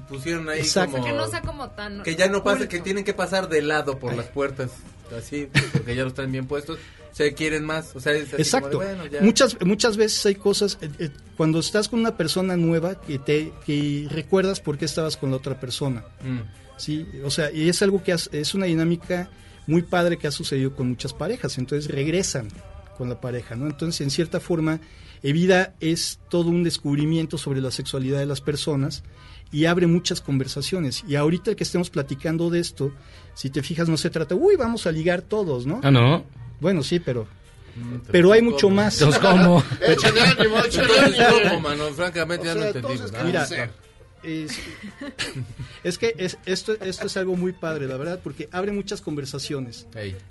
[0.09, 0.93] pusieron ahí Exacto.
[0.99, 1.05] como...
[1.05, 2.03] Que no sea como tan...
[2.03, 2.71] Que ya no pasa, oculto.
[2.71, 4.71] que tienen que pasar de lado por las puertas,
[5.17, 6.79] así, porque ya los traen bien puestos,
[7.13, 8.79] se quieren más, o sea, es así Exacto.
[8.79, 9.21] como de, bueno, ya.
[9.23, 13.53] muchas muchas veces hay cosas eh, eh, cuando estás con una persona nueva que te
[13.65, 16.05] que recuerdas por qué estabas con la otra persona.
[16.25, 16.41] Mm.
[16.77, 19.29] Sí, o sea, y es algo que has- es una dinámica
[19.67, 22.49] muy padre que ha sucedido con muchas parejas, entonces regresan
[22.99, 23.67] con la pareja, ¿no?
[23.67, 24.81] Entonces, en cierta forma,
[25.23, 29.03] Evida es todo un descubrimiento sobre la sexualidad de las personas
[29.51, 31.05] y abre muchas conversaciones.
[31.09, 32.93] Y ahorita el que estemos platicando de esto,
[33.35, 35.81] si te fijas, no se trata, uy, vamos a ligar todos, ¿no?
[35.83, 36.25] Ah, no.
[36.61, 37.27] Bueno, sí, pero
[38.11, 39.01] pero hay mucho más.
[39.01, 39.63] Entonces, ¿cómo?
[39.89, 41.49] Échale ánimo, échale Entonces, ánimo.
[41.49, 41.85] ¿cómo, mano?
[41.93, 43.49] Francamente, O ya no sea, entendimos entonces, nada.
[43.49, 43.71] ¿qué Mira?
[44.25, 44.59] Es,
[45.85, 49.87] es que es, esto, esto es algo muy padre, la verdad, porque abre muchas conversaciones.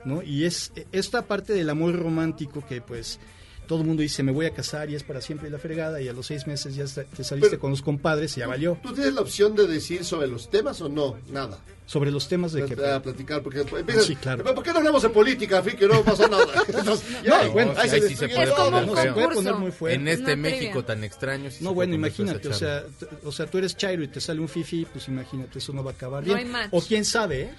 [0.06, 0.22] ¿no?
[0.22, 3.20] Y es esta parte del amor romántico que pues
[3.68, 6.02] todo el mundo dice, me voy a casar y es para siempre y la fregada,
[6.02, 8.78] y a los seis meses ya te saliste Pero- con los compadres y ya valió.
[8.84, 11.18] ¿Tú tienes la opción de decir sobre los temas o no?
[11.32, 11.58] Nada.
[11.86, 12.74] Sobre los temas de que...
[12.86, 14.44] A platicar, porque empiezas, Sí, claro.
[14.56, 16.46] ¿por qué no hablamos de política, Fi, que no pasa nada?
[16.68, 19.14] Entonces, ya, No, bueno, ahí sí, ahí sí se puede poner no, se feo.
[19.14, 19.96] puede poner muy fuerte.
[20.00, 21.50] En este México tan extraño.
[21.60, 22.84] No, bueno, imagínate, o sea,
[23.26, 25.92] o sea, tú eres Chairo y te sale un fifi, pues imagínate, eso no va
[25.92, 26.48] a acabar No bien.
[26.48, 26.70] hay match.
[26.72, 27.54] O quién sabe, ¿eh?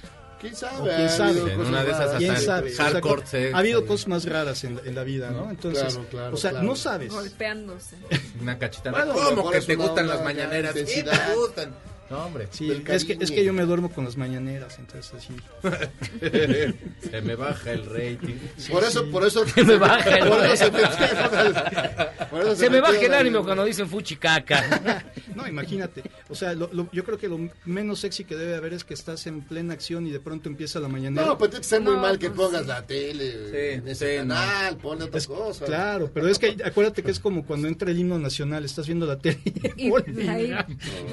[0.45, 0.91] ¿Quién sabe?
[0.95, 1.31] Quién Ha sabe.
[1.31, 2.15] habido En cosas una de esas.
[2.17, 2.67] ¿Quién sabe?
[2.69, 5.49] el O sea, hardcore ha habido cosas más raras en, la- en la vida, ¿no?
[5.51, 6.67] Entonces, Claro, claro, o sea, claro.
[6.67, 7.11] no sabes.
[7.13, 7.97] Golpeándose.
[8.41, 9.05] Una cachetada.
[9.07, 10.75] Bueno, ¿Cómo que te gustan las mañaneras?
[10.87, 11.75] Sí, te gustan.
[12.11, 12.49] No, hombre.
[12.51, 15.35] Sí, es que, es que yo me duermo con las mañaneras, entonces así.
[17.11, 18.35] Se me baja el rating.
[18.71, 19.47] Por eso, por eso.
[19.55, 23.89] Se me baja el- por eso se eso Se me baja el ánimo cuando dicen
[23.89, 25.05] fuchicaca.
[25.35, 26.03] No, imagínate.
[26.29, 28.95] O sea, lo- lo- yo creo que lo menos sexy que debe haber es que
[28.95, 31.27] estás en plena acción y de pronto empieza la mañanera.
[31.27, 32.69] No, pues tiene que ser muy No, mal que pues, pongas sí.
[32.69, 34.35] la tele Sí, en ese sí, no.
[34.35, 35.67] canal, ponle otras Es- cosas.
[35.69, 39.07] Claro, pero es que acuérdate que es como cuando entra el himno nacional, estás viendo
[39.07, 39.41] la tele
[39.77, 40.55] y Y ahí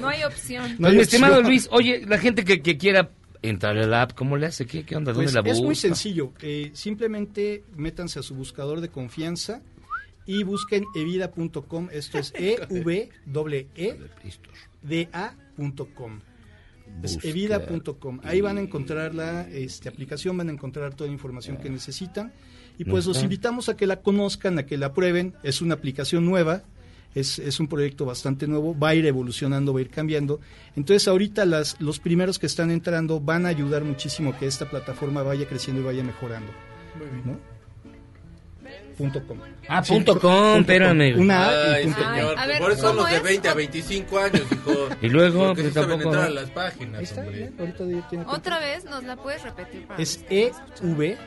[0.00, 0.76] no hay opción.
[0.88, 1.42] Pues, mi estimado.
[1.42, 3.10] Luis, oye, la gente que, que quiera
[3.42, 4.66] entrar al app, ¿cómo le hace?
[4.66, 5.12] ¿Qué, qué onda?
[5.12, 5.64] ¿Dónde Pues la es busca?
[5.66, 6.32] muy sencillo.
[6.42, 9.62] eh, simplemente métanse a su buscador de confianza
[10.26, 11.88] y busquen evida.com.
[11.92, 13.10] Esto es e v
[13.74, 13.98] e
[14.82, 16.20] d a.com.
[17.02, 18.20] Es evida.com.
[18.22, 22.32] Ahí van a encontrar la este, aplicación, van a encontrar toda la información que necesitan.
[22.78, 25.34] Y pues los invitamos a que la conozcan, a que la prueben.
[25.42, 26.64] Es una aplicación nueva.
[27.14, 30.40] Es, es un proyecto bastante nuevo, va a ir evolucionando, va a ir cambiando.
[30.76, 35.22] Entonces ahorita las, los primeros que están entrando van a ayudar muchísimo que esta plataforma
[35.22, 36.50] vaya creciendo y vaya mejorando.
[37.26, 37.38] ¿no?
[38.96, 39.38] Punto com.
[39.68, 41.16] Ah, punto com, espérame.
[41.18, 42.14] Una A y Ay, punto com.
[42.14, 43.22] señor, A ver, por eso son ¿cómo los de es?
[43.22, 44.88] 20 a 25 años, hijo.
[45.02, 48.24] Y luego, Porque pues, sí tampoco- entrar a las páginas, Ahí está, ya, ahorita tiene
[48.28, 49.86] Otra vez, ¿nos la puedes repetir?
[49.86, 50.52] para Es los- E
[50.82, 51.18] V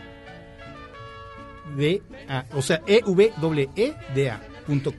[1.78, 4.42] D A, o sea, E V doble E D A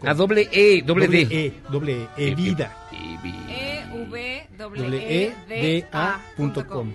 [0.05, 1.27] A doble E, doble D.
[1.31, 2.73] E, doble E, Evida.
[2.93, 3.17] E
[4.11, 6.93] V Doble E D A punto com.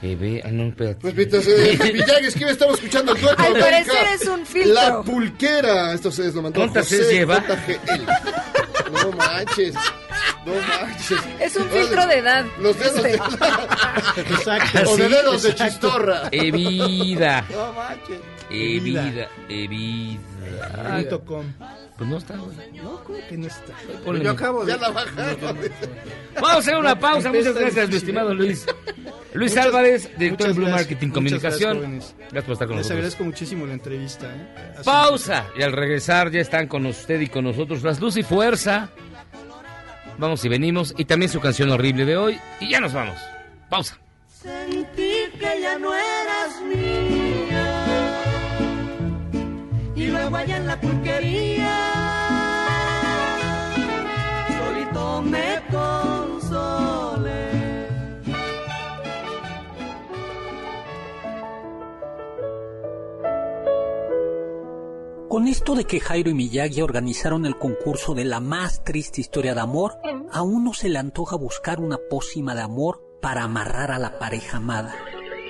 [0.00, 1.00] E, B, ah, no, espérate.
[1.00, 4.72] Pues mientras Villagues, que estamos escuchando Al parecer es un filtro.
[4.72, 5.92] La pulquera.
[5.92, 7.40] Esto se lo mandó ¿Cuántas José lleva?
[7.40, 8.06] JGL.
[8.92, 9.74] No manches.
[10.46, 11.18] No manches.
[11.40, 12.46] Es un filtro de edad.
[12.60, 14.20] Los dedos de Este.
[14.34, 14.90] Exacto.
[14.90, 16.28] O de dedos de chistorra.
[16.30, 17.44] Evida.
[17.50, 18.37] No manches.
[18.50, 19.28] Evida.
[19.48, 20.20] Evida.
[20.96, 21.44] Punto com.
[21.96, 22.56] Pues no está, güey.
[22.80, 23.72] No, ¿cómo que no está?
[24.04, 24.72] Ponle- Yo acabo de...
[24.72, 25.58] Ya la bajaron.
[26.34, 27.30] Vamos a hacer una pausa.
[27.32, 28.34] Muchas gracias, mi estimado ¿eh?
[28.36, 28.66] Luis.
[29.34, 31.80] Luis Muchas- Álvarez, director de Blue gracias, Marketing Comunicación.
[31.80, 32.14] gracias,
[32.44, 32.90] por estar con Les nosotros.
[32.92, 34.26] agradezco muchísimo la entrevista.
[34.26, 34.74] ¿eh?
[34.84, 35.46] Pausa.
[35.58, 38.90] Y al regresar ya están con usted y con nosotros las Luz y Fuerza.
[40.18, 40.94] Vamos y venimos.
[40.96, 42.40] Y también su canción horrible de hoy.
[42.60, 43.18] Y ya nos vamos.
[43.68, 43.98] Pausa.
[44.28, 46.87] Sentí que ya no eras mía.
[49.98, 51.76] Y luego allá en la pulquería,
[54.56, 57.48] solito me consolé.
[65.28, 69.54] Con esto de que Jairo y Miyagi organizaron el concurso de la más triste historia
[69.54, 69.96] de amor,
[70.30, 74.58] a uno se le antoja buscar una pócima de amor para amarrar a la pareja
[74.58, 74.94] amada.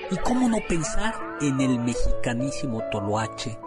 [0.09, 3.59] ¿Y cómo no pensar en el mexicanísimo toloache?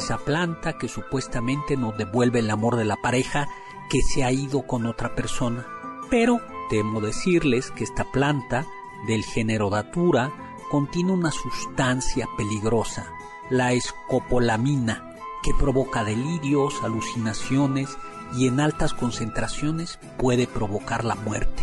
[0.00, 3.48] Esa planta que supuestamente nos devuelve el amor de la pareja
[3.90, 5.66] que se ha ido con otra persona.
[6.08, 6.40] Pero
[6.70, 8.64] temo decirles que esta planta,
[9.06, 10.32] del género datura,
[10.70, 13.12] contiene una sustancia peligrosa,
[13.50, 17.98] la escopolamina, que provoca delirios, alucinaciones
[18.34, 21.62] y en altas concentraciones puede provocar la muerte.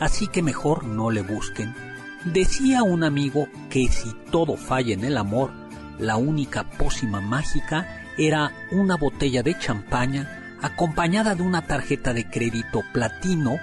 [0.00, 1.76] Así que mejor no le busquen.
[2.24, 5.67] Decía un amigo que si todo falla en el amor,
[5.98, 12.82] la única pócima mágica era una botella de champaña acompañada de una tarjeta de crédito
[12.92, 13.58] platino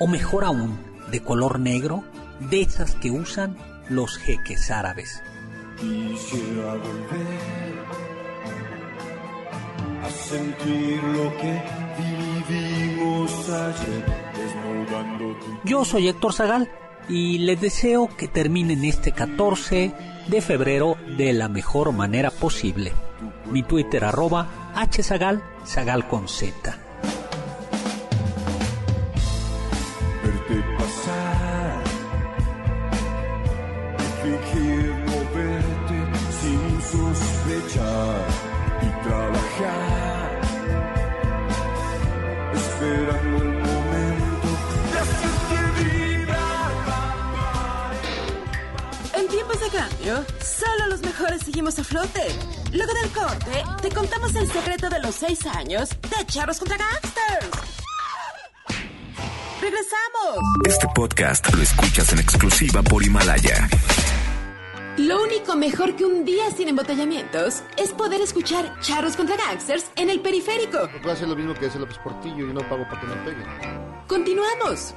[0.00, 0.78] o mejor aún,
[1.10, 2.04] de color negro,
[2.50, 3.56] de esas que usan
[3.88, 5.22] los jeques árabes.
[5.78, 7.78] Quisiera volver
[10.02, 11.62] a sentir lo que
[12.48, 14.04] vivimos ayer,
[14.36, 16.70] desnudando tu Yo soy Héctor Zagal
[17.08, 19.92] y les deseo que terminen este 14
[20.28, 22.92] de febrero de la mejor manera posible.
[23.50, 26.87] Mi Twitter arroba hzagal, zagal con z.
[50.16, 52.22] solo los mejores seguimos a flote.
[52.72, 57.50] Luego del corte, te contamos el secreto de los seis años de Charros contra Gangsters.
[59.60, 60.38] ¡Regresamos!
[60.66, 63.68] Este podcast lo escuchas en exclusiva por Himalaya.
[64.96, 70.10] Lo único mejor que un día sin embotellamientos es poder escuchar Charros contra Gangsters en
[70.10, 70.88] el periférico.
[70.92, 73.16] No puedo hacer lo mismo que hace López Portillo y no pago para que me
[73.16, 73.46] peguen.
[74.06, 74.94] Continuamos.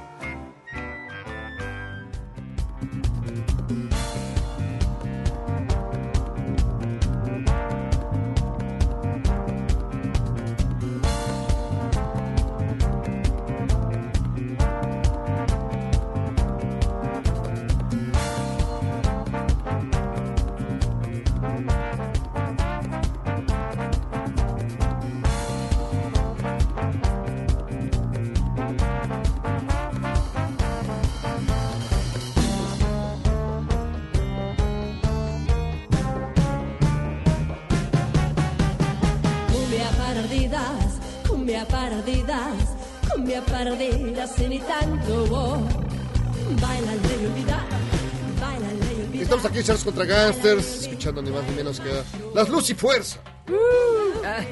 [49.14, 51.90] Estamos aquí en Charles contra Gangsters, escuchando ni más ni menos que
[52.34, 53.18] las Luz y Fuerza.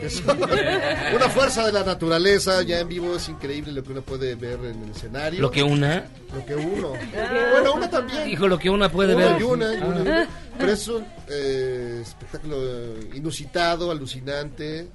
[0.08, 0.38] Son
[1.14, 4.58] una fuerza de la naturaleza, ya en vivo es increíble lo que uno puede ver
[4.64, 5.40] en el escenario.
[5.40, 6.06] Lo que una.
[6.34, 6.92] Lo que uno.
[7.52, 8.24] Bueno, una también.
[8.26, 9.40] Dijo lo que una puede Una ver.
[9.40, 10.02] y una, y una y Ah.
[10.02, 10.28] una.
[10.58, 14.88] Pero es un eh, espectáculo eh, inusitado, alucinante.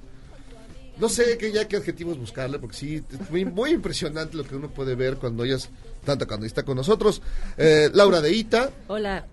[0.98, 4.56] No sé qué ya qué adjetivos buscarle, porque sí, es muy, muy impresionante lo que
[4.56, 5.68] uno puede ver cuando ellas
[6.00, 6.46] están tocando.
[6.46, 7.20] Y está con nosotros
[7.58, 9.26] eh, Laura de Ita, Hola.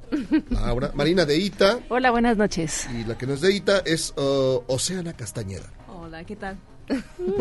[0.50, 2.88] Laura, Marina de Ita, Hola, buenas noches.
[2.94, 5.72] y la que no es de Ita es uh, Oceana Castañeda.
[5.88, 6.58] Hola, ¿qué tal?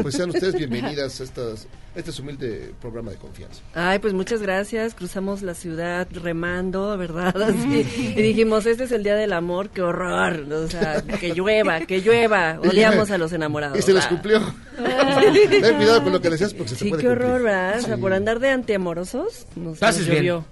[0.02, 3.60] Pues sean ustedes bienvenidas a estas, a este es humilde programa de confianza.
[3.74, 4.94] Ay, pues muchas gracias.
[4.94, 7.40] Cruzamos la ciudad remando, ¿verdad?
[7.42, 7.86] Así.
[8.16, 10.46] Y dijimos, este es el día del amor, qué horror.
[10.52, 12.58] O sea, que llueva, que llueva.
[12.64, 13.78] Odiamos a los enamorados.
[13.78, 14.40] Y se les cumplió.
[14.76, 17.28] Ten cuidado con lo que decías porque se te Sí, puede qué cumplir.
[17.30, 17.78] horror, ¿verdad?
[17.78, 20.24] O sea, por andar de antiamorosos, nos, Haces nos bien.
[20.24, 20.44] llovió.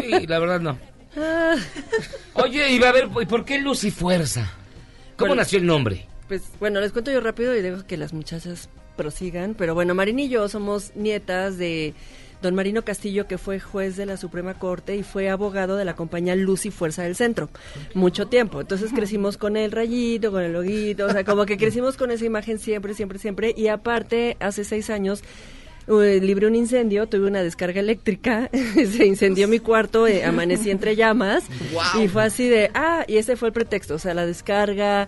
[0.00, 0.78] Sí, la verdad no.
[1.18, 1.56] Ah,
[2.34, 4.52] Oye, y va a ver, ¿y por qué Luz y Fuerza?
[5.16, 5.42] ¿Cómo Bueno.
[5.42, 6.06] nació el nombre?
[6.28, 9.54] Pues bueno, les cuento yo rápido y dejo que las muchachas prosigan.
[9.54, 11.94] Pero bueno, Marín y yo somos nietas de
[12.42, 15.96] don Marino Castillo, que fue juez de la Suprema Corte y fue abogado de la
[15.96, 17.48] compañía Luz y Fuerza del Centro.
[17.94, 18.60] Mucho tiempo.
[18.60, 22.24] Entonces crecimos con el rayito, con el loguito, o sea, como que crecimos con esa
[22.24, 23.54] imagen siempre, siempre, siempre.
[23.56, 25.22] Y aparte, hace seis años...
[25.88, 30.96] eh, libré un incendio, tuve una descarga eléctrica, se incendió mi cuarto, eh, amanecí entre
[30.96, 32.02] llamas Guau.
[32.02, 35.06] y fue así de, ah, y ese fue el pretexto, o sea, la descarga,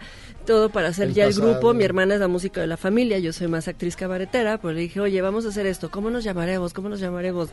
[0.49, 3.19] todo para hacer El ya el grupo, mi hermana es la música de la familia,
[3.19, 6.25] yo soy más actriz cabaretera, pues le dije, oye, vamos a hacer esto, ¿cómo nos
[6.25, 6.73] llamaremos?
[6.73, 7.51] ¿Cómo nos llamaremos?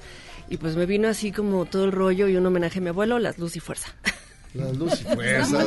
[0.50, 3.20] Y pues me vino así como todo el rollo y un homenaje a mi abuelo,
[3.20, 3.94] las luz y fuerza.
[4.54, 5.66] La luz y fuerza.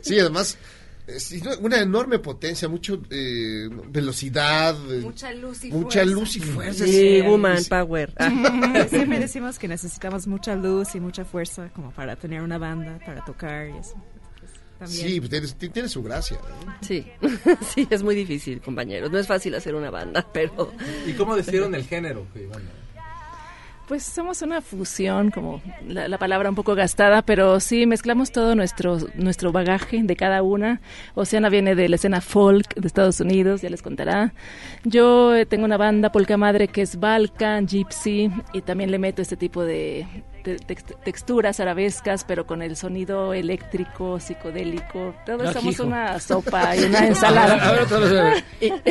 [0.00, 0.58] sí, además,
[1.06, 4.74] es una enorme potencia, mucho eh, velocidad.
[4.90, 6.12] eh, Mucha luz y mucha fuerza.
[6.14, 6.84] luz y fuerza.
[6.84, 8.12] Sí, woman power.
[8.90, 13.24] Siempre decimos que necesitamos mucha luz y mucha fuerza como para tener una banda, para
[13.24, 13.94] tocar y eso.
[14.78, 15.08] También.
[15.08, 16.36] Sí, pues tiene, tiene su gracia.
[16.66, 16.74] ¿no?
[16.80, 17.06] Sí,
[17.74, 19.10] sí, es muy difícil, compañeros.
[19.10, 20.72] No es fácil hacer una banda, pero...
[21.06, 22.26] ¿Y cómo decidieron el género?
[22.32, 22.88] que iban a-
[23.88, 28.54] Pues somos una fusión, como la, la palabra un poco gastada, pero sí mezclamos todo
[28.54, 30.80] nuestro, nuestro bagaje de cada una.
[31.14, 34.32] Oceana viene de la escena folk de Estados Unidos, ya les contará.
[34.84, 39.22] Yo eh, tengo una banda polka madre que es Balkan, Gypsy, y también le meto
[39.22, 40.06] este tipo de,
[41.04, 45.14] texturas arabescas, pero con el sonido eléctrico, psicodélico.
[45.26, 45.84] Todos Ah, somos hijo.
[45.84, 47.68] una sopa y una A ver, ensalada.
[47.68, 48.44] a ver, otra vez.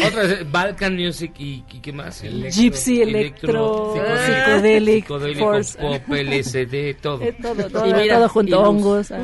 [0.08, 2.22] Otra vez, Balkan Music y, y ¿qué más?
[2.22, 3.94] Gypsy, electro,
[4.26, 7.22] psicodélico, pop, LSD, todo.
[7.24, 9.12] Eh, todo, todo, Y mira, todo junto, y hongos.
[9.12, 9.18] ah.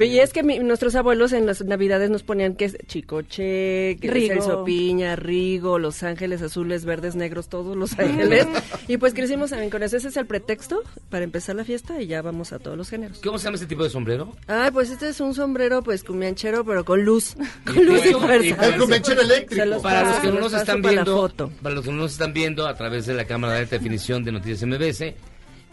[0.00, 4.08] Y es que mi- nuestros abuelos en las navidades nos ponían que es Chicoche, que
[4.10, 4.64] Rigo.
[4.64, 8.46] Piña, Rigo, Los Ángeles Azules, Verdes, Negros, todos Los Ángeles.
[8.88, 9.96] y pues crecimos también con eso.
[9.96, 13.20] Ese es el pretexto para empezar la fiesta y ya vamos a todos los géneros.
[13.22, 14.34] ¿Cómo se llama este tipo de sombrero?
[14.46, 17.36] Ay, pues este es un sombrero pues cumbianchero, pero con luz.
[17.64, 18.66] Con luz y fuerza.
[18.66, 19.64] El cumbianchero eléctrico.
[19.64, 21.50] Los Para los que no nos están viendo, foto.
[21.62, 24.24] para los que no nos están viendo a través de la cámara de alta definición
[24.24, 25.14] de Noticias MBS,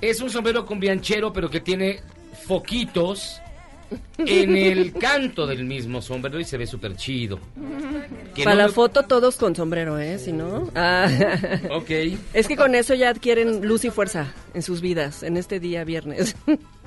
[0.02, 2.02] es un sombrero con bianchero, pero que tiene
[2.48, 3.41] foquitos
[4.18, 7.40] en el canto del mismo sombrero y se ve súper chido.
[8.36, 10.18] Que Para no la me- foto todos con sombrero, ¿eh?
[10.20, 10.70] Si no...
[10.76, 11.08] Ah.
[11.72, 11.90] Ok.
[12.34, 15.84] Es que con eso ya adquieren luz y fuerza en sus vidas, en este día
[15.84, 16.36] viernes.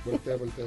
[0.05, 0.65] Voltea, voltea.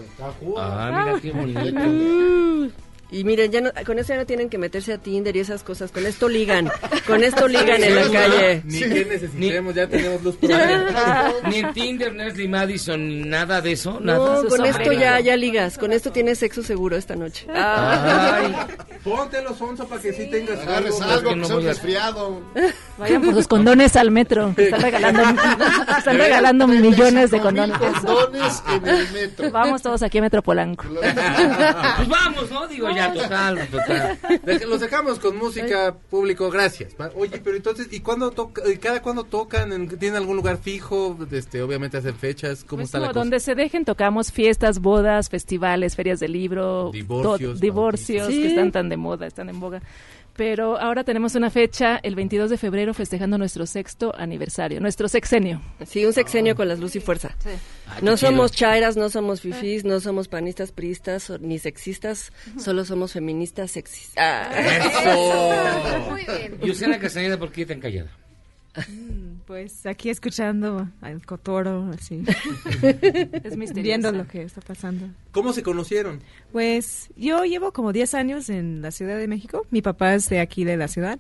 [0.57, 2.73] Ah, mira qué bonito.
[3.10, 5.64] Y miren, ya no- con eso ya no tienen que meterse a Tinder y esas
[5.64, 5.92] cosas.
[5.92, 6.70] Con esto ligan.
[7.08, 8.62] Con esto ligan en la calle.
[8.66, 10.50] Ni que necesitemos, ya tenemos luz por.
[11.50, 14.00] Ni en Tinder, Nestle Madison, ni nada de eso.
[14.02, 14.42] Nada.
[14.44, 15.78] No, con esto ya, ya ligas.
[15.78, 17.48] Con esto tienes sexo seguro esta noche.
[17.54, 18.54] Ay.
[19.06, 21.14] Póntelo, Sonso, para que sí tengas Agarres algo.
[21.14, 22.42] algo, que que no sea un resfriado.
[22.98, 24.54] Vayan por sus condones al metro.
[24.58, 25.22] Están regalando,
[25.98, 27.78] están regalando millones de condones.
[27.78, 29.52] Condones en el metro.
[29.52, 30.84] Vamos todos aquí a Metro Polanco.
[30.90, 32.68] Pues vamos, ¿no?
[32.68, 34.19] Digo, ya, total, total.
[34.45, 36.94] Dej- Los dejamos con música público, gracias.
[37.15, 39.72] Oye, pero entonces, ¿y cuándo toca, cada cuándo tocan?
[39.72, 41.18] ¿En- ¿Tienen algún lugar fijo?
[41.32, 43.19] Este, obviamente hacen fechas, ¿cómo Pues está la no, cosa?
[43.22, 48.41] donde se dejen tocamos fiestas, bodas, festivales, ferias de libro, Divorcios, to- divorcios bautizos.
[48.44, 49.82] que están tan de moda, están en boga.
[50.38, 55.61] Pero ahora tenemos una fecha, el 22 de febrero, festejando nuestro sexto aniversario, nuestro sexenio.
[55.85, 57.35] Sí, un sexenio con las luz y fuerza.
[58.03, 58.69] No qué somos chido.
[58.69, 64.47] chairas, no somos fifís, no somos panistas, priistas ni sexistas, solo somos feministas sexistas.
[64.85, 66.15] Eso.
[66.61, 68.11] Y Luciana Castañeda, ¿por qué tan callada?
[69.45, 72.24] Pues aquí escuchando al Cotoro, así.
[73.44, 73.82] Es misteriosa.
[73.82, 75.08] Viendo lo que está pasando.
[75.32, 76.20] ¿Cómo se conocieron?
[76.52, 79.66] Pues yo llevo como 10 años en la Ciudad de México.
[79.72, 81.20] Mi papá es de aquí de la ciudad.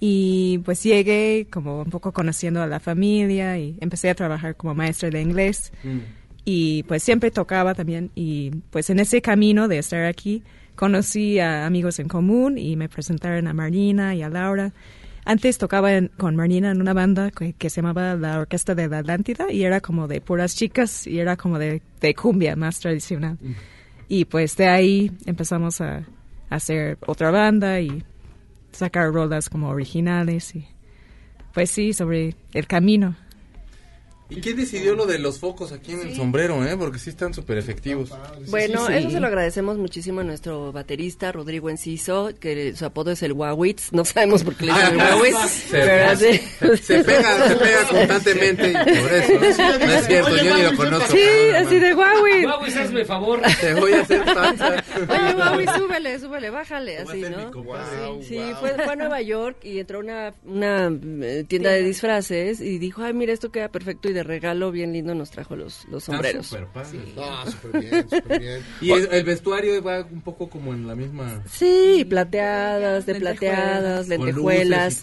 [0.00, 4.74] Y pues llegué como un poco conociendo a la familia y empecé a trabajar como
[4.74, 5.72] maestra de inglés.
[6.44, 8.10] Y pues siempre tocaba también.
[8.14, 10.42] Y pues en ese camino de estar aquí
[10.76, 14.72] conocí a amigos en común y me presentaron a Marina y a Laura.
[15.30, 18.88] Antes tocaba en- con Marina en una banda que, que se llamaba la Orquesta de
[18.88, 22.80] la Atlántida y era como de puras chicas y era como de, de cumbia más
[22.80, 23.36] tradicional.
[24.08, 26.04] Y pues de ahí empezamos a, a
[26.48, 28.02] hacer otra banda y
[28.72, 30.64] sacar rolas como originales y
[31.52, 33.14] pues sí, sobre el camino.
[34.30, 36.76] ¿Y quién decidió lo de los focos aquí en el sombrero, eh?
[36.76, 38.10] Porque sí están súper efectivos.
[38.48, 38.98] Bueno, Sí, sí.
[38.98, 43.32] eso se lo agradecemos muchísimo a nuestro baterista Rodrigo Enciso, que su apodo es el
[43.32, 46.40] Wawitz, no sabemos por qué le dicen el Ah, Wawitz, se- pero así-
[46.82, 49.32] se pega, se pega constantemente y por eso.
[49.78, 51.12] No es cierto, yo ni lo conozco.
[51.12, 52.42] Sí, así de Wawitz.
[52.44, 53.40] Guau, hazme favor.
[53.60, 54.84] Te voy a hacer panza.
[55.08, 57.46] Oye, Wawitz, súbele, súbele, bájale, así, ¿no?
[57.46, 57.86] mi compadre.
[58.22, 60.92] Sí, sí, fue, fue a Nueva York y entró a una, una
[61.22, 64.92] eh, tienda de disfraces y dijo, ay, mira, esto queda perfecto y de regalo bien
[64.92, 66.46] lindo nos trajo los, los sombreros.
[66.46, 66.98] súper padre.
[67.18, 68.62] Ah, súper bien, súper bien.
[68.80, 71.42] Y el, el vestuario va un poco como en la misma...
[71.48, 75.00] Sí, plateadas, de plateadas, lentejuelas.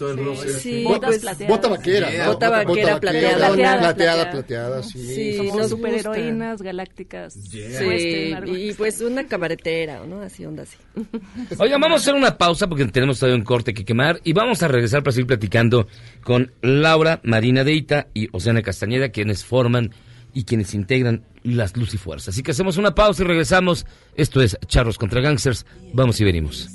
[0.60, 1.56] Sí, Botas pues, plateadas.
[1.56, 2.26] Bota vaquera.
[2.26, 3.78] Bota vaquera plateada.
[3.78, 4.98] Plateada, Plateada, sí.
[4.98, 7.34] Sí, Somos superheroínas galácticas.
[7.50, 7.78] Yeah.
[7.78, 10.20] Sí, y pues una cabaretera, ¿no?
[10.20, 10.76] Así, onda así.
[11.58, 14.62] Oigan, vamos a hacer una pausa porque tenemos todavía un corte que quemar y vamos
[14.62, 15.86] a regresar para seguir platicando
[16.22, 19.92] con Laura Marina Deita y Oceana Castañeda, quienes forman
[20.32, 22.30] y quienes integran las Luz y Fuerza.
[22.30, 23.86] Así que hacemos una pausa y regresamos.
[24.14, 25.64] Esto es Charros contra Gangsters.
[25.94, 26.68] Vamos y venimos.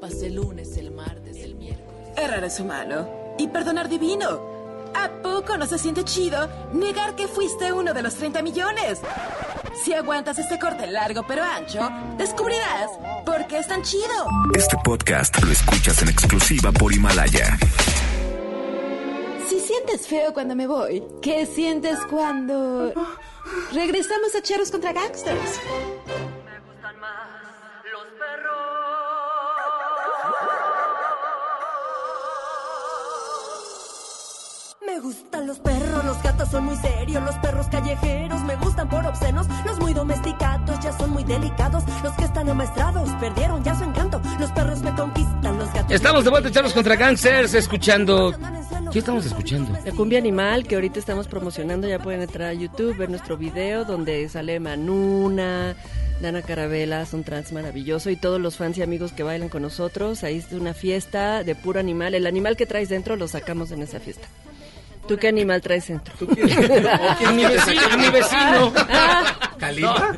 [0.00, 2.08] Pase el lunes, el martes, el miércoles.
[2.16, 4.49] Errar es humano y perdonar divino.
[4.94, 9.00] ¿A poco no se siente chido negar que fuiste uno de los 30 millones?
[9.84, 12.90] Si aguantas este corte largo pero ancho, descubrirás
[13.24, 14.26] por qué es tan chido.
[14.54, 17.58] Este podcast lo escuchas en exclusiva por Himalaya.
[19.48, 22.92] Si sientes feo cuando me voy, ¿qué sientes cuando
[23.72, 25.60] regresamos a Cheros contra Gangsters?
[26.44, 26.96] Me gustan
[35.46, 39.78] los perros, los gatos son muy serios, los perros callejeros me gustan por obscenos, los
[39.78, 44.50] muy domesticados ya son muy delicados, los que están amaestrados perdieron ya su encanto, los
[44.52, 48.34] perros me conquistan, los gatos Estamos de vuelta a echarnos contra gangsters, escuchando...
[48.92, 49.78] ¿Qué estamos escuchando?
[49.84, 53.84] La cumbia animal que ahorita estamos promocionando, ya pueden entrar a YouTube, ver nuestro video
[53.84, 55.76] donde sale Manuna,
[56.20, 60.24] Dana Carabela, son trans maravilloso y todos los fans y amigos que bailan con nosotros.
[60.24, 62.16] Ahí es una fiesta de puro animal.
[62.16, 64.26] El animal que traes dentro lo sacamos en esa fiesta.
[65.10, 66.14] ¿Tú qué animal traes dentro?
[67.26, 68.72] A mi vecino, a mi vecino.
[69.58, 70.16] ¿Kalimba?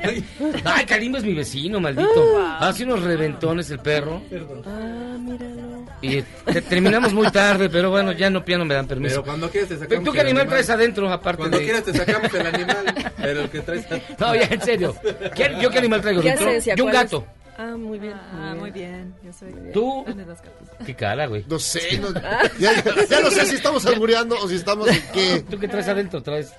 [0.66, 2.44] Ay, Kalimba es mi vecino, maldito.
[2.60, 4.20] Hace unos reventones el perro.
[4.66, 5.86] Ah, míralo.
[6.02, 9.14] Y te- terminamos muy tarde, pero bueno, ya no, ya no me dan permiso.
[9.14, 10.56] Pero cuando quieras te sacamos ¿Tú qué el animal animal.
[10.58, 11.64] traes adentro, aparte Cuando de...?
[11.64, 13.86] quieras te sacamos el animal, pero el que traes...
[14.18, 14.94] No, ya, en serio.
[15.34, 16.50] ¿Qué- ¿Yo qué animal traigo ¿Qué dentro?
[16.76, 17.10] Yo un ¿Cuál es?
[17.10, 17.26] gato.
[17.58, 18.14] Ah, muy bien.
[18.14, 19.14] Ah, muy bien.
[19.22, 20.04] Yo soy ¿Tú?
[20.06, 20.68] fan de los gatos.
[20.86, 21.44] ¿Qué cara, güey?
[21.48, 22.08] No sé, no-
[22.58, 25.44] ya, ya no sé si estamos albureando o si estamos en qué.
[25.50, 26.22] ¿Tú qué traes adentro?
[26.22, 26.52] ¿Traes...?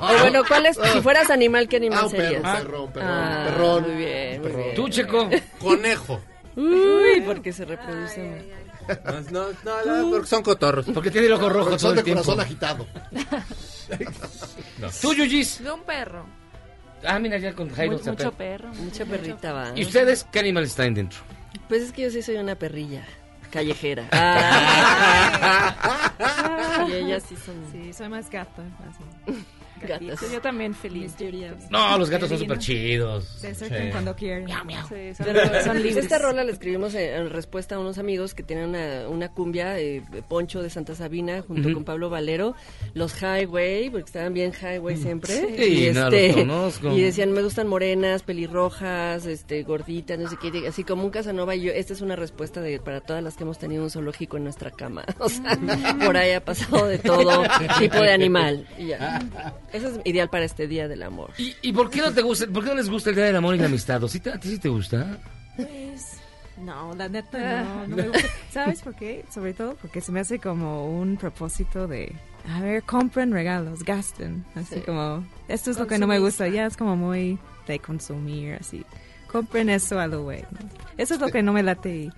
[0.00, 0.76] O bueno, ¿cuál es?
[0.92, 2.44] Si fueras animal, ¿qué animal Ah, un perro, serías?
[2.44, 3.82] un perro, un perrón, Ah, perrón.
[3.82, 4.74] Muy bien, muy bien.
[4.76, 5.28] ¿Tú, Checo?
[5.58, 6.20] Conejo.
[6.54, 8.48] Uy, porque se reproducen.
[9.32, 10.86] No, no, no, porque son cotorros.
[10.94, 12.22] Porque tiene el ojo rojo Porque todo son el de tiempo.
[12.22, 12.86] corazón agitado.
[15.02, 15.62] ¿Tú, Yuyis?
[15.62, 16.24] De un perro.
[17.04, 17.96] Ah, mira, ya con Jairo.
[17.98, 18.68] Mucho, mucho perro.
[18.74, 19.72] Mucha perrita va.
[19.76, 21.20] ¿Y ustedes qué animales traen dentro?
[21.68, 23.04] Pues es que yo sí soy una perrilla
[23.50, 24.04] callejera.
[26.20, 26.86] Ah.
[26.88, 28.62] y ellas sí son Sí, soy más gata.
[28.88, 29.04] así.
[30.32, 31.14] Yo también feliz.
[31.70, 33.24] No, los gatos son súper chidos.
[33.24, 33.90] Se acercan Sí.
[33.90, 34.46] cuando quieren.
[34.88, 35.96] Sí, son, Pero, son libres.
[36.04, 39.78] esta rola la escribimos en, en respuesta a unos amigos que tienen una, una cumbia,
[39.78, 42.54] eh, Poncho de Santa Sabina, junto con Pablo Valero,
[42.94, 45.34] los Highway, porque estaban bien Highway siempre.
[45.56, 46.36] Sí, y, no, este, los
[46.78, 46.92] conozco.
[46.92, 51.54] y decían, me gustan morenas, pelirrojas, este, gorditas, no sé qué, así como un Casanova.
[51.54, 54.36] Y yo, esta es una respuesta de, para todas las que hemos tenido un zoológico
[54.36, 55.04] en nuestra cama.
[55.18, 55.58] O sea,
[56.04, 57.42] por ahí ha pasado de todo
[57.78, 58.66] tipo de animal.
[58.78, 59.20] Y ya.
[59.72, 61.30] Eso es ideal para este Día del Amor.
[61.38, 63.36] ¿Y, y por qué no te gusta, por qué no les gusta el Día del
[63.36, 64.02] Amor y la Amistad?
[64.04, 65.18] ¿O sí te- ¿A ti sí te gusta?
[65.56, 66.18] Pues,
[66.58, 68.28] no, la neta no, no me gusta.
[68.50, 69.24] ¿Sabes por qué?
[69.32, 72.14] Sobre todo porque se me hace como un propósito de,
[72.48, 74.44] a ver, compren regalos, gasten.
[74.54, 74.80] Así Sí.
[74.80, 78.84] como, esto es lo que no me gusta, ya es como muy de consumir, así.
[79.30, 80.42] Compren eso a lo güey.
[80.50, 80.58] ¿no?
[80.96, 82.10] Eso es lo que no me late y,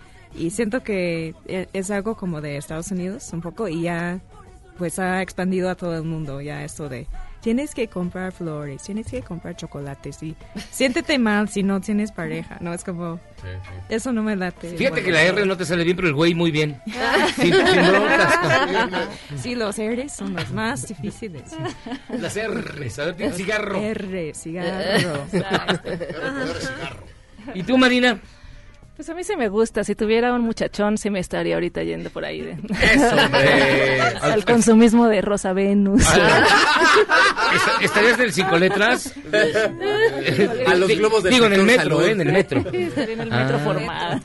[0.46, 4.20] y siento que e- es algo como de Estados Unidos un poco y ya
[4.78, 7.06] pues ha expandido a todo el mundo ya esto de
[7.40, 10.36] tienes que comprar flores, tienes que comprar chocolates y
[10.70, 12.72] siéntete mal si no tienes pareja, ¿no?
[12.72, 13.18] Es como,
[13.88, 14.76] eso no me late.
[14.76, 16.80] Fíjate que la R no te sale bien, pero el güey muy bien.
[17.36, 19.08] Sin, sin broncas.
[19.36, 21.42] Sí, los R's son los más difíciles.
[22.10, 22.98] Las R's.
[22.98, 23.80] A ver, tiene cigarro.
[23.80, 25.26] R, cigarro.
[27.54, 28.20] ¿Y tú, Marina?
[29.00, 29.82] Pues a mí sí me gusta.
[29.82, 32.42] Si tuviera un muchachón, sí me estaría ahorita yendo por ahí.
[32.42, 32.50] De...
[32.52, 34.00] Eso, hombre.
[34.20, 36.02] Al consumismo de Rosa Venus.
[36.02, 39.14] Est- ¿Estarías del cinco letras?
[40.66, 42.02] A los globos del Digo, en el metro.
[42.04, 42.10] ¿eh?
[42.10, 42.62] En el metro.
[42.70, 43.60] Sí, estaría en el metro Ah.
[43.64, 44.20] formada.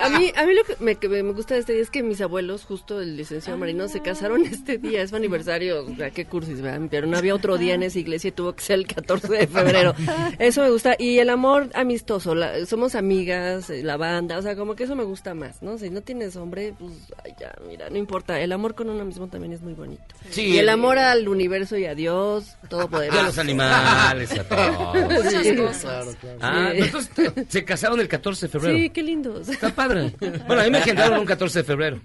[0.00, 2.02] A mí, a mí lo que me, que me gusta de este día es que
[2.02, 6.10] mis abuelos, justo el licenciado Marino, se casaron este día, es su aniversario, o sea,
[6.10, 6.80] qué cursis, ¿verdad?
[6.90, 9.46] Pero no había otro día en esa iglesia y tuvo que ser el 14 de
[9.46, 9.94] febrero.
[10.38, 10.96] Eso me gusta.
[10.98, 14.94] Y el amor amistoso, la- somos amigas, eh, la banda, o sea, como que eso
[14.96, 15.78] me gusta más, ¿no?
[15.78, 16.92] Si no tienes hombre, pues
[17.24, 18.40] ay, ya, mira, no importa.
[18.40, 20.02] El amor con uno mismo también es muy bonito.
[20.30, 23.22] Sí, y el amor al universo y a Dios, todo Y a poderoso.
[23.24, 25.26] los animales, a todos.
[25.32, 25.54] Sí.
[25.54, 26.38] Claro, claro.
[26.40, 26.82] Ah, Sí.
[26.82, 28.76] entonces se casaron el 14 de febrero.
[28.78, 29.48] Sí, qué lindos.
[29.48, 30.12] Está padre.
[30.46, 32.00] Bueno, a mí me agendaron un 14 de febrero.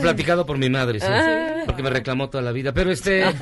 [0.00, 1.06] Platicado por mi madre, sí.
[1.08, 1.62] Ah.
[1.66, 2.72] Porque me reclamó toda la vida.
[2.72, 3.24] Pero este.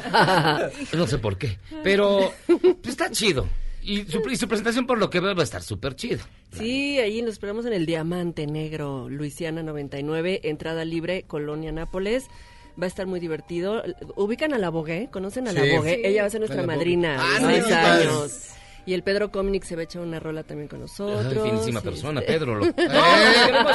[0.92, 1.58] No sé por qué.
[1.82, 2.32] Pero.
[2.46, 3.46] pues, está chido.
[3.82, 6.20] Y su, y su presentación, por lo que veo, va a estar súper chido.
[6.52, 12.26] Sí, ahí nos esperamos en el Diamante Negro, Luisiana 99, entrada libre, Colonia Nápoles.
[12.80, 13.82] Va a estar muy divertido.
[14.16, 15.70] Ubican a la Bogué, ¿conocen a la Sí.
[15.76, 15.96] Bogué?
[15.96, 16.00] Sí.
[16.04, 18.48] Ella va a ser nuestra madrina Ah, años.
[18.84, 21.42] Y el Pedro Comnic se va a echar una rola también con nosotros.
[21.42, 22.54] Finísima y persona, este- Pedro.
[22.56, 22.66] Lo...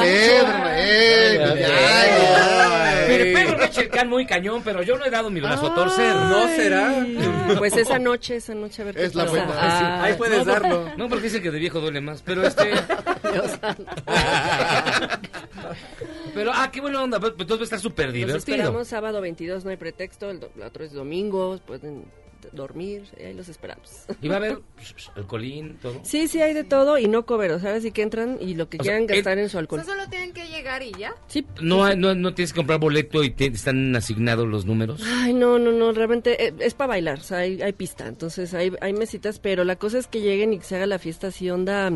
[0.00, 3.06] Pedro, eh, Ay, ya, ya.
[3.08, 5.66] Mire, Pedro me echa el can muy cañón, pero yo no he dado mi brazo
[5.66, 6.14] a torcer.
[6.14, 7.06] ¿No será?
[7.58, 9.52] Pues esa noche, esa noche a ver qué Es la buena.
[9.56, 10.84] Ah, Ahí puedes no, darlo.
[10.96, 12.64] No, porque dicen que de viejo duele más, pero este...
[13.32, 13.84] Dios santo.
[16.34, 18.38] pero, ah, qué buena onda, pues, entonces va a estar súper divertido.
[18.38, 20.30] esperamos sábado 22, no hay pretexto.
[20.30, 22.04] El, otro es domingo, pueden
[22.52, 24.04] dormir, y ahí los esperamos.
[24.22, 24.58] Y va a haber
[25.16, 26.00] alcoholín, todo.
[26.02, 27.52] Sí, sí, hay de todo y no cover.
[27.52, 29.48] O sea, ahora sí que entran y lo que O sea, quieran el- gastar en
[29.48, 29.82] su O alcohol.
[29.84, 31.14] sea, solo tienen que llegar y ya.
[31.26, 31.46] Sí.
[31.60, 35.02] No, hay- no, no tienes que comprar boleto y te, están asignados los números.
[35.06, 38.54] Ay, no, no, no, realmente eh, es para bailar, o sea, hay, hay pista, entonces
[38.54, 41.28] hay, hay mesitas, pero la cosa es que lleguen y que se haga la fiesta
[41.28, 41.90] así onda,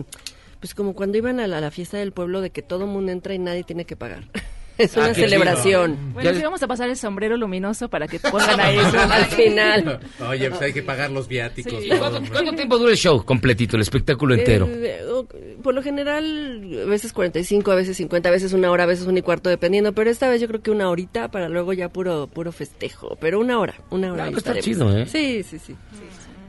[0.60, 3.10] pues como cuando iban a la, a la fiesta del pueblo de que todo mundo
[3.12, 4.24] entra y nadie tiene que pagar.
[4.78, 5.28] Es Ah, una chido.
[5.28, 6.12] celebración.
[6.14, 8.98] Bueno, Ya- sí, vamos a pasar el sombrero luminoso para que pongan ahí eso.
[9.12, 10.00] Al final.
[10.28, 11.84] Oye, pues hay que pagar los viáticos.
[11.84, 14.66] ¿Y todo, cuánto, tiempo dura el show completito, el espectáculo entero?
[14.66, 18.84] Eh, eh, por lo general, a veces 45, a veces 50, a veces una hora,
[18.84, 19.92] a veces un y cuarto, dependiendo.
[19.92, 23.16] Pero esta vez yo creo que una horita para luego ya puro puro festejo.
[23.20, 24.24] Pero una hora, una hora.
[24.24, 25.06] Ah, pues está chido, ¿eh?
[25.06, 25.76] Sí, sí, sí.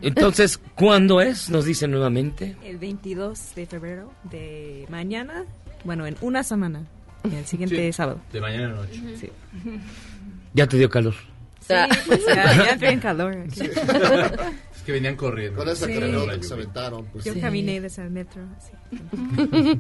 [0.02, 1.50] Entonces, ¿cuándo es?
[1.50, 2.56] Nos dicen nuevamente.
[2.64, 5.46] El 22 de febrero de mañana,
[5.86, 6.84] bueno, en una semana,
[7.24, 8.20] el siguiente sábado.
[8.32, 9.02] De mañana a noche.
[9.20, 9.30] Sí.
[10.54, 11.14] Ya te dio calor.
[11.62, 11.74] Sí,
[12.08, 12.36] pues ya,
[12.66, 13.34] ya entré en calor.
[13.48, 13.62] aquí.
[13.62, 15.58] Es que venían corriendo.
[15.60, 15.94] Con esa Sí.
[15.94, 17.06] carrera que se aventaron.
[17.06, 17.24] Pues.
[17.24, 18.42] Yo caminé desde el metro.
[18.58, 18.74] así.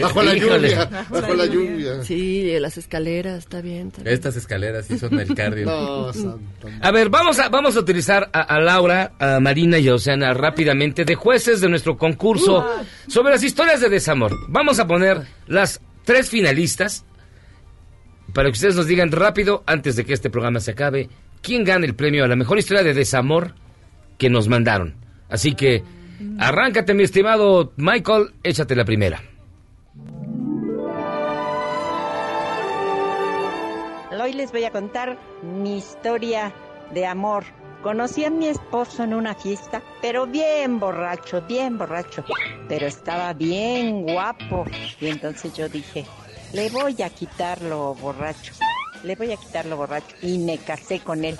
[0.00, 0.68] Bajo la Híjole.
[0.70, 1.06] lluvia.
[1.10, 2.02] Bajo la lluvia.
[2.04, 3.88] Sí, las escaleras, está bien.
[3.88, 4.14] está bien.
[4.14, 5.66] Estas escaleras sí son el cardio.
[5.66, 6.68] No, santo.
[6.80, 10.32] A ver, vamos a, vamos a utilizar a, a Laura, a Marina y a Oceana
[10.34, 12.64] rápidamente de jueces de nuestro concurso
[13.08, 14.32] sobre las historias de desamor.
[14.48, 17.04] Vamos a poner las tres finalistas
[18.32, 21.10] para que ustedes nos digan rápido, antes de que este programa se acabe,
[21.42, 23.52] quién gana el premio a la mejor historia de desamor
[24.16, 24.94] que nos mandaron.
[25.28, 25.82] Así que,
[26.38, 29.22] arráncate, mi estimado Michael, échate la primera.
[34.18, 36.54] Hoy les voy a contar mi historia
[36.94, 37.44] de amor.
[37.88, 42.22] Conocí a mi esposo en una fiesta, pero bien borracho, bien borracho.
[42.68, 44.66] Pero estaba bien guapo.
[45.00, 46.04] Y entonces yo dije,
[46.52, 48.52] le voy a quitar lo borracho.
[49.04, 50.14] Le voy a quitar lo borracho.
[50.20, 51.38] Y me casé con él.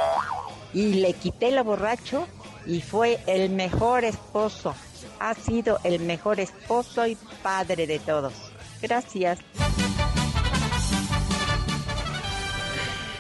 [0.72, 2.26] Y le quité lo borracho
[2.64, 4.74] y fue el mejor esposo.
[5.20, 8.32] Ha sido el mejor esposo y padre de todos.
[8.80, 9.38] Gracias.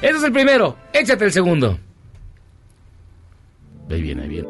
[0.00, 1.78] Ese es el primero, échate el segundo.
[3.90, 4.44] Ahí viene, ahí.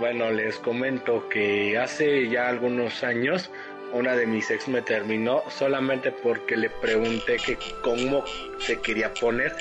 [0.00, 3.50] Bueno, les comento que hace ya algunos años
[3.92, 8.24] una de mis ex me terminó solamente porque le pregunté que cómo
[8.58, 9.52] se quería poner.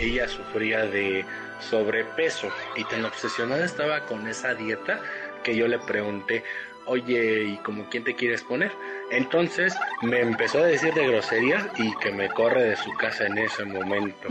[0.00, 1.24] Ella sufría de
[1.60, 5.00] sobrepeso y tan obsesionada estaba con esa dieta
[5.42, 6.44] que yo le pregunté,
[6.86, 8.70] oye, ¿y como quién te quieres poner?
[9.12, 13.36] Entonces me empezó a decir de groserías y que me corre de su casa en
[13.36, 14.28] ese momento.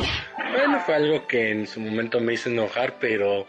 [0.52, 3.46] Bueno, fue algo que en su momento me hizo enojar, pero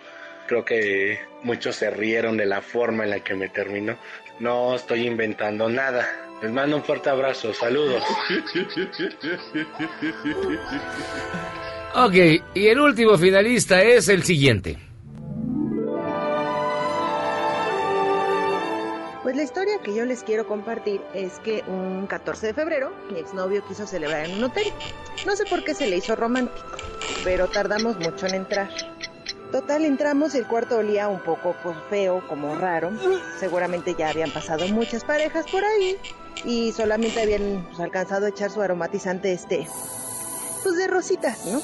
[0.47, 3.97] creo que muchos se rieron de la forma en la que me terminó.
[4.41, 6.07] No estoy inventando nada.
[6.43, 7.55] Les mando un fuerte abrazo.
[7.55, 8.03] Saludos.
[11.95, 12.15] Ok,
[12.55, 14.92] y el último finalista es el siguiente.
[19.83, 24.27] Que yo les quiero compartir es que un 14 de febrero mi exnovio quiso celebrar
[24.27, 24.73] en un hotel.
[25.27, 26.67] No sé por qué se le hizo romántico,
[27.25, 28.71] pero tardamos mucho en entrar.
[29.51, 32.91] Total, entramos y el cuarto olía un poco pues, feo, como raro.
[33.39, 35.99] Seguramente ya habían pasado muchas parejas por ahí
[36.45, 39.67] y solamente habían pues, alcanzado a echar su aromatizante este,
[40.63, 41.61] pues de rositas, ¿no?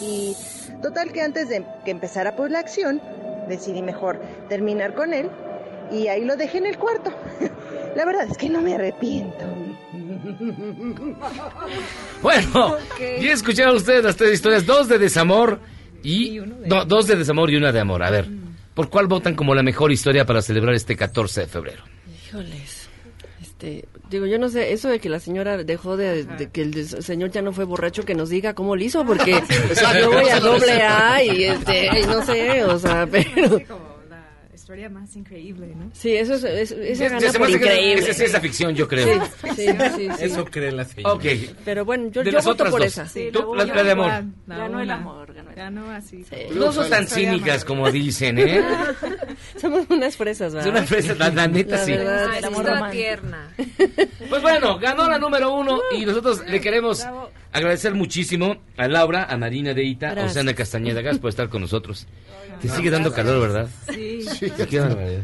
[0.00, 0.34] Y
[0.80, 3.02] total que antes de que empezara pues la acción,
[3.48, 4.18] decidí mejor
[4.48, 5.30] terminar con él
[5.92, 7.10] y ahí lo dejé en el cuarto.
[7.96, 9.44] La verdad es que no me arrepiento.
[12.22, 15.60] Bueno, ya escucharon ustedes las tres historias, dos de desamor
[16.02, 16.40] y...
[16.66, 18.02] no, dos de desamor y una de amor.
[18.02, 18.26] A ver,
[18.74, 21.84] ¿por cuál votan como la mejor historia para celebrar este 14 de febrero?
[22.28, 22.88] Híjoles.
[23.40, 26.86] Este, digo, yo no sé, eso de que la señora dejó de, de que el
[26.86, 29.32] señor ya no fue borracho, que nos diga cómo lo hizo, porque
[30.00, 33.95] yo voy a doble A y este, y no sé, o sea, pero...
[34.66, 35.90] La historia más increíble, ¿no?
[35.92, 38.00] Sí, eso es, es- Se- gana por increíble.
[38.02, 39.24] esa es ciencia ficción, yo creo.
[39.24, 39.66] Sí, sí,
[39.96, 40.24] sí, sí.
[40.24, 41.14] Eso cree la señora.
[41.14, 41.24] Ok.
[41.64, 42.88] Pero bueno, yo, De yo las voto otras por dos.
[42.88, 43.06] esa.
[43.08, 44.10] Sí, Tú, la- la de amor.
[44.48, 46.24] Ganó el amor, ganó, así.
[46.52, 48.60] No son tan cínicas como dicen, ¿eh?
[49.56, 50.68] Somos unas fresas, ¿verdad?
[50.74, 51.92] Es una fresa, la, la neta La sí.
[51.92, 52.48] verdad, Ay, sí.
[52.48, 53.54] sí, estaba tierna.
[54.28, 57.06] Pues bueno, ganó la número uno y nosotros le queremos
[57.52, 60.24] agradecer muchísimo a Laura, a Marina de Ita, a.
[60.24, 62.08] Osana Castañeda Gas por estar con nosotros.
[62.60, 63.68] Te sigue dando calor, ¿verdad?
[63.92, 64.24] Sí.
[64.68, 65.22] Qué barbaridad.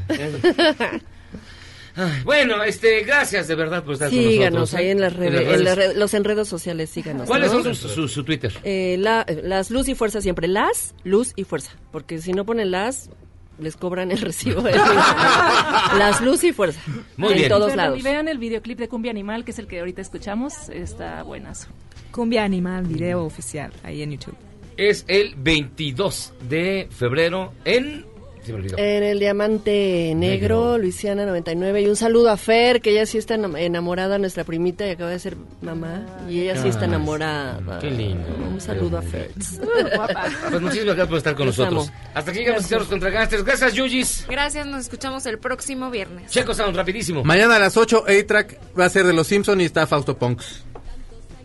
[1.94, 4.74] Ay, Bueno, este, gracias de verdad por estar con Síganos nosotros.
[4.80, 4.90] ahí ¿eh?
[4.92, 5.90] en las redes, en las redes.
[5.92, 7.26] red- los enredos sociales, síganos.
[7.28, 7.62] ¿Cuáles ¿no?
[7.62, 8.52] son su, su- su Twitter?
[8.64, 12.70] Eh, la- las luz y fuerza siempre, las, luz y fuerza, porque si no ponen
[12.70, 13.10] las,
[13.58, 14.62] les cobran el recibo.
[15.98, 16.80] las luz y fuerza.
[17.18, 17.48] Muy en bien.
[17.50, 17.98] todos Pero lados.
[17.98, 21.68] Y vean el videoclip de Cumbia Animal, que es el que ahorita escuchamos, está buenazo.
[22.10, 24.34] Cumbia Animal, video oficial, ahí en YouTube.
[24.76, 28.10] Es el 22 de febrero en...
[28.42, 28.76] Se me olvidó.
[28.76, 31.82] En el Diamante Negro, Luisiana 99.
[31.82, 35.10] Y un saludo a Fer, que ella sí está enam- enamorada, nuestra primita, y acaba
[35.10, 36.04] de ser mamá.
[36.28, 37.78] Y ella sí está Ah, enamorada.
[37.78, 38.26] Qué lindo.
[38.50, 39.30] Un saludo a Fer.
[39.36, 41.88] Pues muchísimas gracias por estar con Los nosotros.
[41.88, 41.96] amo.
[42.14, 43.44] Hasta aquí llegamos a Charlos contra Gangsters.
[43.44, 44.26] Gracias, Yuyis.
[44.28, 46.28] Gracias, nos escuchamos el próximo viernes.
[46.32, 47.22] Checo Sound, rapidísimo.
[47.22, 50.64] Mañana a las 8, A-Track va a ser de los Simpson y está Fausto Ponks.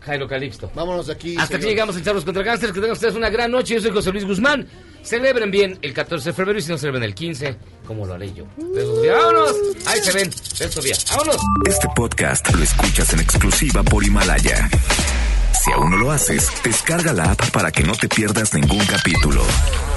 [0.07, 0.71] Jairo Calixto.
[0.73, 1.31] Vámonos de aquí.
[1.31, 1.69] Hasta aquí señores.
[1.69, 2.71] llegamos en Charlos contra Gangsters.
[2.71, 3.75] Que tengan ustedes una gran noche.
[3.75, 4.65] Yo soy José Luis Guzmán.
[5.03, 7.55] Celebren bien el 14 de febrero y si no celebren el 15,
[7.85, 8.45] ¿Cómo lo haré yo?
[8.57, 9.05] Besos.
[9.07, 9.55] ¡Vámonos!
[9.85, 10.29] Ahí se ven.
[10.29, 10.95] Besos, Sofía.
[11.11, 11.37] ¡Vámonos!
[11.65, 14.69] Este podcast lo escuchas en exclusiva por Himalaya.
[15.63, 19.43] Si aún no lo haces, descarga la app para que no te pierdas ningún capítulo.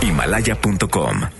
[0.03, 1.40] Himalaya.com